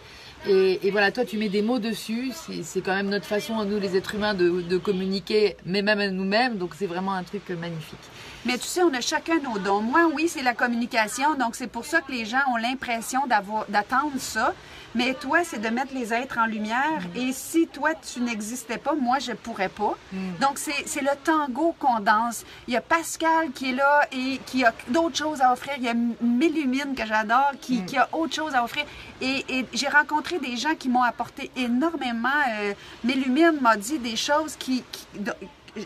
Et, 0.48 0.92
voilà, 0.92 1.12
toi, 1.12 1.24
tu 1.24 1.38
mets 1.38 1.50
des 1.50 1.62
mots 1.62 1.80
dessus. 1.80 2.32
C'est 2.64 2.82
quand 2.82 2.96
même 2.96 3.10
notre 3.10 3.26
façon, 3.26 3.60
à 3.60 3.66
nous 3.66 3.80
les 3.80 3.96
êtres 3.96 4.16
humains, 4.16 4.34
de, 4.34 4.62
de 4.62 4.78
communiquer, 4.78 5.56
mais 5.66 5.82
même 5.82 6.00
à 6.00 6.10
nous-mêmes. 6.10 6.58
Donc, 6.58 6.76
c'est 6.76 6.88
vraiment 6.88 7.14
un 7.14 7.24
truc 7.24 7.50
magnifique. 7.50 8.00
Mais 8.46 8.58
tu 8.58 8.68
sais, 8.68 8.84
on 8.84 8.94
a 8.94 9.02
chacun 9.02 9.40
nos 9.40 9.58
dons. 9.58 9.82
Moi, 9.82 10.02
oui, 10.14 10.28
c'est 10.28 10.44
la 10.44 10.54
communication, 10.54 11.36
donc 11.36 11.56
c'est 11.56 11.68
pour 11.68 11.86
ça 11.86 12.02
que 12.02 12.12
les 12.12 12.26
gens 12.26 12.42
ont 12.52 12.58
l'impression 12.58 13.26
d'avoir 13.28 13.66
d'attendre 13.70 14.12
ça. 14.20 14.54
Mais 14.96 15.16
toi, 15.16 15.40
c'est 15.44 15.58
de 15.60 15.70
mettre 15.70 15.92
les 15.96 16.14
êtres 16.14 16.38
en 16.38 16.46
lumière. 16.46 17.02
Et 17.16 17.32
si 17.34 17.66
toi, 17.68 17.96
tu 17.96 18.20
n'existais 18.22 18.78
pas, 18.78 18.94
moi, 18.94 19.18
je 19.18 19.32
pourrais 19.32 19.70
pas. 19.70 19.96
Donc, 20.40 20.60
c'est 20.60 20.84
c'est 20.86 21.02
le 21.02 21.10
tango 21.24 21.74
qu'on 21.80 22.00
danse. 22.00 22.46
Il 22.68 22.76
y 22.76 22.78
a 22.78 22.82
Pascal 22.82 23.52
qui 23.56 23.72
est 23.72 23.74
là 23.74 24.08
et 24.12 24.40
qui 24.46 24.64
a 24.64 24.72
d'autres 24.90 25.18
choses 25.18 25.42
à 25.42 25.52
offrir. 25.52 25.74
Il 25.78 25.84
y 25.84 25.90
a 25.90 25.96
Mélumine 26.22 26.94
que 26.96 27.08
j'adore 27.08 27.54
qui, 27.60 27.84
qui 27.86 27.98
a 27.98 28.08
autre 28.14 28.36
chose 28.36 28.54
à 28.54 28.64
offrir. 28.64 28.86
Et, 29.20 29.44
et 29.50 29.66
j'ai 29.74 29.88
rencontré 29.88 30.38
des 30.38 30.58
gens 30.58 30.76
qui 30.76 30.90
m'ont 30.90 31.02
apporté 31.02 31.50
énormément. 31.56 32.30
Euh, 32.60 32.74
Mélumine 33.04 33.58
m'a 33.62 33.78
dit 33.78 33.98
des 33.98 34.16
choses 34.16 34.56
qui- 34.58 34.84
qui 34.92 35.08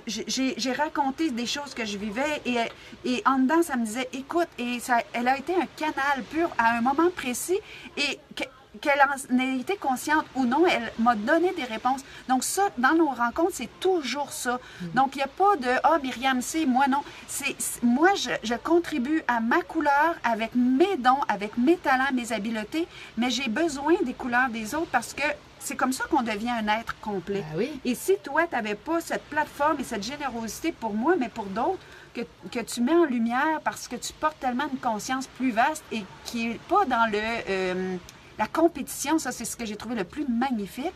j'ai 0.05 0.71
raconté 0.73 1.31
des 1.31 1.45
choses 1.45 1.73
que 1.73 1.85
je 1.85 1.97
vivais 1.97 2.41
et, 2.45 2.57
et 3.05 3.21
en 3.25 3.39
dedans, 3.39 3.61
ça 3.63 3.75
me 3.77 3.85
disait, 3.85 4.09
écoute, 4.13 4.47
et 4.57 4.79
ça, 4.79 4.97
elle 5.13 5.27
a 5.27 5.37
été 5.37 5.53
un 5.55 5.65
canal 5.75 6.23
pur 6.31 6.49
à 6.57 6.77
un 6.77 6.81
moment 6.81 7.09
précis 7.15 7.59
et 7.95 8.19
que- 8.35 8.43
qu'elle 8.81 9.01
en 9.01 9.39
ait 9.39 9.57
été 9.59 9.75
consciente 9.77 10.25
ou 10.35 10.45
non, 10.45 10.63
elle 10.67 10.91
m'a 10.99 11.15
donné 11.15 11.51
des 11.53 11.63
réponses. 11.63 12.01
Donc 12.29 12.43
ça, 12.43 12.63
dans 12.77 12.93
nos 12.93 13.07
rencontres, 13.09 13.53
c'est 13.53 13.79
toujours 13.79 14.31
ça. 14.31 14.59
Donc 14.93 15.15
il 15.15 15.17
n'y 15.17 15.23
a 15.23 15.27
pas 15.27 15.55
de, 15.55 15.67
ah, 15.83 15.97
Myriam, 16.03 16.41
c'est 16.43 16.65
moi, 16.67 16.87
non. 16.87 17.01
C'est 17.27 17.55
c'est- 17.57 17.81
Moi, 17.81 18.09
je, 18.15 18.29
je 18.43 18.53
contribue 18.53 19.23
à 19.27 19.39
ma 19.39 19.61
couleur 19.61 20.15
avec 20.23 20.51
mes 20.53 20.95
dons, 20.97 21.21
avec 21.27 21.57
mes 21.57 21.77
talents, 21.77 22.11
mes 22.13 22.31
habiletés, 22.33 22.87
mais 23.17 23.31
j'ai 23.31 23.47
besoin 23.49 23.95
des 24.03 24.13
couleurs 24.13 24.49
des 24.49 24.75
autres 24.75 24.91
parce 24.91 25.13
que 25.15 25.23
c'est 25.67 25.75
comme 25.75 25.91
ça 25.91 26.05
qu'on 26.09 26.21
devient 26.21 26.49
un 26.49 26.67
être 26.79 26.97
complet. 27.01 27.43
Oui. 27.55 27.81
Et 27.83 27.93
si 27.93 28.15
toi, 28.23 28.47
tu 28.47 28.55
n'avais 28.55 28.75
pas 28.75 29.01
cette 29.01 29.23
plateforme 29.23 29.81
et 29.81 29.83
cette 29.83 30.03
générosité 30.03 30.71
pour 30.71 30.93
moi, 30.93 31.15
mais 31.19 31.27
pour 31.27 31.45
d'autres, 31.45 31.83
que, 32.13 32.21
que 32.49 32.59
tu 32.61 32.79
mets 32.81 32.95
en 32.95 33.03
lumière 33.03 33.59
parce 33.65 33.87
que 33.89 33.97
tu 33.97 34.13
portes 34.13 34.39
tellement 34.39 34.69
une 34.71 34.79
conscience 34.79 35.27
plus 35.27 35.51
vaste 35.51 35.83
et 35.91 36.03
qui 36.23 36.47
n'est 36.47 36.59
pas 36.69 36.85
dans 36.85 37.11
le, 37.11 37.19
euh, 37.49 37.97
la 38.39 38.47
compétition, 38.47 39.19
ça 39.19 39.33
c'est 39.33 39.43
ce 39.43 39.57
que 39.57 39.65
j'ai 39.65 39.75
trouvé 39.75 39.95
le 39.95 40.05
plus 40.05 40.25
magnifique, 40.27 40.93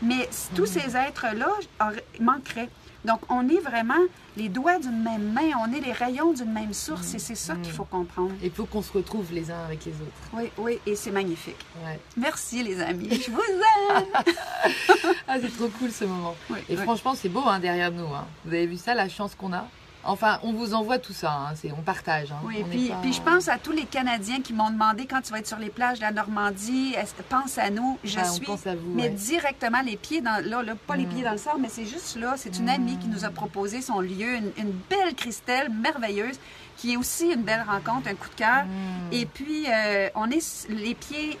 mais 0.00 0.28
tous 0.54 0.66
ces 0.66 0.96
êtres-là 0.96 1.50
manqueraient. 2.18 2.70
Donc, 3.06 3.20
on 3.28 3.48
est 3.48 3.60
vraiment 3.60 3.94
les 4.36 4.48
doigts 4.48 4.78
d'une 4.78 5.02
même 5.02 5.32
main, 5.32 5.50
on 5.64 5.72
est 5.72 5.80
les 5.80 5.92
rayons 5.92 6.32
d'une 6.32 6.52
même 6.52 6.72
source 6.72 7.14
et 7.14 7.18
c'est 7.18 7.34
ça 7.36 7.54
qu'il 7.54 7.72
faut 7.72 7.84
comprendre. 7.84 8.32
Il 8.42 8.50
faut 8.50 8.66
qu'on 8.66 8.82
se 8.82 8.92
retrouve 8.92 9.26
les 9.32 9.50
uns 9.50 9.64
avec 9.64 9.84
les 9.84 9.92
autres. 9.92 10.30
Oui, 10.34 10.50
oui, 10.58 10.78
et 10.84 10.96
c'est 10.96 11.12
magnifique. 11.12 11.56
Ouais. 11.84 11.98
Merci 12.16 12.62
les 12.62 12.80
amis, 12.80 13.08
je 13.10 13.30
vous 13.30 13.40
aime. 13.96 14.24
Ah, 15.28 15.36
c'est 15.40 15.56
trop 15.56 15.68
cool 15.78 15.90
ce 15.90 16.04
moment. 16.04 16.34
Oui, 16.50 16.58
Et 16.68 16.76
oui. 16.76 16.82
franchement, 16.82 17.14
c'est 17.14 17.28
beau 17.28 17.44
hein, 17.46 17.60
derrière 17.60 17.90
nous. 17.92 18.06
hein. 18.12 18.26
Vous 18.44 18.52
avez 18.52 18.66
vu 18.66 18.76
ça, 18.76 18.94
la 18.94 19.08
chance 19.08 19.34
qu'on 19.34 19.52
a? 19.52 19.66
Enfin, 20.06 20.38
on 20.42 20.52
vous 20.52 20.74
envoie 20.74 20.98
tout 20.98 21.12
ça. 21.12 21.30
hein. 21.32 21.52
C'est, 21.56 21.72
on 21.72 21.82
partage. 21.82 22.32
hein. 22.32 22.36
Oui, 22.44 22.58
On 22.64 22.68
puis, 22.68 22.82
n'est 22.84 22.88
pas- 22.90 22.96
puis 23.02 23.12
je 23.12 23.20
pense 23.22 23.48
à 23.48 23.58
tous 23.58 23.72
les 23.72 23.84
Canadiens 23.84 24.40
qui 24.40 24.52
m'ont 24.52 24.70
demandé 24.70 25.06
quand 25.06 25.20
tu 25.22 25.32
vas 25.32 25.38
être 25.40 25.46
sur 25.46 25.58
les 25.58 25.70
plages 25.70 25.98
de 25.98 26.02
la 26.02 26.12
Normandie, 26.12 26.94
pense 27.28 27.58
à 27.58 27.70
nous. 27.70 27.98
Je 28.04 28.18
on 28.18 28.24
suis 28.32 28.46
pense 28.46 28.66
à 28.66 28.74
vous, 28.74 28.92
mais 28.94 29.04
ouais. 29.04 29.08
directement 29.10 29.82
les 29.82 29.96
pieds 29.96 30.20
dans 30.20 30.42
là, 30.44 30.62
là, 30.62 30.74
pas 30.86 30.96
les 30.96 31.06
Mm. 31.06 31.08
pieds 31.10 31.22
dans 31.24 31.32
le 31.32 31.38
sable, 31.38 31.60
mais 31.60 31.68
c'est 31.68 31.86
juste 31.86 32.16
là. 32.16 32.34
C'est 32.36 32.58
une 32.58 32.68
amie 32.68 32.96
qui 32.98 33.08
nous 33.08 33.24
a 33.24 33.30
proposé 33.30 33.82
son 33.82 34.00
lieu, 34.00 34.36
une, 34.36 34.52
une 34.56 34.72
belle 34.88 35.14
Christelle 35.16 35.70
merveilleuse, 35.70 36.38
qui 36.76 36.92
est 36.92 36.96
aussi 36.96 37.26
une 37.32 37.42
belle 37.42 37.64
rencontre, 37.66 38.08
un 38.08 38.14
coup 38.14 38.28
de 38.28 38.34
cœur. 38.34 38.64
Mm. 38.64 39.12
Et 39.12 39.26
puis 39.26 39.64
euh, 39.68 40.08
on 40.14 40.30
est 40.30 40.66
les 40.70 40.94
pieds 40.94 41.38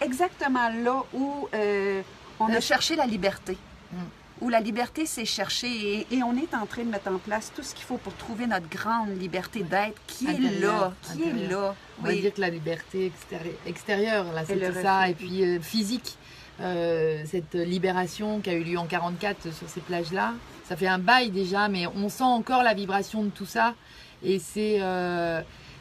exactement 0.00 0.68
là 0.84 1.02
où 1.12 1.48
euh, 1.54 2.02
on 2.40 2.46
a 2.48 2.56
Euh. 2.56 2.60
cherché 2.60 2.96
la 2.96 3.06
liberté. 3.06 3.56
Mm. 3.92 3.96
Où 4.40 4.48
la 4.48 4.60
liberté 4.60 5.04
s'est 5.06 5.24
cherchée 5.24 6.06
et, 6.10 6.14
et 6.16 6.22
on 6.22 6.36
est 6.36 6.54
en 6.54 6.64
train 6.66 6.82
de 6.84 6.90
mettre 6.90 7.10
en 7.10 7.18
place 7.18 7.50
tout 7.54 7.62
ce 7.62 7.74
qu'il 7.74 7.84
faut 7.84 7.96
pour 7.96 8.14
trouver 8.14 8.46
notre 8.46 8.68
grande 8.68 9.18
liberté 9.20 9.62
d'être 9.62 10.00
qui 10.06 10.26
est 10.28 10.60
là, 10.60 10.92
qui 11.02 11.22
est 11.22 11.48
là. 11.50 11.74
On 11.98 12.02
va 12.04 12.08
Oui. 12.10 12.20
dire 12.20 12.32
que 12.34 12.40
la 12.40 12.50
liberté 12.50 13.06
extérie- 13.06 13.56
extérieure, 13.66 14.32
là, 14.32 14.44
c'était 14.46 14.72
ça. 14.82 15.08
Et 15.08 15.14
puis 15.14 15.42
euh, 15.44 15.60
physique, 15.60 16.16
euh, 16.60 17.22
cette 17.26 17.54
libération 17.54 18.40
qui 18.40 18.50
a 18.50 18.54
eu 18.54 18.62
lieu 18.64 18.78
en 18.78 18.86
44 18.86 19.52
sur 19.52 19.68
ces 19.68 19.80
plages-là. 19.80 20.34
Ça 20.68 20.76
fait 20.76 20.86
un 20.88 20.98
bail 20.98 21.30
déjà, 21.30 21.68
mais 21.68 21.86
on 21.86 22.08
sent 22.08 22.24
encore 22.24 22.62
la 22.62 22.74
vibration 22.74 23.24
de 23.24 23.30
tout 23.30 23.46
ça. 23.46 23.74
Et 24.22 24.38
c'est 24.38 24.78
euh, 24.80 25.40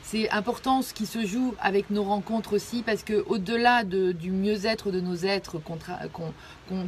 c'est 0.09 0.29
important 0.29 0.81
ce 0.81 0.93
qui 0.93 1.05
se 1.05 1.25
joue 1.25 1.53
avec 1.59 1.89
nos 1.89 2.03
rencontres 2.03 2.53
aussi, 2.55 2.81
parce 2.81 3.03
que 3.03 3.25
au-delà 3.27 3.83
de- 3.83 4.13
du 4.13 4.31
mieux-être 4.31 4.89
de 4.89 5.01
nos 5.01 5.15
êtres 5.17 5.57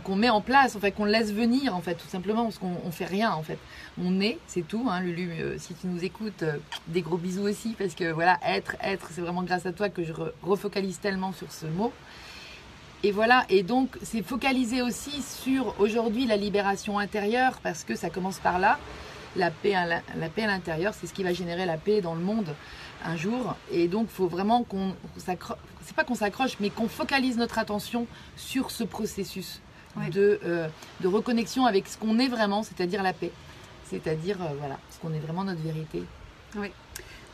qu'on 0.03 0.15
met 0.15 0.29
en 0.29 0.39
place, 0.39 0.77
en 0.77 0.79
qu'on 0.91 1.03
laisse 1.03 1.33
venir, 1.33 1.75
en 1.75 1.81
fait, 1.81 1.95
tout 1.95 2.07
simplement, 2.07 2.43
parce 2.43 2.59
qu'on 2.59 2.77
on 2.85 2.91
fait 2.91 3.03
rien, 3.05 3.33
en 3.33 3.43
fait. 3.43 3.57
On 4.01 4.21
est, 4.21 4.37
c'est 4.47 4.65
tout, 4.65 4.87
hein, 4.89 5.01
Lulu. 5.01 5.31
euh, 5.41 5.57
si 5.59 5.73
tu 5.73 5.87
nous 5.87 6.01
écoutes, 6.01 6.43
euh, 6.43 6.53
des 6.87 7.01
gros 7.01 7.17
bisous 7.17 7.43
aussi, 7.43 7.75
parce 7.77 7.93
que 7.93 8.09
voilà, 8.09 8.39
être, 8.45 8.77
être, 8.81 9.09
c'est 9.13 9.19
vraiment 9.21 9.43
grâce 9.43 9.65
à 9.65 9.73
toi 9.73 9.89
que 9.89 10.05
je 10.05 10.13
re- 10.13 10.31
refocalise 10.41 10.99
tellement 11.01 11.33
sur 11.33 11.51
ce 11.51 11.65
mot. 11.65 11.91
Et 13.03 13.11
voilà, 13.11 13.45
et 13.49 13.63
donc 13.63 13.97
c'est 14.01 14.21
focaliser 14.21 14.81
aussi 14.81 15.21
sur 15.21 15.75
aujourd'hui 15.79 16.25
la 16.25 16.37
libération 16.37 16.99
intérieure, 16.99 17.59
parce 17.63 17.83
que 17.83 17.95
ça 17.95 18.09
commence 18.09 18.39
par 18.39 18.59
là. 18.59 18.79
La 19.35 19.51
paix 19.51 19.75
à 19.75 19.85
la, 19.85 20.01
la 20.17 20.29
paix 20.29 20.43
à 20.43 20.47
l'intérieur, 20.47 20.93
c'est 20.93 21.07
ce 21.07 21.13
qui 21.13 21.23
va 21.23 21.33
générer 21.33 21.65
la 21.65 21.77
paix 21.77 22.01
dans 22.01 22.15
le 22.15 22.21
monde 22.21 22.53
un 23.05 23.15
jour. 23.15 23.55
Et 23.71 23.87
donc, 23.87 24.07
il 24.09 24.15
faut 24.15 24.27
vraiment 24.27 24.63
qu'on 24.63 24.95
s'accroche, 25.17 25.57
c'est 25.83 25.95
pas 25.95 26.03
qu'on 26.03 26.15
s'accroche, 26.15 26.57
mais 26.59 26.69
qu'on 26.69 26.87
focalise 26.87 27.37
notre 27.37 27.59
attention 27.59 28.07
sur 28.35 28.71
ce 28.71 28.83
processus 28.83 29.61
de, 30.11 30.39
euh, 30.45 30.67
de 31.01 31.07
reconnexion 31.07 31.65
avec 31.65 31.87
ce 31.87 31.97
qu'on 31.97 32.19
est 32.19 32.27
vraiment, 32.27 32.63
c'est-à-dire 32.63 33.03
la 33.03 33.13
paix. 33.13 33.31
C'est-à-dire, 33.85 34.41
euh, 34.41 34.49
voilà, 34.59 34.77
ce 34.91 34.99
qu'on 34.99 35.13
est 35.13 35.19
vraiment 35.19 35.43
notre 35.43 35.61
vérité. 35.61 36.03
Oui. 36.55 36.71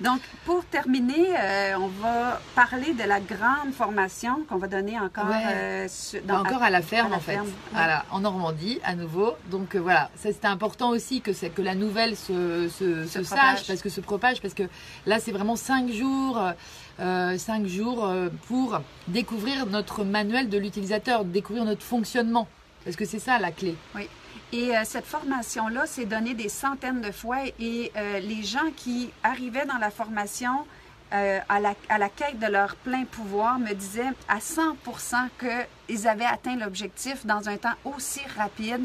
Donc, 0.01 0.19
pour 0.43 0.65
terminer, 0.65 1.27
euh, 1.39 1.75
on 1.79 1.88
va 1.88 2.41
parler 2.53 2.93
de 2.93 3.03
la 3.03 3.21
grande 3.21 3.71
formation 3.73 4.43
qu'on 4.49 4.58
va 4.58 4.67
donner 4.67 4.99
encore, 4.99 5.27
Ouais. 5.29 5.43
euh, 5.47 5.88
sur- 5.88 6.21
dans- 6.23 6.41
encore 6.41 6.62
à 6.63 6.69
la 6.69 6.81
ferme 6.81 7.08
à 7.08 7.10
la 7.12 7.15
en 7.15 7.19
fait, 7.21 7.39
voilà, 7.71 8.05
en 8.12 8.19
Normandie 8.19 8.79
à 8.84 8.93
nouveau. 8.95 9.36
Donc 9.49 9.73
euh, 9.73 9.79
voilà, 9.79 10.10
c'était 10.17 10.47
important 10.47 10.89
aussi 10.89 11.21
que, 11.21 11.31
que 11.31 11.62
la 11.62 11.75
nouvelle 11.75 12.17
se, 12.17 12.67
se, 12.67 13.05
Se 13.05 13.23
se 13.23 13.27
propage. 13.29 13.58
sache, 13.60 13.67
parce 13.67 13.81
que 13.81 13.88
se 13.89 14.01
propage, 14.01 14.41
parce 14.41 14.53
que 14.53 14.63
là 15.05 15.19
c'est 15.19 15.31
vraiment 15.31 15.55
cinq 15.55 15.89
jours, 15.89 16.41
cinq 17.38 17.65
jours 17.65 18.10
pour 18.47 18.79
découvrir 19.08 19.65
notre 19.65 20.03
manuel 20.03 20.49
de 20.49 20.58
l'utilisateur, 20.58 21.23
découvrir 21.23 21.63
notre 21.63 21.84
fonctionnement, 21.84 22.47
parce 22.84 22.97
que 22.97 23.05
c'est 23.05 23.19
ça 23.19 23.39
la 23.39 23.51
clé. 23.51 23.75
Oui. 23.95 24.10
Et 24.53 24.75
euh, 24.75 24.81
cette 24.86 25.05
formation-là 25.05 25.86
s'est 25.86 26.05
donnée 26.05 26.34
des 26.34 26.49
centaines 26.49 27.01
de 27.01 27.12
fois 27.12 27.39
et 27.60 27.91
euh, 27.95 28.19
les 28.19 28.43
gens 28.43 28.71
qui 28.75 29.10
arrivaient 29.23 29.65
dans 29.65 29.77
la 29.77 29.89
formation 29.91 30.65
euh, 31.13 31.39
à, 31.49 31.60
la, 31.60 31.73
à 31.89 31.97
la 31.97 32.10
quête 32.10 32.39
de 32.39 32.47
leur 32.47 32.75
plein 32.77 33.03
pouvoir 33.05 33.60
me 33.60 33.73
disaient 33.73 34.12
à 34.27 34.38
100% 34.39 35.15
qu'ils 35.39 36.08
avaient 36.08 36.25
atteint 36.25 36.55
l'objectif 36.55 37.25
dans 37.25 37.47
un 37.47 37.58
temps 37.58 37.75
aussi 37.86 38.21
rapide. 38.38 38.81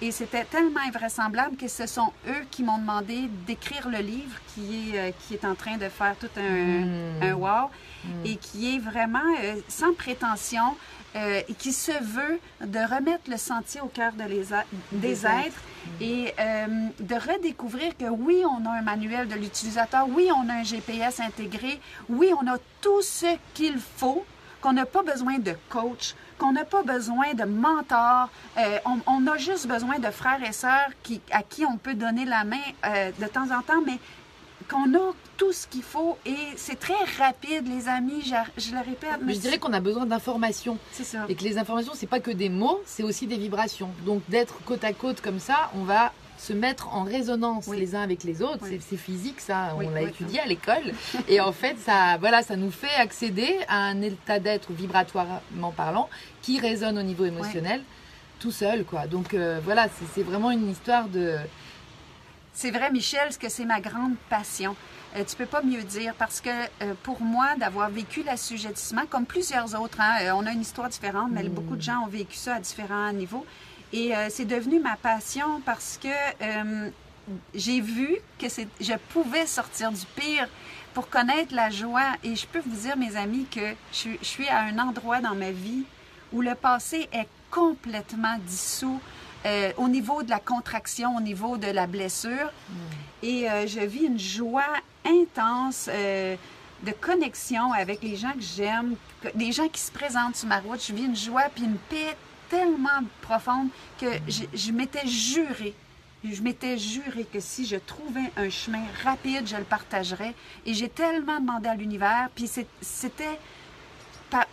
Et 0.00 0.10
c'était 0.10 0.44
tellement 0.44 0.80
invraisemblable 0.86 1.56
que 1.56 1.68
ce 1.68 1.86
sont 1.86 2.12
eux 2.28 2.44
qui 2.50 2.62
m'ont 2.62 2.78
demandé 2.78 3.28
d'écrire 3.46 3.88
le 3.88 3.98
livre 3.98 4.36
qui 4.54 4.90
est, 4.94 4.98
euh, 4.98 5.10
qui 5.20 5.34
est 5.34 5.44
en 5.44 5.54
train 5.54 5.76
de 5.76 5.88
faire 5.88 6.14
tout 6.18 6.28
un, 6.36 6.40
Mm. 6.40 7.22
un 7.22 7.34
wow 7.34 7.70
Mm. 8.04 8.26
et 8.26 8.36
qui 8.36 8.76
est 8.76 8.78
vraiment 8.78 9.18
euh, 9.42 9.54
sans 9.68 9.94
prétention 9.94 10.76
euh, 11.16 11.40
qui 11.58 11.72
se 11.72 11.92
veut 12.02 12.40
de 12.60 12.78
remettre 12.78 13.30
le 13.30 13.36
sentier 13.36 13.80
au 13.80 13.86
cœur 13.86 14.12
de 14.12 14.24
les 14.24 14.52
a- 14.52 14.64
des, 14.92 15.24
êtres, 15.26 15.60
et 16.00 16.32
euh, 16.38 16.66
de 16.98 17.14
redécouvrir 17.14 17.96
que 17.96 18.06
oui, 18.06 18.42
on 18.44 18.64
a 18.66 18.70
un 18.78 18.82
manuel 18.82 19.28
de 19.28 19.34
l'utilisateur, 19.34 20.06
oui, 20.08 20.30
on 20.34 20.48
a 20.48 20.54
un 20.54 20.62
GPS 20.64 21.20
intégré, 21.20 21.80
oui, 22.08 22.30
on 22.40 22.46
a 22.52 22.56
tout 22.80 23.02
ce 23.02 23.26
qu'il 23.54 23.78
faut, 23.78 24.24
qu'on 24.60 24.72
n'a 24.72 24.86
pas 24.86 25.02
besoin 25.02 25.38
de 25.38 25.54
coach, 25.68 26.14
qu'on 26.38 26.52
n'a 26.52 26.64
pas 26.64 26.82
besoin 26.82 27.34
de 27.34 27.44
mentor, 27.44 28.28
euh, 28.58 28.78
on, 28.86 28.98
on 29.06 29.26
a 29.26 29.36
juste 29.36 29.66
besoin 29.68 29.98
de 29.98 30.10
frères 30.10 30.42
et 30.42 30.52
sœurs 30.52 30.88
qui, 31.02 31.20
à 31.30 31.42
qui 31.42 31.64
on 31.66 31.76
peut 31.76 31.94
donner 31.94 32.24
la 32.24 32.44
main 32.44 32.56
de 33.20 33.26
temps 33.26 33.50
en 33.56 33.62
temps, 33.62 33.82
mais 33.86 33.98
qu'on 34.68 34.94
a 34.94 35.12
tout 35.36 35.52
ce 35.52 35.66
qu'il 35.66 35.82
faut 35.82 36.16
et 36.24 36.36
c'est 36.56 36.78
très 36.78 36.94
rapide, 37.18 37.66
les 37.68 37.88
amis, 37.88 38.22
je, 38.24 38.62
je 38.62 38.72
le 38.72 38.78
répète. 38.78 39.18
Mais 39.22 39.34
je 39.34 39.40
dirais 39.40 39.58
qu'on 39.58 39.72
a 39.72 39.80
besoin 39.80 40.06
d'informations. 40.06 40.78
c'est 40.92 41.04
ça. 41.04 41.24
Et 41.28 41.34
que 41.34 41.42
les 41.44 41.58
informations, 41.58 41.92
c'est 41.94 42.06
pas 42.06 42.20
que 42.20 42.30
des 42.30 42.48
mots, 42.48 42.80
c'est 42.86 43.02
aussi 43.02 43.26
des 43.26 43.36
vibrations. 43.36 43.90
Donc 44.06 44.22
d'être 44.28 44.62
côte 44.64 44.84
à 44.84 44.92
côte 44.92 45.20
comme 45.20 45.40
ça, 45.40 45.70
on 45.76 45.84
va 45.84 46.12
se 46.38 46.52
mettre 46.52 46.94
en 46.94 47.04
résonance 47.04 47.66
Oui. 47.68 47.78
les 47.78 47.94
uns 47.94 48.02
avec 48.02 48.22
les 48.24 48.42
autres. 48.42 48.58
Oui. 48.64 48.80
C'est- 48.88 48.96
physique, 48.96 49.40
ça, 49.40 49.74
Oui, 49.76 49.86
on 49.88 49.90
l'a 49.94 50.02
étudié 50.02 50.40
à 50.40 50.46
l'école. 50.46 50.92
Et 51.28 51.40
en 51.40 51.52
fait, 51.52 51.76
ça, 51.78 52.16
voilà, 52.18 52.42
ça 52.42 52.56
nous 52.56 52.70
fait 52.70 52.94
accéder 52.98 53.56
à 53.68 53.78
un 53.78 54.02
état 54.02 54.38
d'être 54.40 54.72
vibratoirement 54.72 55.70
parlant 55.76 56.08
qui 56.42 56.58
résonne 56.60 56.98
au 56.98 57.02
niveau 57.02 57.24
émotionnel 57.24 57.82
tout 58.40 58.50
seul, 58.50 58.84
quoi. 58.84 59.06
Donc 59.06 59.32
euh, 59.32 59.58
voilà, 59.64 59.86
c'est 60.14 60.22
vraiment 60.22 60.50
une 60.50 60.70
histoire 60.70 61.08
de. 61.08 61.36
C'est 62.56 62.70
vrai, 62.70 62.90
Michel, 62.92 63.32
ce 63.32 63.38
que 63.38 63.48
c'est 63.48 63.64
ma 63.64 63.80
grande 63.80 64.14
passion. 64.30 64.76
Euh, 65.16 65.24
tu 65.24 65.34
peux 65.36 65.46
pas 65.46 65.60
mieux 65.62 65.82
dire 65.82 66.14
parce 66.16 66.40
que 66.40 66.48
euh, 66.50 66.94
pour 67.02 67.20
moi, 67.20 67.56
d'avoir 67.56 67.90
vécu 67.90 68.22
l'assujettissement, 68.22 69.06
comme 69.10 69.26
plusieurs 69.26 69.78
autres, 69.80 70.00
hein, 70.00 70.18
euh, 70.22 70.30
on 70.34 70.46
a 70.46 70.52
une 70.52 70.60
histoire 70.60 70.88
différente, 70.88 71.30
mais 71.32 71.42
Mm. 71.42 71.48
beaucoup 71.48 71.74
de 71.76 71.82
gens 71.82 72.04
ont 72.04 72.08
vécu 72.08 72.36
ça 72.36 72.54
à 72.54 72.60
différents 72.60 73.12
niveaux. 73.12 73.44
Et 73.92 74.14
euh, 74.16 74.28
c'est 74.30 74.44
devenu 74.44 74.78
ma 74.80 74.96
passion 74.96 75.60
parce 75.64 75.98
que 76.02 76.08
j'ai 77.54 77.80
vu 77.80 78.16
que 78.38 78.46
je 78.80 78.92
pouvais 79.10 79.46
sortir 79.46 79.90
du 79.90 80.04
pire 80.16 80.48
pour 80.94 81.08
connaître 81.08 81.54
la 81.54 81.70
joie. 81.70 82.12
Et 82.22 82.36
je 82.36 82.46
peux 82.46 82.60
vous 82.64 82.76
dire, 82.76 82.96
mes 82.96 83.16
amis, 83.16 83.46
que 83.50 83.74
je, 83.92 84.10
je 84.20 84.26
suis 84.26 84.48
à 84.48 84.60
un 84.62 84.78
endroit 84.78 85.20
dans 85.20 85.34
ma 85.34 85.50
vie 85.50 85.84
où 86.32 86.40
le 86.40 86.54
passé 86.54 87.08
est 87.12 87.28
complètement 87.50 88.36
dissous 88.46 89.00
euh, 89.46 89.72
au 89.76 89.88
niveau 89.88 90.22
de 90.22 90.30
la 90.30 90.40
contraction, 90.40 91.16
au 91.16 91.20
niveau 91.20 91.56
de 91.56 91.66
la 91.66 91.86
blessure. 91.86 92.50
Et 93.22 93.50
euh, 93.50 93.66
je 93.66 93.80
vis 93.80 94.04
une 94.04 94.18
joie 94.18 94.62
intense 95.04 95.88
euh, 95.92 96.36
de 96.82 96.92
connexion 96.92 97.72
avec 97.72 98.02
les 98.02 98.16
gens 98.16 98.32
que 98.32 98.40
j'aime, 98.40 98.96
des 99.34 99.52
gens 99.52 99.68
qui 99.68 99.80
se 99.80 99.92
présentent 99.92 100.36
sur 100.36 100.48
ma 100.48 100.60
route. 100.60 100.84
Je 100.86 100.92
vis 100.92 101.04
une 101.04 101.16
joie 101.16 101.44
puis 101.54 101.64
une 101.64 101.76
paix 101.76 102.16
tellement 102.48 103.00
profonde 103.22 103.68
que 104.00 104.06
je, 104.28 104.44
je 104.52 104.72
m'étais 104.72 105.06
juré. 105.06 105.74
Je 106.24 106.40
m'étais 106.40 106.78
juré 106.78 107.26
que 107.30 107.38
si 107.38 107.66
je 107.66 107.76
trouvais 107.76 108.30
un 108.38 108.48
chemin 108.48 108.82
rapide, 109.04 109.46
je 109.46 109.56
le 109.56 109.64
partagerais. 109.64 110.34
Et 110.64 110.72
j'ai 110.72 110.88
tellement 110.88 111.38
demandé 111.38 111.68
à 111.68 111.74
l'univers. 111.74 112.30
Puis 112.34 112.50
c'était 112.80 113.38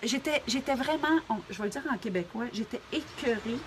j'étais, 0.03 0.75
vraiment, 0.75 1.19
je 1.49 1.57
vais 1.57 1.63
le 1.65 1.69
dire 1.69 1.83
en 1.91 1.97
québécois, 1.97 2.45
j'étais 2.53 2.81
écœurée 2.91 3.57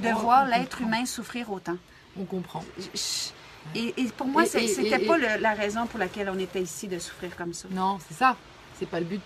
de 0.00 0.10
voir 0.10 0.46
l'être 0.46 0.80
humain 0.80 1.04
souffrir 1.06 1.50
autant. 1.50 1.76
On 2.18 2.24
comprend. 2.24 2.64
Et, 3.74 3.94
et 3.96 4.04
pour 4.16 4.26
moi, 4.26 4.44
c'était 4.46 4.98
pas 5.06 5.16
le- 5.18 5.40
la 5.40 5.52
raison 5.54 5.86
pour 5.86 5.98
laquelle 6.00 6.30
on 6.34 6.38
était 6.38 6.62
ici 6.62 6.88
de 6.88 6.98
souffrir 6.98 7.36
comme 7.36 7.52
ça. 7.52 7.68
Non, 7.70 7.98
c'est 8.08 8.14
ça. 8.14 8.36
C'est 8.78 8.86
pas 8.88 8.98
le 9.00 9.06
but. 9.06 9.22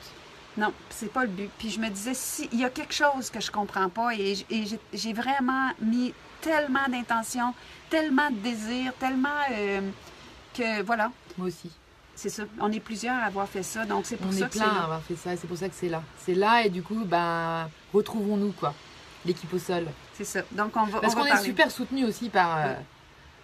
Non, 0.56 0.72
c'est 0.90 1.12
pas 1.12 1.22
le 1.22 1.30
but. 1.30 1.50
Puis 1.58 1.70
je 1.70 1.80
me 1.80 1.88
disais, 1.88 2.14
si 2.14 2.48
il 2.52 2.60
y 2.60 2.64
a 2.64 2.70
quelque 2.70 2.92
chose 2.94 3.30
que 3.30 3.40
je 3.40 3.50
comprends 3.50 3.88
pas, 3.88 4.14
et, 4.14 4.34
j'ai- 4.92 5.12
vraiment 5.12 5.70
mis 5.80 6.12
tellement 6.40 6.87
d'intention, 6.88 7.54
tellement 7.88 8.30
de 8.30 8.37
désir, 8.37 8.92
tellement 8.98 9.28
euh, 9.52 9.80
que 10.52 10.82
voilà, 10.82 11.10
Moi 11.38 11.48
aussi. 11.48 11.70
c'est 12.14 12.28
ça. 12.28 12.42
On 12.60 12.70
est 12.70 12.80
plusieurs 12.80 13.16
à 13.16 13.24
avoir 13.26 13.48
fait 13.48 13.62
ça, 13.62 13.84
donc 13.87 14.04
c'est 14.06 14.16
pour 14.16 14.28
On 14.28 14.32
ça 14.32 14.46
est 14.46 14.48
que 14.48 14.52
plein 14.52 14.64
c'est 14.64 14.70
à 14.70 14.74
là. 14.74 14.82
avoir 14.84 15.02
fait 15.02 15.16
ça, 15.16 15.37
c'est 15.37 15.46
pour 15.46 15.56
ça 15.56 15.68
que 15.68 15.74
c'est 15.76 15.88
là. 15.88 16.02
C'est 16.18 16.34
là 16.34 16.64
et 16.64 16.70
du 16.70 16.82
coup, 16.82 17.04
bah, 17.04 17.68
retrouvons-nous 17.92 18.52
quoi, 18.52 18.74
l'équipe 19.24 19.52
au 19.54 19.58
sol. 19.58 19.87
C'est 20.16 20.24
ça. 20.24 20.40
Donc 20.53 20.72
on 20.77 20.85
va. 20.85 21.00
Parce 21.00 21.14
qu'on 21.14 21.24
est 21.24 21.31
parler. 21.31 21.44
super 21.44 21.70
soutenu 21.70 22.05
aussi 22.05 22.29
par 22.29 22.57
euh, 22.59 22.74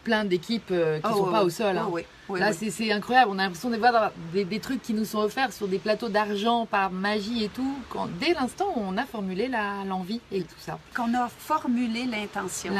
plein 0.05 0.25
d'équipes 0.25 0.71
euh, 0.71 0.99
qui 1.01 1.07
Oh, 1.13 1.17
sont 1.17 1.25
oui, 1.27 1.33
pas 1.33 1.41
oui. 1.41 1.47
au 1.47 1.51
sol. 1.51 1.77
hein. 1.79 1.89
Oui, 1.91 2.05
Là, 2.39 2.53
c'est- 2.53 2.93
incroyable. 2.93 3.33
On 3.35 3.39
a 3.41 3.43
l'impression 3.43 3.71
de 3.71 3.77
voir 3.77 4.13
des, 4.33 4.45
des 4.45 4.61
trucs 4.61 4.81
qui 4.83 4.95
nous 4.95 5.05
sont 5.05 5.19
offerts 5.19 5.53
sur 5.53 5.67
des 5.67 5.81
plateaux 5.81 6.09
d'argent 6.09 6.65
par 6.65 6.93
magie 6.93 7.43
et 7.43 7.49
tout. 7.49 7.75
Quand, 7.89 8.07
dès 8.21 8.35
l'instant 8.35 8.67
où 8.77 8.81
on 8.81 8.97
a 8.97 9.05
formulé 9.05 9.51
l'envie 9.85 10.21
et 10.31 10.43
tout 10.45 10.55
ça. 10.61 10.79
qu'on 10.95 11.13
a 11.15 11.29
formulé 11.29 12.07
l'intention. 12.07 12.73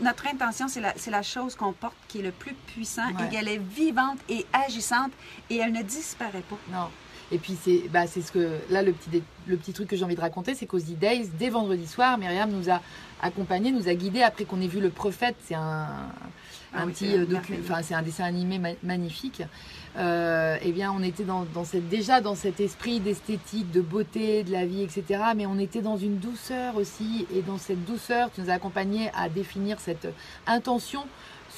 Notre 0.00 0.26
intention, 0.28 0.66
c'est 0.68 1.10
la, 1.10 1.22
chose 1.22 1.56
qu'on 1.56 1.72
porte 1.72 1.96
qui 2.06 2.20
est 2.20 2.22
le 2.22 2.30
plus 2.30 2.54
puissant 2.54 3.02
Ouais. 3.08 3.26
et 3.26 3.28
qu'elle 3.34 3.48
est 3.48 3.58
vivante 3.58 4.18
et 4.28 4.46
agissante 4.52 5.10
et 5.50 5.56
elle 5.56 5.72
ne 5.72 5.82
disparaît 5.82 6.44
pas. 6.48 6.56
Non. 6.70 6.88
Et 7.32 7.38
puis 7.38 7.56
c'est 7.60 7.82
bah, 7.92 8.06
c'est 8.06 8.22
ce 8.22 8.30
que 8.30 8.50
là 8.70 8.82
le 8.82 8.92
petit 8.92 9.22
le 9.48 9.56
petit 9.56 9.72
truc 9.72 9.88
que 9.88 9.96
j'ai 9.96 10.04
envie 10.04 10.14
de 10.14 10.20
raconter 10.20 10.54
c'est 10.54 10.66
qu'aux 10.66 10.78
E-Days 10.78 11.28
dès 11.38 11.48
vendredi 11.50 11.86
soir 11.86 12.18
Myriam 12.18 12.50
nous 12.50 12.70
a 12.70 12.80
accompagnés 13.20 13.72
nous 13.72 13.88
a 13.88 13.94
guidés 13.94 14.22
après 14.22 14.44
qu'on 14.44 14.60
ait 14.60 14.68
vu 14.68 14.80
le 14.80 14.90
prophète. 14.90 15.34
C'est 15.44 15.54
un 15.56 15.86
Ah 16.72 16.82
un 16.82 16.86
oui, 16.86 16.92
petit 16.92 17.14
euh, 17.14 17.26
merveilleux. 17.26 17.62
enfin 17.64 17.82
c'est 17.82 17.94
un 17.94 18.02
dessin 18.02 18.24
animé 18.24 18.58
ma- 18.58 18.68
magnifique. 18.84 19.42
Euh, 19.98 20.56
eh 20.62 20.72
bien 20.72 20.92
on 20.92 21.02
était 21.02 21.24
dans, 21.24 21.46
dans 21.54 21.64
cette 21.64 21.88
déjà 21.88 22.20
dans 22.20 22.34
cet 22.34 22.60
esprit 22.60 23.00
d'esthétique 23.00 23.70
de 23.72 23.80
beauté 23.80 24.44
de 24.44 24.52
la 24.52 24.66
vie 24.66 24.82
etc 24.82 25.20
mais 25.34 25.46
on 25.46 25.58
était 25.58 25.80
dans 25.82 25.96
une 25.96 26.18
douceur 26.18 26.76
aussi. 26.76 27.26
Et 27.34 27.42
dans 27.42 27.58
cette 27.58 27.84
douceur 27.86 28.30
tu 28.32 28.40
nous 28.42 28.50
as 28.50 28.54
accompagnés 28.54 29.10
à 29.16 29.28
définir 29.28 29.80
cette 29.80 30.06
intention 30.46 31.02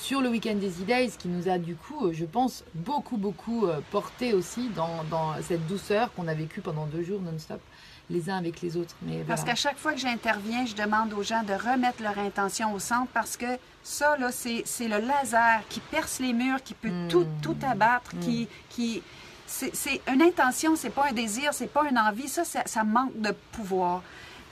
sur 0.00 0.20
le 0.20 0.28
week-end 0.28 0.54
des 0.54 0.70
E-Days 0.82 1.12
qui 1.18 1.28
nous 1.28 1.48
a 1.48 1.58
du 1.58 1.74
coup, 1.74 2.06
euh, 2.06 2.12
je 2.12 2.24
pense, 2.24 2.64
beaucoup, 2.74 3.16
beaucoup 3.16 3.66
euh, 3.66 3.80
porté 3.90 4.32
aussi 4.32 4.68
dans, 4.76 5.02
dans 5.10 5.34
cette 5.42 5.66
douceur 5.66 6.12
qu'on 6.14 6.28
a 6.28 6.34
vécue 6.34 6.60
pendant 6.60 6.86
deux 6.86 7.02
jours 7.02 7.20
non-stop, 7.20 7.60
les 8.08 8.30
uns 8.30 8.36
avec 8.38 8.60
les 8.60 8.76
autres. 8.76 8.94
Mais 9.02 9.24
Parce 9.26 9.44
qu'à 9.44 9.54
chaque 9.56 9.76
fois 9.76 9.92
que 9.92 9.98
j'interviens, 10.00 10.64
je 10.66 10.74
demande 10.74 11.12
aux 11.12 11.22
gens 11.22 11.42
de 11.42 11.52
remettre 11.52 12.02
leur 12.02 12.18
intention 12.18 12.72
au 12.72 12.78
centre 12.78 13.10
parce 13.12 13.36
que 13.36 13.46
ça, 13.82 14.16
là, 14.18 14.30
c'est 14.32 14.62
c'est 14.64 14.88
le 14.88 14.98
laser 14.98 15.60
qui 15.68 15.80
perce 15.80 16.20
les 16.20 16.32
murs, 16.32 16.62
qui 16.62 16.74
peut 16.74 16.88
Mm. 16.90 17.08
tout, 17.08 17.26
tout 17.42 17.56
abattre, 17.62 18.12
qui... 18.20 18.48
qui 18.70 19.02
c'est 19.50 19.74
c'est 19.74 20.02
une 20.12 20.20
intention, 20.20 20.76
c'est 20.76 20.90
pas 20.90 21.06
un 21.08 21.12
désir, 21.12 21.54
c'est 21.54 21.72
pas 21.72 21.88
une 21.90 21.98
envie. 21.98 22.28
Ça, 22.28 22.44
ça, 22.44 22.62
ça 22.66 22.84
manque 22.84 23.18
de 23.18 23.32
pouvoir. 23.52 24.02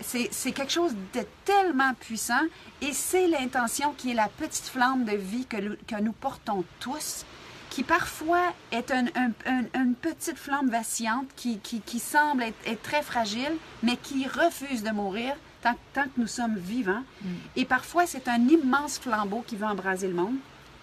C'est 0.00 0.52
quelque 0.52 0.72
chose 0.72 0.92
de 1.14 1.20
tellement 1.44 1.94
puissant 1.98 2.40
et 2.82 2.92
c'est 2.92 3.26
l'intention 3.28 3.94
qui 3.96 4.10
est 4.10 4.14
la 4.14 4.28
petite 4.28 4.66
flamme 4.66 5.04
de 5.04 5.16
vie 5.16 5.46
que, 5.46 6.00
nous 6.00 6.12
portons 6.12 6.64
tous, 6.80 7.24
qui 7.70 7.82
parfois 7.82 8.52
est 8.72 8.90
un- 8.90 9.06
un- 9.16 9.32
un- 9.46 9.80
une 9.82 9.94
petite 9.94 10.36
flamme 10.38 10.68
vacillante 10.70 11.26
qui, 11.36 11.58
qui, 11.58 11.80
qui 11.80 11.98
semble 11.98 12.42
être, 12.42 12.56
être 12.66 12.82
très 12.82 13.02
fragile, 13.02 13.52
mais 13.82 13.96
qui 13.96 14.26
refuse 14.26 14.82
de 14.82 14.90
mourir 14.90 15.34
tant, 15.62 15.74
tant 15.94 16.04
que 16.04 16.18
nous 16.18 16.26
sommes 16.26 16.56
vivants. 16.56 17.02
Mm. 17.22 17.28
Et 17.56 17.64
parfois, 17.64 18.06
c'est 18.06 18.28
un 18.28 18.40
immense 18.48 18.98
flambeau 18.98 19.42
qui 19.46 19.56
veut 19.56 19.66
embraser 19.66 20.08
le 20.08 20.14
monde. 20.14 20.36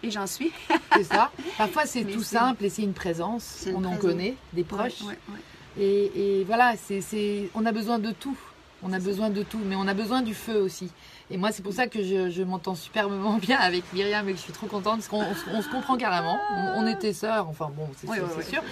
Et 0.06 0.12
j'en 0.12 0.28
suis. 0.28 0.52
C'est 0.96 1.06
ça. 1.06 1.32
Parfois, 1.58 1.86
c'est 1.86 2.04
tout 2.04 2.22
simple 2.24 2.66
et 2.66 2.70
c'est 2.70 2.82
une 2.84 2.94
présence. 2.94 3.64
Une 3.68 3.78
On 3.78 3.84
en 3.86 3.96
connaît, 3.96 4.36
des 4.52 4.66
proches. 4.66 5.00
Ouais, 5.02 5.08
ouais, 5.30 5.36
ouais. 5.78 5.84
Et, 5.84 6.40
et 6.40 6.44
voilà, 6.44 6.74
c'est, 6.76 7.50
on 7.56 7.66
a 7.66 7.72
besoin 7.72 7.98
de 8.00 8.12
tout. 8.12 8.38
On 8.86 8.92
a 8.94 9.00
besoin 9.00 9.30
de 9.30 9.44
tout, 9.44 9.60
mais 9.66 9.76
on 9.76 9.88
a 9.88 9.94
besoin 9.94 10.22
du 10.22 10.34
feu 10.34 10.58
aussi. 10.62 10.90
Et 11.32 11.38
moi, 11.38 11.52
c'est 11.54 11.64
pour 11.64 11.72
ça 11.74 11.88
que 11.88 12.04
je, 12.04 12.30
je 12.30 12.44
m'entends 12.44 12.76
superbement 12.76 13.34
bien 13.42 13.58
avec 13.58 13.84
Myriam 13.94 14.28
et 14.28 14.34
que 14.34 14.38
je 14.38 14.44
suis 14.44 14.52
trop 14.54 14.68
contente 14.68 14.96
parce 14.98 15.08
qu'on 15.08 15.22
on 15.22 15.34
se- 15.34 15.50
on 15.58 15.62
se 15.62 15.70
comprend 15.70 15.96
carrément. 15.98 16.38
On, 16.76 16.84
on 16.84 16.88
était 16.88 17.14
sœurs, 17.14 17.48
enfin 17.48 17.72
bon, 17.76 17.88
c'est 17.98 18.10
Oui, 18.10 18.18
sûr. 18.18 18.26
oui, 18.26 18.32
c'est 18.40 18.46
oui. 18.46 18.52
sûr. 18.52 18.64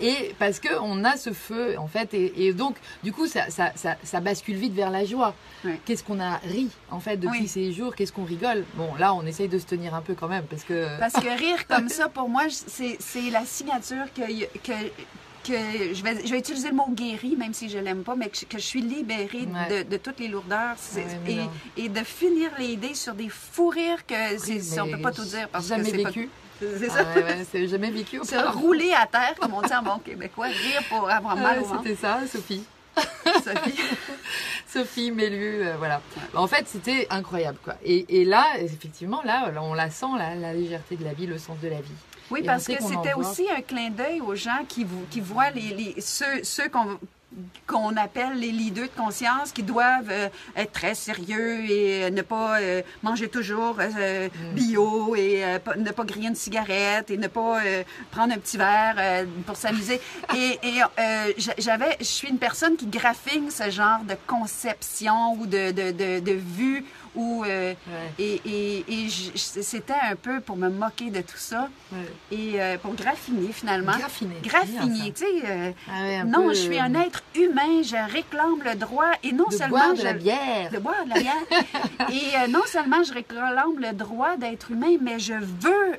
Et 0.00 0.34
parce 0.38 0.58
qu'on 0.60 1.04
a 1.04 1.16
ce 1.16 1.32
feu, 1.32 1.78
en 1.78 1.86
fait, 1.86 2.12
et, 2.14 2.46
et 2.46 2.52
donc, 2.52 2.76
du 3.04 3.12
coup, 3.12 3.26
ça, 3.26 3.48
ça, 3.48 3.70
ça, 3.76 3.96
ça 4.02 4.20
bascule 4.20 4.56
vite 4.56 4.74
vers 4.74 4.90
la 4.90 5.04
joie. 5.04 5.34
Qu'est-ce 5.84 6.02
qu'on 6.02 6.20
a 6.20 6.36
ri, 6.38 6.68
en 6.90 6.98
fait, 7.00 7.16
depuis 7.16 7.46
ces 7.46 7.72
jours? 7.72 7.94
Qu'est-ce 7.94 8.12
qu'on 8.12 8.24
rigole? 8.24 8.64
Bon, 8.74 8.94
là, 8.98 9.14
on 9.14 9.24
essaye 9.24 9.48
de 9.48 9.58
se 9.58 9.66
tenir 9.66 9.94
un 9.94 10.00
peu 10.02 10.14
quand 10.14 10.28
même 10.28 10.44
parce 10.44 10.64
que. 10.64 10.98
Parce 10.98 11.14
que 11.14 11.28
rire 11.38 11.66
comme 11.68 11.88
ça, 11.88 12.08
pour 12.08 12.28
moi, 12.28 12.42
c'est 12.50 12.96
c'est 12.98 13.30
la 13.30 13.44
signature 13.44 14.06
que, 14.14 14.22
que, 14.58 14.72
que 15.50 15.94
je 15.94 16.02
vais, 16.02 16.26
je 16.26 16.30
vais 16.32 16.38
utiliser 16.38 16.68
le 16.68 16.74
mot 16.76 16.86
guéri, 16.90 17.36
même 17.36 17.52
si 17.54 17.68
je 17.68 17.78
l'aime 17.78 18.02
pas, 18.02 18.14
mais 18.14 18.28
que, 18.28 18.36
je- 18.38 18.46
que 18.46 18.58
je 18.58 18.64
suis 18.64 18.80
libérée 18.82 19.46
Ouais. 19.52 19.84
de, 19.84 19.90
de 19.90 19.96
toutes 19.96 20.18
les 20.20 20.28
lourdeurs 20.28 20.76
Ouais, 20.96 21.04
et, 21.76 21.84
et 21.84 21.88
de 21.88 22.04
finir 22.04 22.50
l'idée 22.58 22.94
sur 22.94 23.14
des 23.14 23.28
fous 23.28 23.68
rires 23.68 24.06
que 24.06 24.14
c'est, 24.38 24.60
mais 24.76 24.80
on 24.80 24.88
peut 24.96 25.02
pas 25.02 25.12
tout 25.12 25.24
dire 25.24 25.48
parce 25.48 25.66
jamais 25.68 25.84
que 25.84 25.90
c'est 25.90 26.04
vécu. 26.04 26.26
pas. 26.26 26.32
C'est 26.78 26.88
Ah 26.90 26.94
ça. 26.94 27.02
ouais, 27.16 27.24
ouais, 27.24 27.46
c'est 27.50 27.66
jamais 27.68 27.90
vécu. 27.90 28.20
Se 28.22 28.36
rouler 28.58 28.92
à 28.92 29.06
terre, 29.06 29.34
comme 29.40 29.54
on 29.54 29.62
dit 29.62 29.72
en 29.74 29.82
bon 29.82 29.98
québécois, 29.98 30.48
rire 30.48 30.82
pour 30.90 31.08
avoir 31.08 31.34
mal 31.34 31.58
au 31.60 31.64
ventre. 31.64 31.82
C'était 31.84 31.96
ça, 31.96 32.20
Sophie. 32.30 32.62
Sophie. 33.24 33.80
Sophie 34.66 35.10
Mélu, 35.10 35.62
euh, 35.62 35.76
voilà. 35.78 36.02
En 36.34 36.46
fait, 36.46 36.66
c'était 36.68 37.06
incroyable, 37.10 37.56
quoi. 37.64 37.76
Et, 37.82 38.04
et 38.20 38.24
là, 38.26 38.44
effectivement, 38.58 39.22
là, 39.24 39.50
on 39.62 39.72
la 39.74 39.88
sent, 39.90 40.06
la 40.18 40.52
légèreté 40.52 40.96
de 40.96 41.04
la 41.04 41.14
vie, 41.14 41.26
le 41.26 41.38
sens 41.38 41.58
de 41.62 41.68
la 41.68 41.80
vie. 41.80 41.90
Oui, 42.30 42.42
parce 42.44 42.66
que 42.66 42.74
c'était 42.80 43.14
aussi 43.14 43.46
un 43.56 43.60
clin 43.60 43.90
d'œil 43.90 44.20
aux 44.20 44.34
gens 44.34 44.64
qui, 44.68 44.84
vo- 44.84 45.06
qui 45.10 45.20
voient 45.20 45.50
les, 45.50 45.74
les- 45.74 46.00
ceux, 46.00 46.42
ceux 46.44 46.68
qu'on 46.68 46.98
qu'on 47.64 47.96
appelle 47.96 48.40
les 48.40 48.50
leaders 48.50 48.86
de 48.88 49.00
conscience 49.00 49.52
qui 49.52 49.62
doivent 49.62 50.10
euh, 50.10 50.28
être 50.56 50.72
très 50.72 50.96
sérieux 50.96 51.60
et 51.70 52.02
euh, 52.06 52.10
ne 52.10 52.22
pas 52.22 52.58
euh, 52.60 52.82
manger 53.04 53.28
toujours 53.28 53.76
Mm. 53.76 54.54
bio 54.54 55.14
et 55.14 55.44
ne 55.76 55.90
pas 55.92 56.02
griller 56.04 56.26
une 56.26 56.34
cigarette 56.34 57.08
et 57.08 57.16
ne 57.16 57.28
pas 57.28 57.58
prendre 58.10 58.34
un 58.34 58.38
petit 58.38 58.56
verre 58.56 59.24
pour 59.46 59.54
s'amuser. 59.56 60.00
Et, 60.36 60.58
et, 60.64 60.80
j'a- 61.38 61.54
j'avais, 61.58 61.96
je 62.00 62.04
suis 62.04 62.28
une 62.28 62.38
personne 62.38 62.76
qui 62.76 62.86
graphine 62.86 63.48
ce 63.50 63.70
genre 63.70 64.00
de 64.02 64.16
conception 64.26 65.34
ou 65.38 65.46
de, 65.46 65.70
de, 65.70 65.92
de, 65.92 66.18
de 66.20 66.32
vue 66.32 66.84
ou 67.14 67.44
euh, 67.44 67.74
Ouais, 68.20 68.24
et, 68.24 69.08
c'était 69.36 69.92
un 70.10 70.16
peu 70.16 70.40
pour 70.40 70.56
me 70.56 70.68
moquer 70.68 71.10
de 71.10 71.20
tout 71.20 71.36
ça 71.36 71.68
ouais. 71.92 71.98
et 72.36 72.60
euh, 72.60 72.78
pour 72.78 72.94
graffiner 72.94 73.52
finalement. 73.52 73.92
Graffiner. 73.96 74.36
Graffiner, 74.42 75.12
tu 75.12 75.24
sais. 75.24 75.26
euh, 75.46 75.70
Ah 75.90 76.24
non, 76.24 76.46
peu, 76.48 76.54
je 76.54 76.60
suis 76.60 76.78
un 76.78 76.94
être 76.94 77.22
humain, 77.34 77.82
je 77.82 78.12
réclame 78.12 78.62
le 78.64 78.74
droit 78.76 79.10
et 79.22 79.32
non 79.32 79.46
de 79.48 79.54
seulement 79.54 79.76
boire 79.78 79.92
de 79.94 79.98
je- 80.00 80.04
la 80.04 80.12
bière. 80.12 80.70
de 80.72 80.78
boire 80.78 81.04
de 81.04 81.10
la 81.10 81.20
bière. 81.20 81.34
et 82.10 82.48
non 82.50 82.62
seulement 82.66 83.02
je 83.02 83.12
réclame 83.12 83.78
le 83.78 83.92
droit 83.92 84.36
d'être 84.36 84.70
humain, 84.70 84.96
mais 85.00 85.18
je 85.18 85.34
veux 85.34 85.92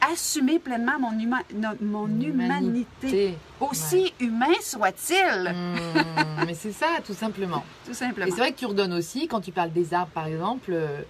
assumer 0.00 0.58
pleinement 0.58 0.98
mon, 0.98 1.12
huma- 1.12 1.42
no- 1.54 1.76
mon 1.80 2.06
humanité. 2.06 2.86
Humanité. 3.02 3.34
Aussi 3.60 4.12
humain 4.20 4.54
soit-il, 4.62 5.52
Mmh, 5.54 6.46
mais 6.46 6.54
c'est 6.54 6.72
ça, 6.72 6.86
tout 7.04 7.14
simplement. 7.14 7.64
tout 7.84 7.90
Et 7.90 7.94
simplement. 7.94 8.26
c'est 8.30 8.40
vrai 8.40 8.52
que 8.52 8.58
tu 8.58 8.66
redonnes 8.66 8.92
aussi, 8.92 9.26
quand 9.28 9.40
tu 9.40 9.52
parles 9.52 9.72
des 9.72 9.94
arbres 9.94 10.12
par 10.12 10.26
exemple, 10.26 10.70
euh, 10.72 11.00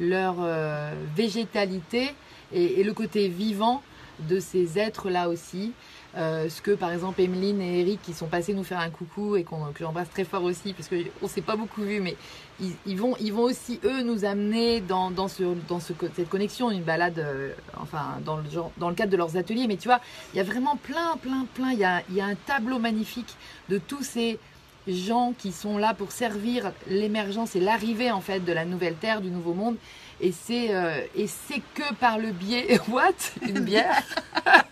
leur 0.00 0.36
euh, 0.40 0.92
végétalité 1.14 2.14
et, 2.52 2.80
et 2.80 2.84
le 2.84 2.92
côté 2.94 3.28
vivant 3.28 3.82
de 4.20 4.40
ces 4.40 4.78
êtres-là 4.78 5.28
aussi. 5.28 5.72
Euh, 6.16 6.48
ce 6.48 6.60
que 6.60 6.72
par 6.72 6.90
exemple 6.90 7.20
Emeline 7.20 7.60
et 7.60 7.82
Eric 7.82 8.02
qui 8.02 8.14
sont 8.14 8.26
passés 8.26 8.52
nous 8.52 8.64
faire 8.64 8.80
un 8.80 8.90
coucou 8.90 9.36
et 9.36 9.44
qu'on, 9.44 9.66
que 9.66 9.84
j'embrasse 9.84 10.10
très 10.10 10.24
fort 10.24 10.42
aussi 10.42 10.72
parce 10.72 10.88
qu'on 10.88 11.28
s'est 11.28 11.40
pas 11.40 11.54
beaucoup 11.54 11.82
vu 11.82 12.00
mais 12.00 12.16
ils, 12.60 12.96
vont, 12.96 13.14
ils 13.20 13.32
vont 13.32 13.44
aussi 13.44 13.78
eux 13.84 14.02
nous 14.02 14.24
amener 14.24 14.80
dans, 14.80 15.12
dans, 15.12 15.28
ce, 15.28 15.44
dans 15.68 15.78
ce, 15.78 15.92
cette 16.16 16.28
connexion, 16.28 16.72
une 16.72 16.82
balade 16.82 17.20
euh, 17.20 17.52
enfin 17.80 18.18
dans 18.24 18.38
le, 18.38 18.42
dans 18.78 18.88
le 18.88 18.96
cadre 18.96 19.12
de 19.12 19.16
leurs 19.16 19.36
ateliers 19.36 19.68
mais 19.68 19.76
tu 19.76 19.86
vois 19.86 20.00
il 20.34 20.38
y 20.38 20.40
a 20.40 20.42
vraiment 20.42 20.74
plein 20.74 21.16
plein 21.22 21.46
plein 21.54 21.70
il 21.70 21.78
y 21.78 21.84
a, 21.84 22.02
y 22.10 22.20
a 22.20 22.26
un 22.26 22.34
tableau 22.34 22.80
magnifique 22.80 23.36
de 23.68 23.78
tous 23.78 24.02
ces 24.02 24.40
gens 24.88 25.32
qui 25.38 25.52
sont 25.52 25.78
là 25.78 25.94
pour 25.94 26.10
servir 26.10 26.72
l'émergence 26.88 27.54
et 27.56 27.60
l'arrivée 27.60 28.10
en 28.10 28.20
fait 28.20 28.40
de 28.40 28.52
la 28.52 28.64
nouvelle 28.64 28.94
terre, 28.94 29.20
du 29.20 29.30
nouveau 29.30 29.54
monde. 29.54 29.76
Et 30.22 30.32
c'est 30.32 30.74
euh, 30.74 31.00
et 31.16 31.26
c'est 31.26 31.62
que 31.74 31.94
par 31.94 32.18
le 32.18 32.32
biais 32.32 32.78
what? 32.88 33.12
Une 33.42 33.60
bière? 33.60 34.02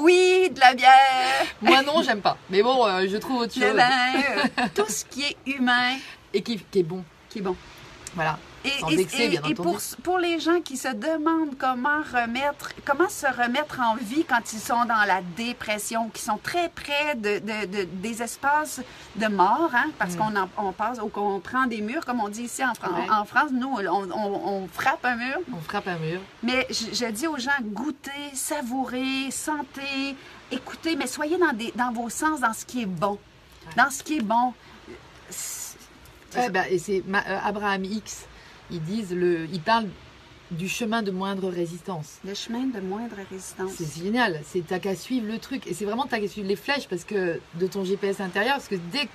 Oui, 0.00 0.50
de 0.52 0.58
la 0.60 0.74
bière, 0.74 1.46
Moi 1.62 1.82
non, 1.82 2.02
j'aime 2.02 2.20
pas. 2.20 2.36
Mais 2.50 2.62
bon, 2.62 2.86
euh, 2.86 3.06
je 3.08 3.16
trouve 3.16 3.42
autre 3.42 3.54
chose 3.54 3.74
vin, 3.74 4.14
euh, 4.14 4.66
tout 4.74 4.88
ce 4.88 5.04
qui 5.04 5.22
est 5.22 5.36
humain 5.46 5.96
et 6.32 6.42
qui, 6.42 6.58
qui 6.58 6.80
est 6.80 6.82
bon. 6.82 7.04
qui 7.28 7.38
est 7.38 7.42
bon. 7.42 7.56
Voilà. 8.14 8.38
Et, 9.48 9.54
pour, 9.54 9.78
pour 10.02 10.18
les 10.18 10.40
gens 10.40 10.60
qui 10.60 10.76
se 10.76 10.88
demandent 10.88 11.56
comment 11.58 12.00
remettre, 12.12 12.72
comment 12.84 13.08
se 13.08 13.26
remettre 13.26 13.80
en 13.80 13.94
vie 13.96 14.24
quand 14.24 14.52
ils 14.52 14.58
sont 14.58 14.84
dans 14.84 15.04
la 15.06 15.20
dépression, 15.36 16.08
qui 16.10 16.22
sont 16.22 16.38
très 16.42 16.68
près 16.70 17.14
de, 17.16 17.38
de- 17.38 17.66
de- 17.66 17.84
des 17.84 18.22
espaces 18.22 18.80
de 19.16 19.26
mort, 19.26 19.70
hein, 19.74 19.90
parce 19.98 20.14
Mm. 20.14 20.18
qu'on 20.18 20.36
en- 20.36 20.48
on 20.58 20.72
passe 20.72 20.98
ou 21.00 21.08
qu'on 21.08 21.40
prend 21.40 21.66
des 21.66 21.80
murs, 21.80 22.04
comme 22.04 22.20
on 22.20 22.28
dit 22.28 22.42
ici 22.42 22.64
en, 22.64 22.74
Fran- 22.74 22.92
Ouais. 22.94 23.10
en 23.10 23.24
France, 23.24 23.50
nous 23.52 23.68
on, 23.68 24.10
on- 24.10 24.48
on 24.62 24.68
frappe 24.68 25.04
un 25.04 25.16
mur. 25.16 25.38
On 25.56 25.60
frappe 25.60 25.88
un 25.88 25.98
mur. 25.98 26.20
Mais 26.42 26.66
je, 26.70 26.94
je 26.94 27.06
dis 27.10 27.26
aux 27.26 27.38
gens, 27.38 27.50
goûtez, 27.62 28.10
savourez, 28.34 29.30
sentez, 29.30 30.16
écoutez, 30.50 30.96
mais 30.96 31.06
soyez 31.06 31.38
dans, 31.38 31.52
des, 31.52 31.72
dans 31.76 31.92
vos 31.92 32.10
sens, 32.10 32.40
dans 32.40 32.52
ce 32.52 32.64
qui 32.64 32.82
est 32.82 32.86
bon. 32.86 33.18
Dans 33.76 33.90
ce 33.90 34.02
qui 34.02 34.18
est 34.18 34.22
bon. 34.22 34.52
Ouais, 36.34 36.42
ça. 36.42 36.48
bah, 36.50 36.68
et 36.68 36.78
c'est 36.78 37.02
euh, 37.08 37.38
Abraham 37.44 37.84
X. 37.84 38.26
Ils 38.70 38.82
disent 38.82 39.12
le, 39.12 39.46
ils 39.52 39.60
parlent 39.60 39.88
du 40.52 40.68
chemin 40.68 41.02
de 41.02 41.10
moindre 41.10 41.50
résistance. 41.50 42.18
Le 42.24 42.32
chemin 42.34 42.66
de 42.66 42.80
moindre 42.80 43.16
résistance. 43.30 43.72
C'est 43.78 44.04
génial, 44.04 44.40
c'est 44.46 44.64
t'as 44.64 44.78
qu'à 44.78 44.94
suivre 44.94 45.26
le 45.26 45.38
truc 45.38 45.66
et 45.66 45.74
c'est 45.74 45.84
vraiment 45.84 46.06
t'as 46.08 46.20
qu'à 46.20 46.28
suivre 46.28 46.46
les 46.46 46.54
flèches 46.54 46.86
parce 46.88 47.02
que 47.02 47.40
de 47.54 47.66
ton 47.66 47.84
GPS 47.84 48.20
intérieur 48.20 48.54
parce 48.56 48.68
que 48.68 48.76
dès 48.92 49.08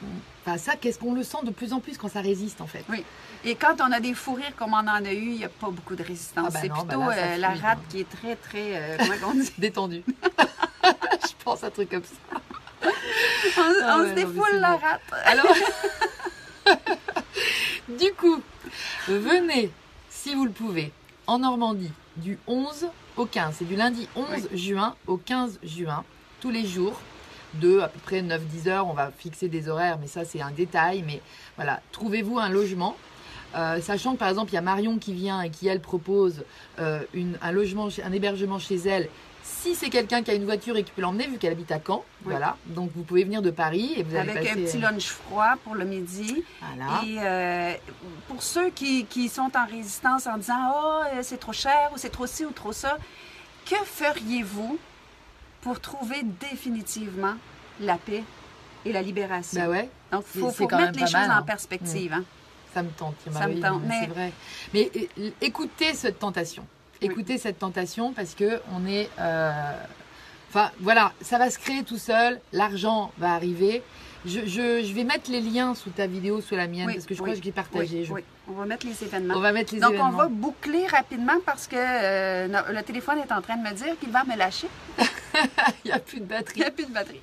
enfin 0.46 0.58
ça 0.58 0.76
qu'est-ce 0.76 1.00
qu'on 1.00 1.14
le 1.14 1.24
sent 1.24 1.38
de 1.46 1.52
plus 1.52 1.72
en 1.72 1.80
plus 1.80 1.98
quand 1.98 2.10
ça 2.10 2.20
résiste 2.20 2.60
en 2.60 2.68
fait? 2.68 2.84
Oui. 2.90 3.06
Et 3.46 3.56
quand 3.56 3.76
on 3.80 3.92
a 3.94 4.02
des 4.02 4.14
fous 4.14 4.34
rires 4.34 4.54
comme 4.58 4.74
on 4.74 4.78
en 4.80 4.88
a 5.06 5.14
eu, 5.14 5.22
il 5.32 5.38
n'y 5.38 5.46
a 5.46 5.50
pas 5.50 5.70
beaucoup 5.70 5.96
de 5.96 6.04
résistance. 6.04 6.48
Ah 6.50 6.52
ben 6.54 6.60
c'est 6.64 6.68
ben 6.68 6.76
plutôt 6.76 7.00
là, 7.00 7.16
ça 7.16 7.22
euh, 7.22 7.38
la 7.38 7.50
rate 7.52 7.80
qui 7.90 8.02
est 8.02 8.10
très, 8.10 8.36
très. 8.36 8.76
euh, 8.76 8.98
comment 9.00 9.32
on 9.32 9.34
dit? 9.36 9.52
Détendu. 9.58 10.04
Je 10.84 11.44
pense 11.46 11.64
à 11.64 11.68
un 11.68 11.70
truc 11.70 11.90
comme 11.92 12.04
ça. 12.04 12.42
On, 13.58 13.62
Ah 13.84 13.96
on 13.98 14.02
ouais, 14.04 14.10
se 14.10 14.14
défoule 14.16 14.56
la 14.60 14.76
rate. 14.76 15.02
Alors, 15.26 15.56
du 18.00 18.12
coup, 18.14 18.42
venez, 19.08 19.72
si 20.10 20.34
vous 20.36 20.46
le 20.46 20.52
pouvez, 20.52 20.92
en 21.28 21.40
Normandie, 21.40 21.92
du 22.18 22.38
11 22.48 22.88
au 23.18 23.26
15. 23.26 23.56
C'est 23.60 23.66
du 23.66 23.76
lundi 23.76 24.08
11 24.16 24.50
juin 24.54 24.96
au 25.08 25.18
15 25.18 25.60
juin, 25.64 26.04
tous 26.40 26.52
les 26.52 26.66
jours, 26.66 27.00
de 27.56 27.80
à 27.80 27.88
peu 27.88 28.00
près 28.00 28.22
9-10 28.22 28.68
heures. 28.70 28.88
On 28.88 28.94
va 28.94 29.12
fixer 29.18 29.48
des 29.48 29.68
horaires, 29.70 29.98
mais 30.00 30.08
ça, 30.08 30.26
c'est 30.26 30.42
un 30.42 30.52
détail. 30.52 31.04
Mais 31.06 31.22
voilà, 31.56 31.82
trouvez-vous 31.92 32.40
un 32.40 32.50
logement. 32.50 32.96
Euh, 33.54 33.82
sachant 33.82 34.14
que 34.14 34.18
par 34.20 34.30
exemple 34.30 34.52
il 34.52 34.56
y 34.56 34.58
a 34.58 34.62
Marion 34.62 34.98
qui 34.98 35.12
vient 35.14 35.42
et 35.42 35.50
qui 35.50 35.68
elle 35.68 35.82
propose 35.82 36.46
euh, 36.80 37.02
une- 37.14 37.38
un 37.42 37.52
logement, 37.52 37.90
un 38.02 38.12
hébergement 38.14 38.60
chez 38.60 38.78
elle. 38.78 39.10
Si 39.62 39.76
c'est 39.76 39.90
quelqu'un 39.92 40.24
qui 40.24 40.32
a 40.32 40.34
une 40.34 40.46
voiture 40.46 40.76
et 40.76 40.84
qui 40.84 40.92
peut 40.92 41.02
l'emmener 41.04 41.28
vu 41.28 41.38
qu'elle 41.38 41.52
habite 41.52 41.72
à 41.72 41.80
Caen, 41.86 42.04
Oui. 42.26 42.32
voilà. 42.32 42.58
Donc 42.66 42.90
vous 42.96 43.04
pouvez 43.04 43.24
venir 43.24 43.44
de 43.44 43.52
Paris 43.52 43.94
et 43.96 44.02
vous 44.04 44.16
allez 44.16 44.32
Avec 44.32 44.50
un 44.50 44.56
petit 44.56 44.80
lunch 44.80 45.06
froid 45.08 45.54
pour 45.64 45.76
le 45.76 45.86
midi. 45.86 46.44
Voilà. 46.62 47.02
Et 47.06 47.18
euh, 47.20 47.74
pour 48.28 48.42
ceux 48.42 48.72
qui, 48.72 49.06
qui 49.06 49.30
sont 49.30 49.52
en 49.56 49.66
résistance 49.68 50.26
en 50.26 50.38
disant 50.38 50.72
Oh, 50.74 51.02
euh, 51.14 51.20
c'est 51.22 51.38
trop 51.40 51.54
cher 51.54 51.92
ou 51.94 51.98
c'est 51.98 52.10
trop 52.10 52.26
ci 52.26 52.44
ou 52.44 52.50
trop 52.52 52.72
ça, 52.74 52.98
que 53.70 53.76
feriez-vous 53.86 54.80
pour 55.62 55.80
trouver 55.80 56.24
définitivement 56.24 57.36
la 57.80 57.98
paix 57.98 58.24
et 58.84 58.92
la 58.92 59.04
libération? 59.04 59.62
Bah 59.62 59.70
ouais, 59.70 59.90
Donc, 60.12 60.24
il 60.34 60.42
faut, 60.42 60.50
faut 60.50 60.68
quand 60.68 60.78
mettre 60.78 60.94
même 60.94 61.02
les 61.02 61.06
choses 61.06 61.14
mal, 61.28 61.30
en 61.32 61.36
hein. 61.36 61.44
perspective. 61.44 62.14
hein. 62.14 62.24
ça 62.74 62.82
me 62.82 62.90
tente. 62.90 63.16
Ça 63.32 63.48
me 63.48 63.62
tente, 63.62 63.84
mais- 63.86 64.00
C'est 64.02 64.08
vrai. 64.08 64.32
Mais 64.74 64.92
euh, 65.20 65.30
écoutez 65.40 65.94
cette 65.94 66.18
tentation. 66.18 66.66
Oui. 67.02 67.08
Écoutez 67.08 67.38
cette 67.38 67.60
tentation 67.60 68.14
parce 68.14 68.36
que 68.36 68.60
on 68.76 68.86
est. 68.88 69.10
euh, 69.20 69.52
Enfin 70.50 70.70
voilà, 70.82 71.14
ça 71.22 71.38
va 71.38 71.50
se 71.50 71.58
créer 71.58 71.84
tout 71.84 71.98
seul. 71.98 72.40
L'argent 72.52 73.12
va 73.18 73.34
arriver. 73.34 73.82
Je, 74.26 74.42
je- 74.42 74.84
je 74.86 74.94
vais 74.94 75.04
mettre 75.06 75.32
les 75.32 75.40
liens 75.40 75.74
sous 75.74 75.90
ta 75.92 76.06
vidéo, 76.08 76.42
sous 76.42 76.56
la 76.56 76.68
mienne, 76.68 76.86
Oui, 76.88 76.94
parce 76.96 77.06
que 77.08 77.16
je 77.16 77.20
oui, 77.22 77.24
crois 77.24 77.34
que 77.36 77.40
je 77.40 77.46
l'ai 77.46 77.52
partagé. 77.54 78.00
Oui, 78.00 78.06
Je- 78.06 78.12
oui. 78.14 78.22
on 78.50 78.52
va 78.52 78.66
mettre 78.66 78.86
les 78.86 79.02
événements. 79.04 79.36
On 79.36 79.40
va 79.40 79.52
mettre 79.54 79.74
les 79.74 79.80
Donc, 79.80 79.92
événements. 79.94 80.10
on 80.10 80.18
va 80.18 80.28
boucler 80.28 80.86
rapidement 80.88 81.40
parce 81.46 81.68
que 81.68 81.76
euh, 81.78 82.48
le 82.72 82.84
téléphone 82.84 83.18
est 83.20 83.32
en 83.32 83.42
train 83.42 83.56
de 83.58 83.64
me 83.68 83.74
dire 83.74 83.98
qu'il 84.00 84.10
va 84.12 84.24
me 84.26 84.36
lâcher. 84.38 84.68
Il 85.86 85.88
n'y 85.88 85.92
a 85.94 86.00
plus 86.00 86.20
de 86.20 86.26
Il 86.26 86.28
batterie. 86.28 86.60
n'y 86.60 86.66
a 86.66 86.72
plus 86.72 86.86
de 86.86 86.92
batterie. 86.92 87.22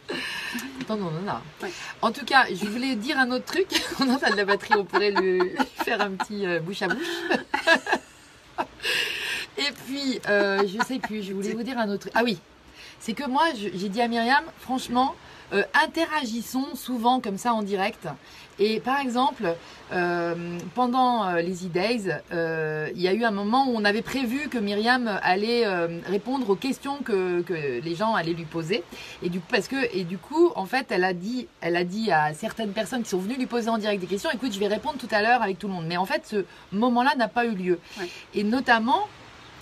Attends, 0.81 0.97
non, 0.97 1.11
non, 1.11 1.21
non. 1.21 1.69
En 2.01 2.11
tout 2.11 2.25
cas, 2.25 2.47
je 2.51 2.65
voulais 2.67 2.97
dire 2.97 3.19
un 3.19 3.31
autre 3.31 3.45
truc. 3.45 3.69
On 4.01 4.09
a 4.17 4.31
de 4.31 4.37
la 4.37 4.45
batterie, 4.47 4.75
on 4.79 4.85
pourrait 4.87 5.11
lui 5.11 5.41
faire 5.85 6.01
un 6.01 6.13
petit 6.13 6.47
euh, 6.47 6.59
bouche 6.61 6.81
à 6.83 6.89
bouche. 6.89 7.07
Et 9.59 9.73
puis, 9.87 10.21
euh, 10.29 10.63
je 10.67 10.83
sais 10.85 10.99
plus, 10.99 11.23
je 11.23 11.33
voulais 11.33 11.53
vous 11.53 11.65
dire 11.65 11.79
un 11.79 11.89
autre. 11.89 12.09
Ah 12.15 12.23
oui, 12.25 12.39
c'est 13.01 13.13
que 13.13 13.29
moi, 13.29 13.45
j'ai 13.55 13.89
dit 13.89 14.01
à 14.01 14.09
Myriam, 14.09 14.45
franchement, 14.61 15.15
euh, 15.53 15.63
interagissons 15.83 16.75
souvent 16.75 17.21
comme 17.21 17.39
ça 17.39 17.53
en 17.55 17.63
direct. 17.63 18.07
Et 18.61 18.81
par 18.81 19.01
exemple, 19.01 19.55
euh, 19.93 20.59
pendant 20.75 21.25
euh, 21.25 21.41
les 21.41 21.65
E-Days, 21.65 22.11
euh, 22.33 22.89
il 22.95 23.01
y 23.01 23.09
a 23.09 23.13
eu 23.13 23.25
un 23.25 23.31
moment 23.31 23.67
où 23.69 23.75
on 23.75 23.85
avait 23.85 24.03
prévu 24.03 24.49
que 24.49 24.59
Myriam 24.59 25.09
allait 25.23 25.65
répondre 26.07 26.51
aux 26.51 26.57
questions 26.57 26.99
que, 26.99 27.43
que 27.43 27.81
les 27.81 27.95
gens 27.95 28.15
allaient 28.15 28.33
lui 28.33 28.45
poser. 28.45 28.83
Et 29.23 29.29
du, 29.29 29.41
parce 29.41 29.69
que, 29.69 29.77
et 29.97 30.05
du 30.05 30.19
coup, 30.19 30.51
en 30.57 30.67
fait, 30.67 30.87
elle 30.91 31.05
a, 31.05 31.13
dit, 31.15 31.47
elle 31.61 31.77
a 31.77 31.85
dit 31.85 32.11
à 32.11 32.35
certaines 32.35 32.73
personnes 32.73 33.03
qui 33.03 33.11
sont 33.11 33.19
venues 33.19 33.37
lui 33.37 33.47
poser 33.47 33.71
en 33.71 33.79
direct 33.79 34.01
des 34.01 34.07
questions, 34.07 34.31
écoute, 34.33 34.53
je 34.53 34.59
vais 34.59 34.69
répondre 34.69 34.99
tout 34.99 35.09
à 35.11 35.23
l'heure 35.23 35.43
avec 35.43 35.59
tout 35.59 35.69
le 35.69 35.75
monde. 35.75 35.87
Mais 35.87 35.97
en 35.97 36.07
fait, 36.07 36.27
ce 36.27 36.45
moment-là 36.73 37.15
n'a 37.17 37.29
pas 37.29 37.47
eu 37.47 37.55
lieu. 37.55 37.79
Ouais. 37.99 38.09
Et 38.35 38.43
notamment, 38.45 39.09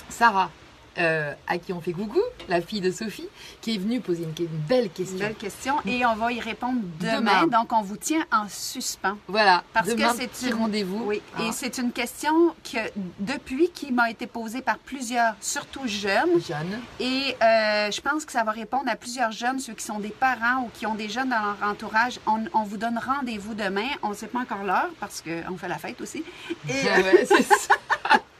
Sarah. 0.08 0.50
euh, 0.98 1.34
à 1.46 1.58
qui 1.58 1.74
on 1.74 1.82
fait 1.82 1.92
coucou, 1.92 2.22
la 2.48 2.62
fille 2.62 2.80
de 2.80 2.90
Sophie, 2.90 3.28
qui 3.60 3.74
est 3.74 3.78
venue 3.78 4.00
poser 4.00 4.22
une, 4.22 4.32
une 4.46 4.46
belle 4.66 4.88
question. 4.88 5.18
Belle 5.18 5.34
question. 5.34 5.74
Et 5.84 6.06
on 6.06 6.14
va 6.14 6.32
y 6.32 6.40
répondre 6.40 6.80
demain. 6.98 7.18
Demain. 7.42 7.46
Donc, 7.48 7.70
on 7.74 7.82
vous 7.82 7.98
tient 7.98 8.24
en 8.32 8.48
suspens. 8.48 9.18
Voilà, 9.28 9.62
Parce 9.74 9.88
demain, 9.88 10.14
que 10.14 10.16
c'est 10.16 10.48
une... 10.48 10.54
rendez-vous. 10.54 11.04
Oui, 11.04 11.20
Ah. 11.36 11.42
et 11.42 11.52
c'est 11.52 11.76
une 11.76 11.92
question 11.92 12.54
que, 12.64 12.78
depuis, 13.20 13.68
qui 13.74 13.92
m'a 13.92 14.08
été 14.10 14.26
posée 14.26 14.62
par 14.62 14.78
plusieurs, 14.78 15.34
surtout 15.42 15.86
jeunes. 15.86 16.40
Jeanne. 16.48 16.80
Et 16.98 17.36
euh, 17.42 17.90
je 17.90 18.00
pense 18.00 18.24
que 18.24 18.32
ça 18.32 18.42
va 18.42 18.52
répondre 18.52 18.88
à 18.88 18.96
plusieurs 18.96 19.32
jeunes, 19.32 19.58
ceux 19.58 19.74
qui 19.74 19.84
sont 19.84 19.98
des 20.00 20.08
parents 20.08 20.62
ou 20.64 20.70
qui 20.72 20.86
ont 20.86 20.94
des 20.94 21.10
jeunes 21.10 21.28
dans 21.28 21.42
leur 21.42 21.58
entourage. 21.70 22.20
On, 22.26 22.42
on 22.54 22.62
vous 22.62 22.78
donne 22.78 22.98
rendez-vous 22.98 23.52
demain. 23.52 23.88
On 24.02 24.08
ne 24.08 24.14
sait 24.14 24.28
pas 24.28 24.38
encore 24.38 24.64
l'heure 24.64 24.88
parce 24.98 25.20
qu'on 25.22 25.58
fait 25.58 25.68
la 25.68 25.76
fête 25.76 26.00
aussi. 26.00 26.24
Et, 26.70 26.72
Ah 26.90 27.00
ouais, 27.02 27.26
c'est 27.26 27.42
ça. 27.42 27.74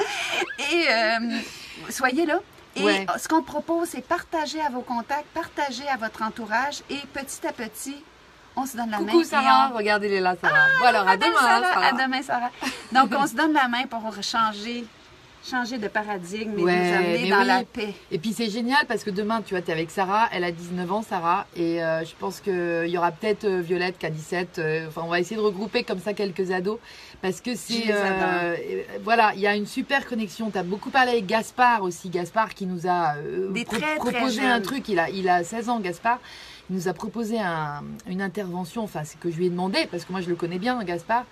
et, 0.73 0.87
euh, 0.89 1.39
soyez 1.91 2.27
là. 2.27 2.39
Et 2.77 2.83
Ouais. 2.83 3.07
ce 3.19 3.27
qu'on 3.29 3.43
propose, 3.43 3.89
c'est 3.89 4.03
partager 4.07 4.61
à 4.61 4.69
vos 4.69 4.83
contacts, 4.83 5.27
partager 5.33 5.89
à 5.89 5.97
votre 5.97 6.23
entourage 6.23 6.83
et 6.91 6.99
petit 7.15 7.47
à 7.47 7.53
petit, 7.53 7.97
on 8.55 8.67
se 8.67 8.77
donne 8.77 8.91
la 8.91 8.99
main. 8.99 9.07
Coucou 9.13 9.25
Sarah, 9.25 9.69
on- 9.71 9.73
Ah, 9.75 9.77
regardez, 9.77 10.13
est 10.13 10.21
là, 10.21 10.35
Sarah. 10.41 10.67
voilà, 10.79 11.01
à 11.09 11.17
Demain, 11.17 11.27
demain, 11.29 11.41
Sarah. 11.41 11.73
Sarah. 11.73 11.87
À 11.87 11.93
demain, 11.93 12.23
Sarah. 12.23 12.51
Donc, 12.93 13.11
on 13.19 13.27
se 13.27 13.35
donne 13.35 13.53
la 13.55 13.69
main 13.69 13.85
pour 13.87 14.03
changer, 14.23 14.85
changer 15.49 15.79
de 15.79 15.89
paradigme 15.89 16.59
et 16.59 16.63
Ouais, 16.63 16.77
nous 16.91 16.95
amener 16.97 17.31
dans 17.31 17.41
oui. 17.41 17.47
la 17.47 17.63
paix. 17.65 17.95
Et 18.11 18.19
puis 18.19 18.33
c'est 18.33 18.51
génial 18.51 18.85
parce 18.87 19.05
que 19.05 19.11
demain, 19.11 19.43
tu 19.43 19.55
vois, 19.55 19.63
tu 19.63 19.71
es 19.71 19.73
avec 19.73 19.91
Sarah, 19.91 20.29
elle 20.33 20.45
a 20.45 20.51
19 20.51 20.91
ans, 20.93 21.03
Sarah, 21.03 21.47
et 21.57 21.83
euh, 21.83 22.05
je 22.05 22.15
pense 22.19 22.41
qu'il 22.41 22.89
y 22.89 22.99
aura 22.99 23.13
peut-être 23.13 23.45
euh, 23.45 23.61
Violette 23.61 23.99
qui 23.99 24.07
a 24.07 24.11
17. 24.11 24.59
euh, 24.59 24.89
Enfin, 24.89 25.03
on 25.05 25.09
va 25.09 25.21
essayer 25.21 25.37
de 25.37 25.41
regrouper 25.45 25.85
comme 25.85 26.01
ça 26.01 26.13
quelques 26.15 26.51
ados 26.51 26.79
parce 27.23 27.41
que 27.41 27.55
c'est. 27.55 27.85
euh, 27.91 28.57
voilà, 29.03 29.33
il 29.35 29.41
y 29.41 29.47
a 29.47 29.55
une 29.55 29.67
super 29.67 30.07
connexion. 30.07 30.51
Tu 30.51 30.59
as 30.59 30.63
beaucoup 30.63 30.91
parlé 30.91 31.13
avec 31.13 31.27
Gaspard 31.27 31.83
aussi, 31.83 32.09
Gaspard 32.11 32.55
qui 32.55 32.67
nous 32.67 32.87
a 32.89 33.15
Des 33.53 33.65
très, 33.65 33.79
très 33.81 33.95
proposé 33.97 34.43
un 34.43 34.61
truc. 34.61 34.89
Il 34.89 34.99
a, 34.99 35.09
il 35.11 35.29
a 35.29 35.45
16 35.45 35.69
ans, 35.69 35.81
Gaspard. 35.81 36.19
Il 36.69 36.75
nous 36.77 36.89
a 36.89 36.93
proposé 36.93 37.39
un- 37.39 37.85
une 38.09 38.21
intervention, 38.21 38.83
enfin, 38.83 39.03
c'est 39.05 39.21
que 39.21 39.31
je 39.31 39.37
lui 39.37 39.47
ai 39.47 39.51
demandé 39.51 39.87
parce 39.91 40.05
que 40.05 40.11
moi 40.11 40.21
je 40.21 40.29
le 40.29 40.35
connais 40.35 40.59
bien, 40.59 40.83
Gaspard. 40.83 41.25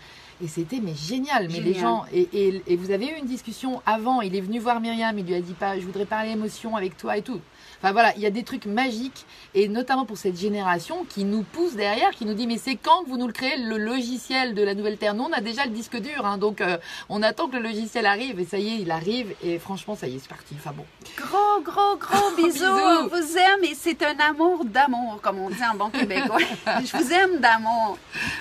Et 0.43 0.49
c'était 0.49 0.81
mais 0.81 0.95
génial, 0.95 1.49
mais 1.51 1.61
les 1.61 1.75
gens 1.75 2.05
et, 2.13 2.29
et, 2.33 2.63
et 2.67 2.77
vous 2.77 2.91
avez 2.91 3.07
eu 3.07 3.19
une 3.19 3.27
discussion 3.27 3.83
avant. 3.87 4.21
Il 4.21 4.35
est 4.35 4.41
venu 4.41 4.59
voir 4.59 4.81
Myriam, 4.81 5.19
il 5.19 5.25
lui 5.27 5.35
a 5.35 5.41
dit 5.41 5.55
pas, 5.55 5.79
je 5.79 5.85
voudrais 5.85 6.07
parler 6.07 6.31
émotion 6.31 6.77
avec 6.77 6.97
toi 6.97 7.17
et 7.17 7.23
tout. 7.23 7.41
Enfin 7.85 7.93
voilà, 7.93 8.15
il 8.17 8.23
y 8.23 8.27
a 8.27 8.31
des 8.31 8.45
trucs 8.45 8.65
magiques 8.65 9.27
et 9.55 9.69
notamment 9.69 10.07
pour 10.07 10.17
cette 10.17 10.39
génération 10.39 11.05
qui 11.07 11.25
nous 11.25 11.43
pousse 11.43 11.75
derrière, 11.75 12.13
qui 12.13 12.25
nous 12.25 12.33
dit 12.33 12.47
mais 12.47 12.57
c'est 12.57 12.77
quand 12.77 13.05
que 13.05 13.11
vous 13.11 13.19
nous 13.19 13.27
le 13.27 13.33
créez 13.35 13.59
le 13.59 13.77
logiciel 13.77 14.55
de 14.55 14.63
la 14.63 14.75
nouvelle 14.75 14.97
terre? 14.97 15.15
Nous 15.15 15.25
on 15.25 15.33
a 15.33 15.43
déjà 15.43 15.67
le 15.67 15.71
disque 15.71 15.99
dur, 15.99 16.25
hein, 16.25 16.39
donc 16.39 16.63
euh, 16.63 16.79
on 17.11 17.23
attend 17.23 17.47
que 17.47 17.57
le 17.57 17.63
logiciel 17.63 18.07
arrive 18.07 18.41
et 18.41 18.47
ça 18.47 18.57
y 18.57 18.69
est, 18.69 18.81
il 18.81 18.91
arrive 18.91 19.35
et 19.43 19.59
franchement 19.59 19.97
ça 19.97 20.07
y 20.07 20.17
est, 20.17 20.19
c'est 20.19 20.29
parti. 20.29 20.55
Enfin 20.59 20.73
bon, 20.75 20.87
Gros, 21.19 21.61
gros, 21.63 21.97
gros 21.99 22.37
bisous. 22.37 22.65
On 22.65 23.09
vous 23.09 23.37
aime 23.37 23.65
et 23.65 23.75
c'est 23.75 24.03
un 24.03 24.17
amour 24.31 24.65
d'amour, 24.65 25.19
comme 25.21 25.39
on 25.41 25.51
dit 25.51 25.57
en 25.71 25.77
bon 25.77 25.91
québécois. 25.91 26.39
je 26.67 26.97
vous 26.97 27.13
aime 27.13 27.39
d'amour. 27.41 27.99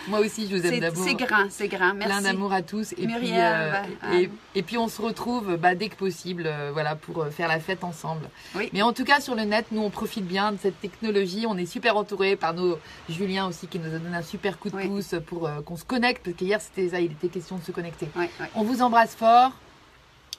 moi 0.07 0.19
aussi 0.19 0.47
je 0.49 0.55
vous 0.55 0.65
aime 0.65 0.79
d'amour. 0.79 1.03
c'est 1.05 1.15
grand, 1.15 1.47
c'est 1.49 1.67
grand. 1.67 1.82
Merci. 1.93 2.07
Plein 2.07 2.21
d'amour 2.21 2.53
à 2.53 2.61
tous 2.61 2.93
et 2.93 3.07
puis 3.07 3.31
euh, 3.33 3.73
et, 4.13 4.25
Anne. 4.25 4.29
et 4.55 4.61
puis 4.63 4.77
on 4.77 4.87
se 4.87 5.01
retrouve 5.01 5.57
bah, 5.57 5.75
dès 5.75 5.89
que 5.89 5.95
possible 5.95 6.43
euh, 6.45 6.69
voilà 6.71 6.95
pour 6.95 7.23
euh, 7.23 7.29
faire 7.29 7.47
la 7.47 7.59
fête 7.59 7.83
ensemble. 7.83 8.29
Oui. 8.55 8.69
Mais 8.73 8.81
en 8.81 8.93
tout 8.93 9.03
cas 9.03 9.19
sur 9.19 9.35
le 9.35 9.43
net 9.43 9.65
nous 9.71 9.81
on 9.81 9.89
profite 9.89 10.25
bien 10.25 10.51
de 10.51 10.57
cette 10.57 10.79
technologie, 10.79 11.45
on 11.47 11.57
est 11.57 11.65
super 11.65 11.97
entouré 11.97 12.35
par 12.35 12.53
nos 12.53 12.77
Julien 13.09 13.47
aussi 13.47 13.67
qui 13.67 13.79
nous 13.79 13.93
a 13.93 13.99
donné 13.99 14.15
un 14.15 14.21
super 14.21 14.59
coup 14.59 14.69
de 14.69 14.75
Oui. 14.75 14.87
pouce 14.87 15.15
pour 15.25 15.47
euh, 15.47 15.61
qu'on 15.61 15.75
se 15.75 15.83
connecte 15.85 16.23
parce 16.23 16.37
qu'hier 16.37 16.61
c'était 16.61 16.89
ça, 16.89 16.99
il 16.99 17.11
était 17.11 17.27
question 17.27 17.57
de 17.57 17.63
se 17.63 17.71
connecter. 17.71 18.07
On 18.55 18.63
vous 18.63 18.81
embrasse 18.81 19.15
fort. 19.15 19.51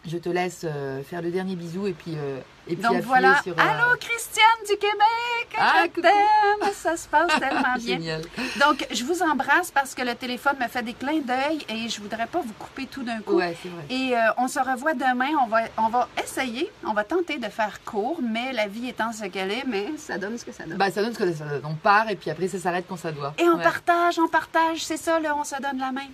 Je 0.06 0.18
te 0.18 0.28
laisse 0.28 0.62
euh, 0.64 1.02
faire 1.02 1.22
le 1.22 1.30
dernier 1.30 1.56
bisou 1.56 1.86
et 1.86 1.92
puis 1.92 2.14
euh, 2.16 2.38
et 2.66 2.76
puis 2.76 2.82
Donc 2.82 3.00
voilà. 3.02 3.40
sur, 3.42 3.52
euh, 3.52 3.56
Allô, 3.58 3.96
Christiane 3.98 4.44
du 4.68 4.76
Québec. 4.76 5.48
Ah, 5.58 5.84
je 5.96 6.00
t'aime. 6.00 6.72
Ça 6.74 6.96
se 6.96 7.06
passe 7.08 7.28
tellement 7.40 7.74
bien. 7.78 7.96
Génial. 7.96 8.22
Donc, 8.60 8.86
je 8.90 9.04
vous 9.04 9.22
embrasse 9.22 9.70
parce 9.70 9.94
que 9.94 10.02
le 10.02 10.14
téléphone 10.14 10.56
me 10.60 10.66
fait 10.68 10.82
des 10.82 10.92
clins 10.94 11.20
d'œil 11.20 11.58
et 11.68 11.88
je 11.88 12.00
voudrais 12.00 12.26
pas 12.26 12.40
vous 12.40 12.52
couper 12.54 12.86
tout 12.86 13.02
d'un 13.02 13.20
coup. 13.20 13.34
Ouais, 13.36 13.56
c'est 13.62 13.68
vrai. 13.68 13.82
Et 13.90 14.16
euh, 14.16 14.20
on 14.38 14.48
se 14.48 14.58
revoit 14.58 14.94
demain. 14.94 15.28
On 15.42 15.46
va, 15.46 15.60
on 15.78 15.88
va 15.88 16.08
essayer, 16.22 16.70
on 16.86 16.92
va 16.92 17.04
tenter 17.04 17.38
de 17.38 17.48
faire 17.48 17.82
court, 17.84 18.20
mais 18.22 18.52
la 18.52 18.66
vie 18.66 18.88
étant 18.88 19.12
ce 19.12 19.24
qu'elle 19.26 19.50
est, 19.52 19.64
mais 19.66 19.88
ça 19.98 20.16
donne 20.18 20.36
ce 20.38 20.44
que 20.44 20.52
ça 20.52 20.64
donne. 20.64 20.76
Bah 20.78 20.90
ça 20.90 21.02
donne 21.02 21.12
ce 21.14 21.18
que 21.18 21.32
ça 21.32 21.44
donne. 21.44 21.62
On 21.64 21.74
part 21.74 22.08
et 22.10 22.16
puis 22.16 22.30
après 22.30 22.48
ça 22.48 22.58
s'arrête 22.58 22.84
quand 22.88 22.96
ça 22.98 23.12
doit. 23.12 23.34
et 23.38 23.44
on 23.48 23.56
Ouais, 23.56 23.62
partage, 23.62 24.18
on 24.18 24.28
partage. 24.28 24.84
C'est 24.84 24.96
ça, 24.98 25.18
là, 25.20 25.34
on 25.36 25.44
se 25.44 25.60
donne 25.62 25.78
la 25.78 25.92
main. 25.92 26.08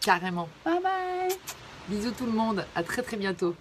Carrément. 0.00 0.48
Bye 0.64 0.80
bye. 0.82 1.36
Bisous 1.88 2.12
tout 2.12 2.26
le 2.26 2.32
monde. 2.32 2.64
À 2.74 2.82
très 2.82 3.02
très 3.02 3.16
bientôt. 3.16 3.56